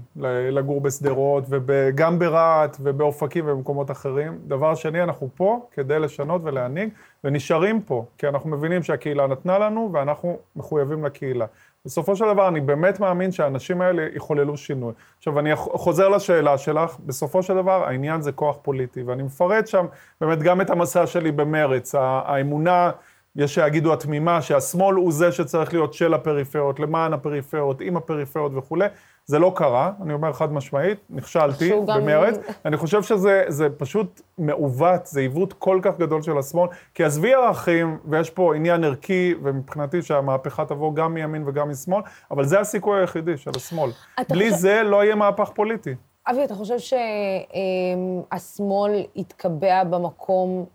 לגור 0.50 0.80
בשדרות, 0.80 1.44
וגם 1.48 2.18
ברהט 2.18 2.76
ובאופקים 2.80 3.44
ובמקומות 3.48 3.90
אחרים. 3.90 4.38
דבר 4.46 4.74
שני, 4.74 5.02
אנחנו 5.02 5.28
פה 5.34 5.60
כדי 5.72 5.98
לשנות 5.98 6.40
ולהנהיג, 6.44 6.88
ונשארים 7.26 7.80
פה, 7.80 8.04
כי 8.18 8.28
אנחנו 8.28 8.50
מבינים 8.50 8.82
שהקהילה 8.82 9.26
נתנה 9.26 9.58
לנו, 9.58 9.90
ואנחנו 9.92 10.38
מחויבים 10.56 11.04
לקהילה. 11.04 11.46
בסופו 11.84 12.16
של 12.16 12.24
דבר, 12.24 12.48
אני 12.48 12.60
באמת 12.60 13.00
מאמין 13.00 13.32
שהאנשים 13.32 13.80
האלה 13.80 14.06
יחוללו 14.14 14.56
שינוי. 14.56 14.92
עכשיו, 15.18 15.38
אני 15.38 15.56
חוזר 15.56 16.08
לשאלה 16.08 16.58
שלך, 16.58 16.96
בסופו 17.06 17.42
של 17.42 17.54
דבר, 17.54 17.84
העניין 17.84 18.22
זה 18.22 18.32
כוח 18.32 18.56
פוליטי, 18.62 19.02
ואני 19.02 19.22
מפרט 19.22 19.66
שם 19.66 19.86
באמת 20.20 20.42
גם 20.42 20.60
את 20.60 20.70
המסע 20.70 21.06
שלי 21.06 21.32
במרץ, 21.32 21.94
האמונה, 21.94 22.90
יש 23.36 23.54
שיגידו 23.54 23.92
התמימה, 23.92 24.42
שהשמאל 24.42 24.96
הוא 24.96 25.12
זה 25.12 25.32
שצריך 25.32 25.72
להיות 25.72 25.94
של 25.94 26.14
הפריפריות, 26.14 26.80
למען 26.80 27.12
הפריפריות, 27.12 27.80
עם 27.80 27.96
הפריפריות 27.96 28.52
וכולי. 28.54 28.86
זה 29.26 29.38
לא 29.38 29.52
קרה, 29.56 29.92
אני 30.02 30.12
אומר 30.12 30.32
חד 30.32 30.52
משמעית, 30.52 30.98
נכשלתי 31.10 31.72
במרץ. 31.86 32.36
גם... 32.36 32.42
אני 32.64 32.76
חושב 32.76 33.02
שזה 33.02 33.68
פשוט 33.78 34.20
מעוות, 34.38 35.06
זה 35.06 35.20
עיוות 35.20 35.52
כל 35.52 35.80
כך 35.82 35.98
גדול 35.98 36.22
של 36.22 36.38
השמאל, 36.38 36.68
כי 36.94 37.04
עזבי 37.04 37.34
ערכים, 37.34 37.98
ויש 38.04 38.30
פה 38.30 38.54
עניין 38.54 38.84
ערכי, 38.84 39.34
ומבחינתי 39.42 40.02
שהמהפכה 40.02 40.64
תבוא 40.64 40.94
גם 40.94 41.14
מימין 41.14 41.48
וגם 41.48 41.70
משמאל, 41.70 42.02
אבל 42.30 42.44
זה 42.44 42.60
הסיכוי 42.60 43.00
היחידי 43.00 43.36
של 43.36 43.50
השמאל. 43.56 43.90
בלי 44.28 44.50
חושב... 44.50 44.60
זה 44.60 44.82
לא 44.82 45.04
יהיה 45.04 45.14
מהפך 45.14 45.50
פוליטי. 45.54 45.94
אבי, 46.30 46.44
אתה 46.44 46.54
חושב 46.54 46.76
שהשמאל 48.32 49.04
יתקבע 49.16 49.84
במקום 49.84 50.66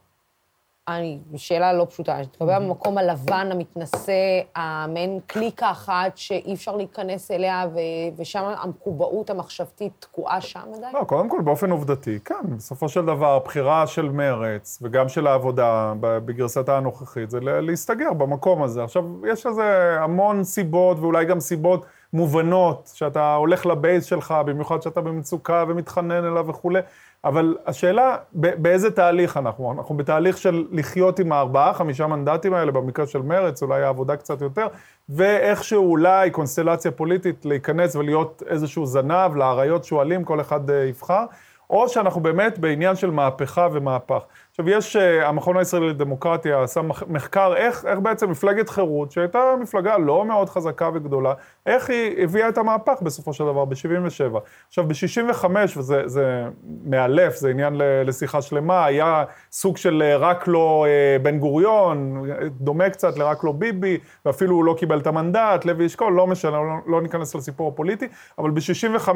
אני, 0.88 1.20
שאלה 1.36 1.74
לא 1.74 1.88
פשוטה, 1.90 2.24
שתקבל 2.24 2.60
במקום 2.60 2.98
הלבן, 2.98 3.48
המתנשא, 3.52 4.42
המעין 4.56 5.20
קליקה 5.28 5.72
אחת 5.72 6.18
שאי 6.18 6.54
אפשר 6.54 6.76
להיכנס 6.76 7.32
אליה, 7.32 7.66
ו- 7.74 8.18
ושם 8.18 8.44
המקובעות 8.58 9.30
המחשבתית 9.30 9.94
תקועה 10.00 10.42
שם 10.42 10.60
עדיין? 10.78 10.96
לא, 10.96 11.04
קודם 11.04 11.30
כל, 11.30 11.42
באופן 11.42 11.72
עובדתי, 11.72 12.20
כן. 12.26 12.56
בסופו 12.58 12.90
של 12.90 13.06
דבר, 13.06 13.36
הבחירה 13.36 13.88
של 13.88 14.10
מרץ, 14.10 14.80
וגם 14.82 15.10
של 15.10 15.28
העבודה 15.28 15.94
בגרסתה 16.00 16.78
הנוכחית, 16.78 17.30
זה 17.30 17.40
להסתגר 17.42 18.14
במקום 18.14 18.64
הזה. 18.64 18.84
עכשיו, 18.84 19.04
יש 19.28 19.46
לזה 19.46 19.98
המון 20.00 20.44
סיבות, 20.44 21.00
ואולי 21.00 21.26
גם 21.26 21.40
סיבות 21.40 21.86
מובנות, 22.14 22.92
שאתה 22.94 23.36
הולך 23.36 23.66
לבייס 23.66 24.06
שלך, 24.06 24.36
במיוחד 24.46 24.82
שאתה 24.82 25.02
במצוקה 25.02 25.66
ומתחנן 25.68 26.26
אליו 26.26 26.48
וכולי. 26.48 26.80
אבל 27.24 27.58
השאלה, 27.66 28.18
באיזה 28.34 28.92
תהליך 28.92 29.38
אנחנו? 29.38 29.72
אנחנו 29.72 29.98
בתהליך 29.98 30.38
של 30.38 30.66
לחיות 30.72 31.20
עם 31.20 31.32
הארבעה, 31.32 31.74
חמישה 31.74 32.08
מנדטים 32.08 32.54
האלה, 32.54 32.72
במקרה 32.72 33.08
של 33.08 33.22
מרץ, 33.22 33.64
אולי 33.64 33.84
העבודה 33.84 34.16
קצת 34.16 34.42
יותר, 34.42 34.68
ואיכשהו 35.10 35.92
אולי 35.92 36.32
קונסטלציה 36.32 36.92
פוליטית 36.92 37.46
להיכנס 37.46 37.96
ולהיות 37.96 38.44
איזשהו 38.48 38.86
זנב, 38.86 39.36
לאריות 39.36 39.84
שועלים, 39.84 40.24
כל 40.24 40.42
אחד 40.42 40.70
אה, 40.70 40.76
יבחר, 40.76 41.26
או 41.72 41.90
שאנחנו 41.90 42.22
באמת 42.22 42.60
בעניין 42.60 42.96
של 42.96 43.12
מהפכה 43.12 43.68
ומהפך. 43.72 44.22
עכשיו, 44.50 44.70
יש, 44.70 44.96
uh, 44.96 45.00
המכון 45.26 45.58
הישראלי 45.58 45.90
לדמוקרטיה 45.90 46.64
עשה 46.64 46.82
מחקר 47.08 47.54
איך, 47.56 47.86
איך 47.86 48.00
בעצם 48.00 48.30
מפלגת 48.30 48.70
חירות, 48.70 49.12
שהייתה 49.12 49.40
מפלגה 49.62 49.98
לא 49.98 50.26
מאוד 50.26 50.50
חזקה 50.50 50.90
וגדולה, 50.94 51.34
איך 51.66 51.90
היא 51.90 52.24
הביאה 52.24 52.50
את 52.50 52.58
המהפך 52.58 53.02
בסופו 53.02 53.34
של 53.34 53.44
דבר, 53.44 53.66
ב-77. 53.66 54.38
עכשיו, 54.68 54.88
ב-65, 54.88 55.46
וזה 55.78 56.44
מאלף, 56.86 57.36
זה 57.36 57.50
עניין 57.50 57.74
לשיחה 58.06 58.42
שלמה, 58.42 58.86
היה 58.86 59.24
סוג 59.52 59.78
של 59.78 60.04
אה, 60.06 60.18
רק 60.18 60.48
לא 60.48 60.86
uh, 60.88 61.22
בן 61.22 61.40
גוריון, 61.40 62.24
דומה 62.60 62.90
קצת 62.90 63.18
לרק 63.18 63.44
לא 63.44 63.52
ביבי, 63.52 63.98
ואפילו 64.26 64.56
הוא 64.56 64.66
לא 64.66 64.76
קיבל 64.78 65.00
את 65.00 65.08
המנדט, 65.08 65.66
לוי 65.66 65.86
אשכול, 65.86 66.14
לא 66.14 66.28
משנה, 66.28 66.52
לא, 66.52 66.74
לא 66.88 67.02
ניכנס 67.02 67.36
לסיפור 67.36 67.68
הפוליטי, 67.68 68.08
אבל 68.38 68.50
ב-65 68.50 69.10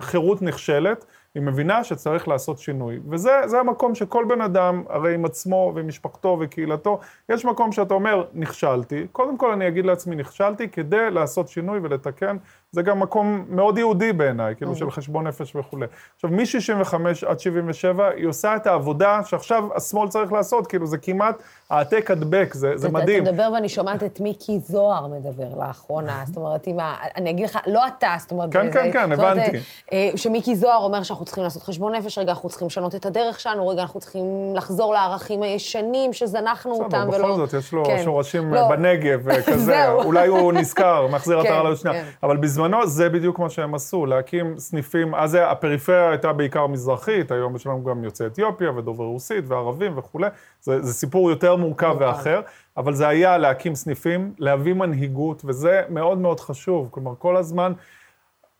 חירות 0.00 0.42
נכשלת. 0.42 1.04
היא 1.34 1.42
מבינה 1.42 1.84
שצריך 1.84 2.28
לעשות 2.28 2.58
שינוי. 2.58 3.00
וזה 3.08 3.60
המקום 3.60 3.94
שכל 3.94 4.24
בן 4.28 4.40
אדם, 4.40 4.82
הרי 4.88 5.14
עם 5.14 5.24
עצמו 5.24 5.72
ועם 5.74 5.88
משפחתו 5.88 6.38
וקהילתו, 6.40 7.00
יש 7.28 7.44
מקום 7.44 7.72
שאתה 7.72 7.94
אומר, 7.94 8.24
נכשלתי. 8.34 9.06
קודם 9.12 9.38
כל 9.38 9.52
אני 9.52 9.68
אגיד 9.68 9.86
לעצמי, 9.86 10.16
נכשלתי 10.16 10.68
כדי 10.68 11.10
לעשות 11.10 11.48
שינוי 11.48 11.78
ולתקן. 11.82 12.36
זה 12.74 12.82
גם 12.82 13.00
מקום 13.00 13.44
מאוד 13.48 13.78
יהודי 13.78 14.12
בעיניי, 14.12 14.56
כאילו 14.56 14.76
של 14.76 14.90
חשבון 14.90 15.26
נפש 15.26 15.56
וכולי. 15.56 15.86
עכשיו, 16.14 16.30
מ-65 16.30 16.94
עד 17.26 17.40
77, 17.40 18.08
היא 18.08 18.26
עושה 18.26 18.56
את 18.56 18.66
העבודה 18.66 19.20
שעכשיו 19.24 19.64
השמאל 19.76 20.08
צריך 20.08 20.32
לעשות, 20.32 20.66
כאילו 20.66 20.86
זה 20.86 20.98
כמעט 20.98 21.42
העתק 21.70 22.10
הדבק, 22.10 22.54
זה, 22.54 22.72
זה 22.76 22.88
מדהים. 22.88 23.22
אתה 23.22 23.32
מדבר 23.32 23.50
ואני 23.54 23.68
שומעת 23.68 24.02
את 24.02 24.20
מיקי 24.20 24.58
זוהר 24.58 25.06
מדבר 25.06 25.58
לאחרונה, 25.58 26.22
זאת 26.26 26.36
אומרת, 26.36 26.68
אם 26.68 26.80
ה... 26.80 26.94
אני 27.16 27.30
אגיד 27.30 27.44
לך, 27.44 27.58
לא 27.66 27.86
אתה, 27.86 28.14
זאת 28.18 28.30
אומרת... 28.30 28.52
כן, 28.52 28.72
כן, 28.72 28.92
כן, 28.92 29.12
הבנתי. 29.12 29.58
אה, 29.92 30.10
שמיקי 30.16 30.56
זוהר 30.56 30.84
אומר 30.84 31.02
שאנחנו 31.02 31.24
צריכים 31.24 31.44
לעשות 31.44 31.62
חשבון 31.62 31.94
נפש, 31.94 32.18
רגע, 32.18 32.32
אנחנו 32.32 32.48
צריכים 32.48 32.66
לשנות 32.66 32.94
את 32.94 33.06
הדרך 33.06 33.40
שלנו, 33.40 33.68
רגע, 33.68 33.82
אנחנו 33.82 34.00
צריכים 34.00 34.24
לחזור 34.54 34.94
לערכים 34.94 35.42
הישנים 35.42 36.12
שזנחנו 36.12 36.72
אותם, 36.72 37.08
ולא... 37.12 37.18
בכל 37.18 37.36
זאת, 37.36 37.52
יש 37.52 37.72
לו 37.72 37.84
כן. 37.84 38.02
שורשים 38.04 38.54
לא. 38.54 38.68
בנגב, 38.68 39.40
כזה, 39.46 39.92
אולי 40.06 40.28
הוא 40.28 40.52
נזכר, 40.52 41.06
מחזיר 41.12 41.38
עטרה 41.38 41.62
כן, 41.62 41.70
לשנייה. 41.70 42.02
כן. 42.02 42.08
אבל 42.22 42.36
בזמנו 42.64 42.86
זה 42.86 43.08
בדיוק 43.08 43.38
מה 43.38 43.50
שהם 43.50 43.74
עשו, 43.74 44.06
להקים 44.06 44.58
סניפים, 44.58 45.14
אז 45.14 45.38
הפריפריה 45.40 46.10
הייתה 46.10 46.32
בעיקר 46.32 46.66
מזרחית, 46.66 47.30
היום 47.30 47.56
יש 47.56 47.66
לנו 47.66 47.84
גם 47.84 48.04
יוצאי 48.04 48.26
אתיופיה 48.26 48.70
ודוברי 48.70 49.06
רוסית 49.06 49.44
וערבים 49.48 49.98
וכולי, 49.98 50.28
זה, 50.60 50.82
זה 50.82 50.94
סיפור 50.94 51.30
יותר 51.30 51.56
מורכב. 51.56 51.96
ואחר, 52.00 52.40
אבל 52.76 52.94
זה 52.94 53.08
היה 53.08 53.38
להקים 53.38 53.74
סניפים, 53.74 54.32
להביא 54.38 54.74
מנהיגות, 54.74 55.42
וזה 55.44 55.82
מאוד 55.88 56.18
מאוד 56.18 56.40
חשוב, 56.40 56.88
כלומר 56.90 57.12
כל 57.18 57.36
הזמן... 57.36 57.72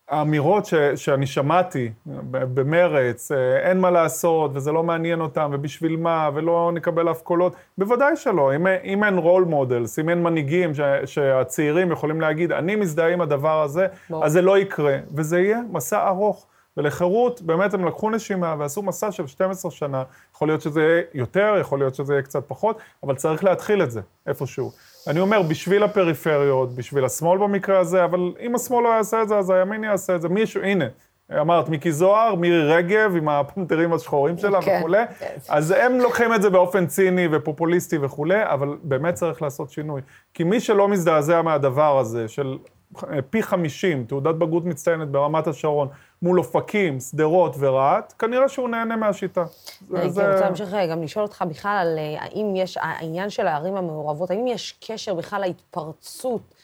האמירות 0.08 0.66
ש, 0.66 0.74
שאני 0.74 1.26
שמעתי 1.26 1.92
במרץ, 2.30 3.32
אה, 3.32 3.70
אין 3.70 3.80
מה 3.80 3.90
לעשות, 3.90 4.50
וזה 4.54 4.72
לא 4.72 4.82
מעניין 4.82 5.20
אותם, 5.20 5.50
ובשביל 5.54 5.96
מה, 5.96 6.30
ולא 6.34 6.70
נקבל 6.74 7.10
אף 7.10 7.22
קולות, 7.22 7.54
בוודאי 7.78 8.16
שלא. 8.16 8.56
אם, 8.56 8.66
אם 8.84 9.04
אין 9.04 9.18
role 9.18 9.44
models, 9.44 9.98
אם 9.98 10.08
אין 10.08 10.22
מנהיגים 10.22 10.74
ש, 10.74 10.80
שהצעירים 11.04 11.92
יכולים 11.92 12.20
להגיד, 12.20 12.52
אני 12.52 12.76
מזדהה 12.76 13.12
עם 13.12 13.20
הדבר 13.20 13.62
הזה, 13.62 13.86
בוא. 14.10 14.24
אז 14.24 14.32
זה 14.32 14.42
לא 14.42 14.58
יקרה. 14.58 14.96
וזה 15.14 15.40
יהיה 15.40 15.60
מסע 15.70 16.08
ארוך. 16.08 16.46
ולחירות, 16.76 17.42
באמת 17.42 17.74
הם 17.74 17.84
לקחו 17.84 18.10
נשימה 18.10 18.54
ועשו 18.58 18.82
מסע 18.82 19.12
של 19.12 19.26
12 19.26 19.70
שנה. 19.70 20.02
יכול 20.34 20.48
להיות 20.48 20.60
שזה 20.60 20.82
יהיה 20.82 21.02
יותר, 21.14 21.54
יכול 21.60 21.78
להיות 21.78 21.94
שזה 21.94 22.12
יהיה 22.12 22.22
קצת 22.22 22.44
פחות, 22.46 22.78
אבל 23.02 23.14
צריך 23.14 23.44
להתחיל 23.44 23.82
את 23.82 23.90
זה 23.90 24.00
איפשהו. 24.26 24.72
אני 25.08 25.20
אומר, 25.20 25.42
בשביל 25.42 25.82
הפריפריות, 25.82 26.74
בשביל 26.74 27.04
השמאל 27.04 27.38
במקרה 27.38 27.78
הזה, 27.78 28.04
אבל 28.04 28.32
אם 28.40 28.54
השמאל 28.54 28.84
לא 28.84 28.88
יעשה 28.88 29.22
את 29.22 29.28
זה, 29.28 29.38
אז 29.38 29.50
הימין 29.50 29.84
יעשה 29.84 30.16
את 30.16 30.22
זה. 30.22 30.28
מישהו, 30.28 30.62
הנה, 30.62 30.84
אמרת 31.40 31.68
מיקי 31.68 31.92
זוהר, 31.92 32.34
מירי 32.34 32.72
רגב 32.72 33.16
עם 33.16 33.28
הפנתרים 33.28 33.92
השחורים 33.92 34.38
שלה 34.38 34.62
כן, 34.62 34.76
וכולי, 34.78 35.02
כן. 35.18 35.26
אז 35.48 35.70
הם 35.70 35.98
לוקחים 35.98 36.34
את 36.34 36.42
זה 36.42 36.50
באופן 36.50 36.86
ציני 36.86 37.28
ופופוליסטי 37.32 37.98
וכולי, 37.98 38.44
אבל 38.44 38.76
באמת 38.82 39.14
צריך 39.14 39.42
לעשות 39.42 39.70
שינוי. 39.70 40.00
כי 40.34 40.44
מי 40.44 40.60
שלא 40.60 40.88
מזדעזע 40.88 41.42
מהדבר 41.42 41.98
הזה, 41.98 42.28
של 42.28 42.58
פי 43.30 43.42
50, 43.42 44.04
תעודת 44.04 44.34
בגרות 44.34 44.64
מצטיינת 44.64 45.08
ברמת 45.08 45.46
השרון, 45.46 45.88
מול 46.24 46.38
אופקים, 46.38 47.00
שדרות 47.00 47.56
ורהט, 47.58 48.14
כנראה 48.18 48.48
שהוא 48.48 48.68
נהנה 48.68 48.96
מהשיטה. 48.96 49.44
הייתי 49.94 50.10
זה... 50.10 50.32
רוצה 50.32 50.44
להמשיך 50.44 50.74
גם 50.90 51.02
לשאול 51.02 51.24
אותך 51.24 51.44
בכלל 51.48 51.76
על 51.80 51.98
אה, 51.98 52.22
האם 52.22 52.56
יש, 52.56 52.78
העניין 52.80 53.30
של 53.30 53.46
הערים 53.46 53.76
המעורבות, 53.76 54.30
האם 54.30 54.46
יש 54.46 54.78
קשר 54.86 55.14
בכלל 55.14 55.40
להתפרצות 55.40 56.54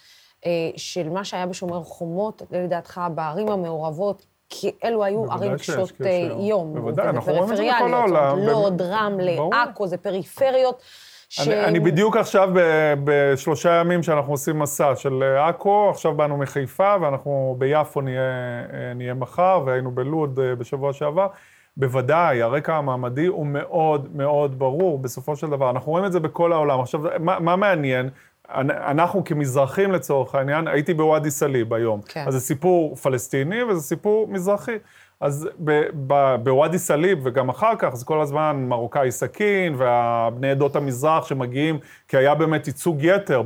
אה, 0.47 0.51
של 0.77 1.09
מה 1.09 1.25
שהיה 1.25 1.47
בשומר 1.47 1.83
חומות, 1.83 2.43
לדעתך, 2.51 3.01
בערים 3.15 3.49
המעורבות, 3.49 4.27
כי 4.49 4.71
אלו 4.85 5.05
היו 5.05 5.33
ערים 5.33 5.57
קשות 5.57 5.93
אה, 6.07 6.29
יום. 6.41 6.75
בוודאי, 6.75 7.09
אנחנו 7.09 7.33
רואים 7.33 7.53
את 7.53 7.57
זה 7.57 7.71
בכל 7.77 7.95
העולם. 7.95 8.39
לוד, 8.39 8.83
רמלה, 8.83 9.33
עכו, 9.53 9.87
זה 9.87 9.97
פריפריות. 9.97 10.83
ש... 11.31 11.41
אני, 11.41 11.65
אני 11.65 11.81
בדיוק 11.81 12.17
עכשיו 12.17 12.51
בשלושה 13.05 13.73
ימים 13.73 14.03
שאנחנו 14.03 14.33
עושים 14.33 14.59
מסע 14.59 14.97
של 14.97 15.23
עכו, 15.23 15.91
עכשיו 15.91 16.15
באנו 16.15 16.37
מחיפה 16.37 16.95
ואנחנו 17.01 17.57
ביפו 17.59 18.01
נהיה, 18.01 18.23
נהיה 18.95 19.15
מחר, 19.15 19.63
והיינו 19.67 19.91
בלוד 19.91 20.41
אה, 20.41 20.55
בשבוע 20.55 20.93
שעבר. 20.93 21.27
בוודאי, 21.77 22.43
הרקע 22.43 22.77
המעמדי 22.77 23.27
הוא 23.27 23.47
מאוד 23.47 24.17
מאוד 24.17 24.59
ברור 24.59 24.99
בסופו 24.99 25.37
של 25.37 25.47
דבר. 25.47 25.71
אנחנו 25.71 25.93
רואים 25.93 26.07
את 26.07 26.13
זה 26.13 26.21
בכל 26.21 26.53
העולם. 26.53 26.81
עכשיו, 26.81 27.01
מה, 27.21 27.39
מה 27.39 27.57
מעניין? 27.57 28.11
אנחנו 28.49 29.25
כמזרחים 29.25 29.93
לצורך 29.93 30.35
העניין, 30.35 30.69
הייתי 30.69 30.95
בוואדי 30.95 31.31
סאליב 31.31 31.75
היום. 31.75 32.01
כן. 32.09 32.25
אז 32.27 32.35
זה 32.35 32.41
סיפור 32.41 32.97
פלסטיני 32.97 33.63
וזה 33.63 33.81
סיפור 33.81 34.29
מזרחי. 34.29 34.77
אז 35.21 35.49
בוואדי 36.43 36.79
סאליב 36.79 37.19
וגם 37.23 37.49
אחר 37.49 37.73
כך, 37.79 37.95
זה 37.95 38.05
כל 38.05 38.21
הזמן 38.21 38.65
מרוקאי 38.69 39.11
סכין 39.11 39.75
והבני 39.77 40.51
עדות 40.51 40.77
המזרח 40.77 41.27
שמגיעים, 41.27 41.79
כי 42.09 42.17
היה 42.17 42.35
באמת 42.35 42.67
ייצוג 42.67 42.99
יתר 43.03 43.43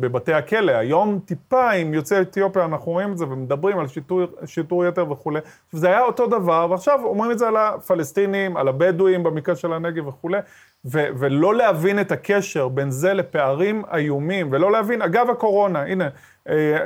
בבתי 0.00 0.32
הכלא. 0.32 0.72
היום 0.72 1.20
טיפה 1.24 1.70
עם 1.70 1.94
יוצאי 1.94 2.20
אתיופיה 2.20 2.64
אנחנו 2.64 2.92
רואים 2.92 3.12
את 3.12 3.18
זה 3.18 3.24
ומדברים 3.24 3.78
על 3.78 3.86
שיטור, 3.88 4.20
שיטור 4.44 4.86
יתר 4.86 5.10
וכולי. 5.10 5.40
זה 5.72 5.88
היה 5.88 6.02
אותו 6.02 6.26
דבר, 6.26 6.66
ועכשיו 6.70 7.00
אומרים 7.04 7.30
את 7.30 7.38
זה 7.38 7.48
על 7.48 7.56
הפלסטינים, 7.56 8.56
על 8.56 8.68
הבדואים 8.68 9.22
במקרה 9.22 9.56
של 9.56 9.72
הנגב 9.72 10.06
וכולי. 10.06 10.38
ו- 10.84 11.08
ולא 11.18 11.54
להבין 11.54 12.00
את 12.00 12.12
הקשר 12.12 12.68
בין 12.68 12.90
זה 12.90 13.14
לפערים 13.14 13.82
איומים, 13.94 14.48
ולא 14.52 14.72
להבין, 14.72 15.02
אגב 15.02 15.30
הקורונה, 15.30 15.82
הנה, 15.82 16.08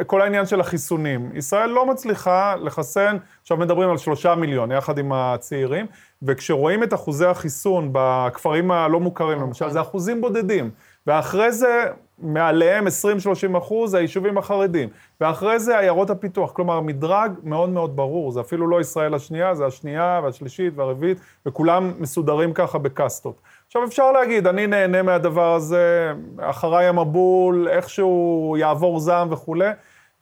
כל 0.07 0.23
העניין 0.23 0.47
של 0.47 0.61
החיסונים. 0.61 1.31
ישראל 1.35 1.71
לא 1.71 1.87
מצליחה 1.87 2.55
לחסן, 2.57 3.17
עכשיו 3.43 3.57
מדברים 3.57 3.91
על 3.91 3.97
שלושה 3.99 4.35
מיליון, 4.35 4.73
יחד 4.73 4.99
עם 4.99 5.13
הצעירים, 5.13 5.87
וכשרואים 6.23 6.83
את 6.83 6.95
אחוזי 6.95 7.27
החיסון 7.27 7.91
בכפרים 7.93 8.71
הלא 8.71 9.01
מוכרים, 9.01 9.41
למשל, 9.41 9.71
זה 9.71 9.81
אחוזים 9.81 10.21
בודדים. 10.21 10.71
ואחרי 11.07 11.53
זה, 11.53 11.87
מעליהם 12.19 12.87
20-30 12.87 13.59
אחוז, 13.59 13.95
היישובים 13.95 14.39
החרדים. 14.39 14.89
ואחרי 15.21 15.59
זה 15.59 15.79
עיירות 15.79 16.11
הפיתוח. 16.11 16.53
כלומר, 16.53 16.81
מדרג 16.81 17.33
מאוד 17.43 17.71
מאוד 17.71 17.97
ברור. 17.97 18.31
זה 18.33 18.41
אפילו 18.41 18.69
לא 18.69 18.81
ישראל 18.81 19.15
השנייה, 19.15 19.55
זה 19.55 19.67
השנייה 19.67 20.21
והשלישית 20.25 20.73
והרביעית, 20.77 21.19
וכולם 21.47 21.93
מסודרים 21.99 22.53
ככה 22.53 22.79
בקסטות. 22.79 23.41
עכשיו, 23.67 23.85
אפשר 23.85 24.13
להגיד, 24.13 24.47
אני 24.47 24.67
נהנה 24.67 25.03
מהדבר 25.03 25.55
הזה, 25.55 26.13
אחריי 26.41 26.87
המבול, 26.87 27.69
איכשהו 27.69 28.57
יעבור 28.59 29.01
זעם 29.01 29.33
וכולי. 29.33 29.71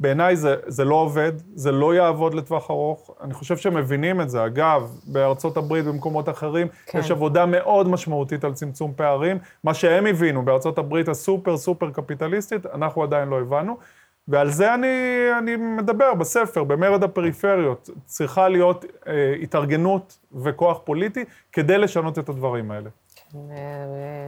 בעיניי 0.00 0.36
זה, 0.36 0.56
זה 0.66 0.84
לא 0.84 0.94
עובד, 0.94 1.32
זה 1.54 1.72
לא 1.72 1.94
יעבוד 1.94 2.34
לטווח 2.34 2.70
ארוך. 2.70 3.10
אני 3.20 3.34
חושב 3.34 3.56
שהם 3.56 3.74
מבינים 3.74 4.20
את 4.20 4.30
זה. 4.30 4.46
אגב, 4.46 4.98
בארצות 5.06 5.56
הברית, 5.56 5.84
במקומות 5.84 6.28
אחרים, 6.28 6.68
כן. 6.86 6.98
יש 6.98 7.10
עבודה 7.10 7.46
מאוד 7.46 7.88
משמעותית 7.88 8.44
על 8.44 8.52
צמצום 8.52 8.92
פערים. 8.96 9.38
מה 9.64 9.74
שהם 9.74 10.06
הבינו 10.06 10.44
בארצות 10.44 10.78
הברית 10.78 11.08
הסופר 11.08 11.56
סופר 11.56 11.90
קפיטליסטית, 11.90 12.66
אנחנו 12.66 13.02
עדיין 13.02 13.28
לא 13.28 13.40
הבנו. 13.40 13.76
ועל 14.28 14.50
זה 14.50 14.74
אני, 14.74 15.26
אני 15.38 15.56
מדבר 15.56 16.14
בספר, 16.14 16.64
במרד 16.64 17.02
הפריפריות. 17.02 17.90
צריכה 18.06 18.48
להיות 18.48 18.84
אה, 19.06 19.34
התארגנות 19.42 20.18
וכוח 20.42 20.78
פוליטי 20.84 21.24
כדי 21.52 21.78
לשנות 21.78 22.18
את 22.18 22.28
הדברים 22.28 22.70
האלה. 22.70 22.90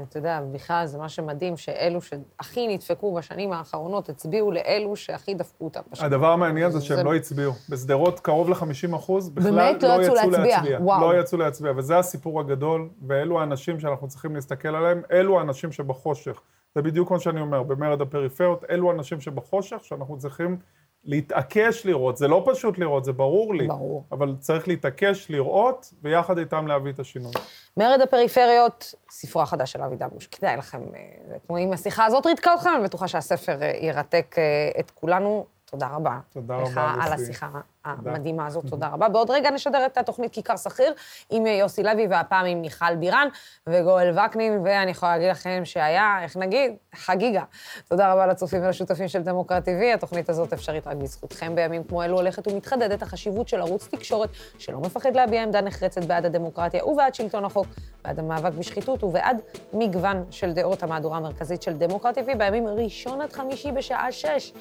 אתה 0.09 0.18
יודע, 0.18 0.40
בכלל 0.52 0.86
זה 0.86 0.98
מה 0.98 1.09
שמדהים, 1.09 1.57
שאלו 1.57 2.00
שהכי 2.00 2.68
נדפקו 2.68 3.14
בשנים 3.14 3.52
האחרונות, 3.52 4.09
הצביעו 4.09 4.52
לאלו 4.52 4.96
שהכי 4.96 5.34
דפקו 5.34 5.64
אותם 5.64 5.80
בשנים 5.92 6.07
הדבר 6.07 6.26
המעניין 6.32 6.70
זה 6.70 6.80
שהם 6.80 7.07
לא 7.07 7.14
הצביעו. 7.14 7.52
בשדרות 7.68 8.20
קרוב 8.20 8.50
ל-50 8.50 8.96
אחוז 8.96 9.30
בכלל 9.30 9.50
לא, 9.50 9.88
לא 9.88 10.02
יצאו 10.02 10.30
להצביע. 10.30 10.78
לא 10.80 11.20
יצאו 11.20 11.38
להצביע, 11.38 11.72
וזה 11.76 11.98
הסיפור 11.98 12.40
הגדול, 12.40 12.88
ואלו 13.07 13.40
האנשים 13.40 13.80
שאנחנו 13.80 14.09
צריכים 14.09 14.34
להסתכל 14.34 14.68
עליהם, 14.68 15.02
אלו 15.12 15.38
האנשים 15.38 15.72
שבחושך. 15.72 16.40
זה 16.74 16.82
בדיוק 16.82 17.11
מה 17.11 17.18
שאני 17.18 17.40
אומר, 17.40 17.62
במרד 17.62 18.00
הפריפריות, 18.00 18.64
אלו 18.70 18.90
האנשים 18.90 19.20
שבחושך, 19.20 19.78
שאנחנו 19.82 20.18
צריכים 20.18 20.59
להתעקש 21.07 21.86
לראות, 21.86 22.16
זה 22.16 22.28
לא 22.28 22.44
פשוט 22.46 22.78
לראות, 22.78 23.04
זה 23.04 23.12
ברור 23.12 23.54
לי. 23.54 23.66
ברור. 23.66 24.04
אבל 24.12 24.34
צריך 24.38 24.68
להתעקש 24.68 25.30
לראות, 25.30 25.94
ויחד 26.02 26.38
איתם 26.38 26.66
להביא 26.66 26.92
את 26.92 26.98
השינוי. 26.98 27.32
מרד 27.76 28.00
הפריפריות, 28.00 28.94
ספרו 29.11 29.42
החדש 29.42 29.72
של 29.72 29.82
אבי 29.82 29.96
דבוש. 29.96 30.26
כדאי 30.26 30.57
לכם, 30.57 30.80
אה, 30.94 31.38
כמו 31.46 31.59
אם 31.59 31.72
השיחה 31.72 32.04
הזאת 32.04 32.26
ריתקה 32.26 32.54
אתכם, 32.54 32.70
אני 32.76 32.84
בטוחה 32.84 33.09
שהספר 33.09 33.62
אה, 33.62 33.72
ירתק 33.80 34.34
אה, 34.38 34.80
את 34.80 34.90
כולנו. 34.90 35.46
תודה 35.64 35.88
רבה. 35.88 36.18
תודה 36.32 36.57
רבה, 36.57 36.64
לך 36.70 36.80
על 37.00 37.12
השיחה 37.12 37.48
המדהימה 37.87 38.47
הזאת, 38.47 38.66
תודה 38.66 38.89
רבה. 38.89 39.09
בעוד 39.09 39.30
רגע 39.30 39.51
נשדר 39.51 39.87
את 39.87 39.99
התוכנית 39.99 40.32
כיכר 40.32 40.57
שכיר 40.57 40.95
עם 41.30 41.47
יוסי 41.47 41.82
לוי, 41.82 42.07
והפעם 42.07 42.47
עם 42.47 42.61
מיכל 42.61 42.97
בירן 42.97 43.28
וגואל 43.66 44.18
וקנין, 44.18 44.61
ואני 44.64 44.91
יכולה 44.91 45.12
להגיד 45.12 45.30
לכם 45.30 45.61
שהיה, 45.64 46.18
איך 46.22 46.37
נגיד, 46.37 46.72
חגיגה. 46.95 47.43
תודה 47.89 48.12
רבה 48.12 48.26
לצופים 48.26 48.64
ולשותפים 48.64 49.09
של 49.09 49.22
דמוקרט 49.22 49.68
TV. 49.68 49.95
התוכנית 49.95 50.28
הזאת 50.28 50.53
אפשרית 50.53 50.87
רק 50.87 50.97
בזכותכם. 50.97 51.55
בימים 51.55 51.84
כמו 51.84 52.03
אלו 52.03 52.16
הולכת 52.16 52.49
ומתחדדת 52.49 53.03
החשיבות 53.03 53.49
של 53.49 53.61
ערוץ 53.61 53.89
תקשורת 53.89 54.28
שלא 54.59 54.80
מפחד 54.80 55.16
להביע 55.16 55.43
עמדה 55.43 55.61
נחרצת 55.61 56.05
בעד 56.05 56.26
הדמוקרטיה 56.26 56.87
ובעד 56.87 57.14
שלטון 57.14 57.45
החוק, 57.45 57.66
בעד 58.05 58.18
המאבק 58.18 58.53
בשחיתות 58.53 59.05
ובעד 59.05 59.41
מגוון 59.72 60.24
של 60.30 60.53
דעות 60.53 60.82
המהדורה 60.82 61.16
המרכזית 61.16 61.62
של 61.62 61.72
דמוקרט 61.72 62.18
TV 62.18 62.37
בימים 62.39 62.66
ראשון 62.66 63.20
עד 63.20 63.32
חמישי 63.32 63.72
בשעה 63.72 64.12
שש. 64.12 64.53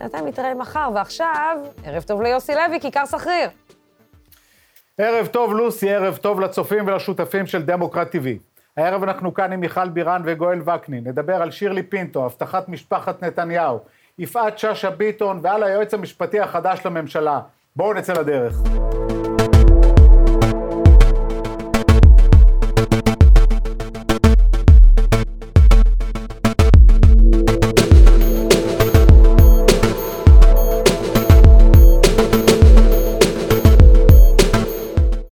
בינתיים 0.00 0.26
נתראה 0.26 0.54
מחר, 0.54 0.90
ועכשיו, 0.94 1.58
ערב 1.84 2.02
טוב 2.02 2.22
ליוסי 2.22 2.52
לוי, 2.54 2.80
כיכר 2.80 3.06
סחריר. 3.06 3.48
ערב 4.98 5.26
טוב, 5.26 5.52
לוסי, 5.54 5.90
ערב 5.94 6.16
טוב 6.16 6.40
לצופים 6.40 6.86
ולשותפים 6.86 7.46
של 7.46 7.62
דמוקרט 7.62 8.14
TV. 8.14 8.28
הערב 8.76 9.02
אנחנו 9.02 9.34
כאן 9.34 9.52
עם 9.52 9.60
מיכל 9.60 9.88
בירן 9.88 10.22
וגואל 10.24 10.60
וקנין. 10.60 11.06
נדבר 11.06 11.42
על 11.42 11.50
שירלי 11.50 11.82
פינטו, 11.82 12.26
הבטחת 12.26 12.68
משפחת 12.68 13.22
נתניהו, 13.22 13.78
יפעת 14.18 14.58
שאשא 14.58 14.90
ביטון 14.90 15.40
ועל 15.42 15.62
היועץ 15.62 15.94
המשפטי 15.94 16.40
החדש 16.40 16.86
לממשלה. 16.86 17.40
בואו 17.76 17.94
נצא 17.94 18.12
לדרך. 18.12 18.54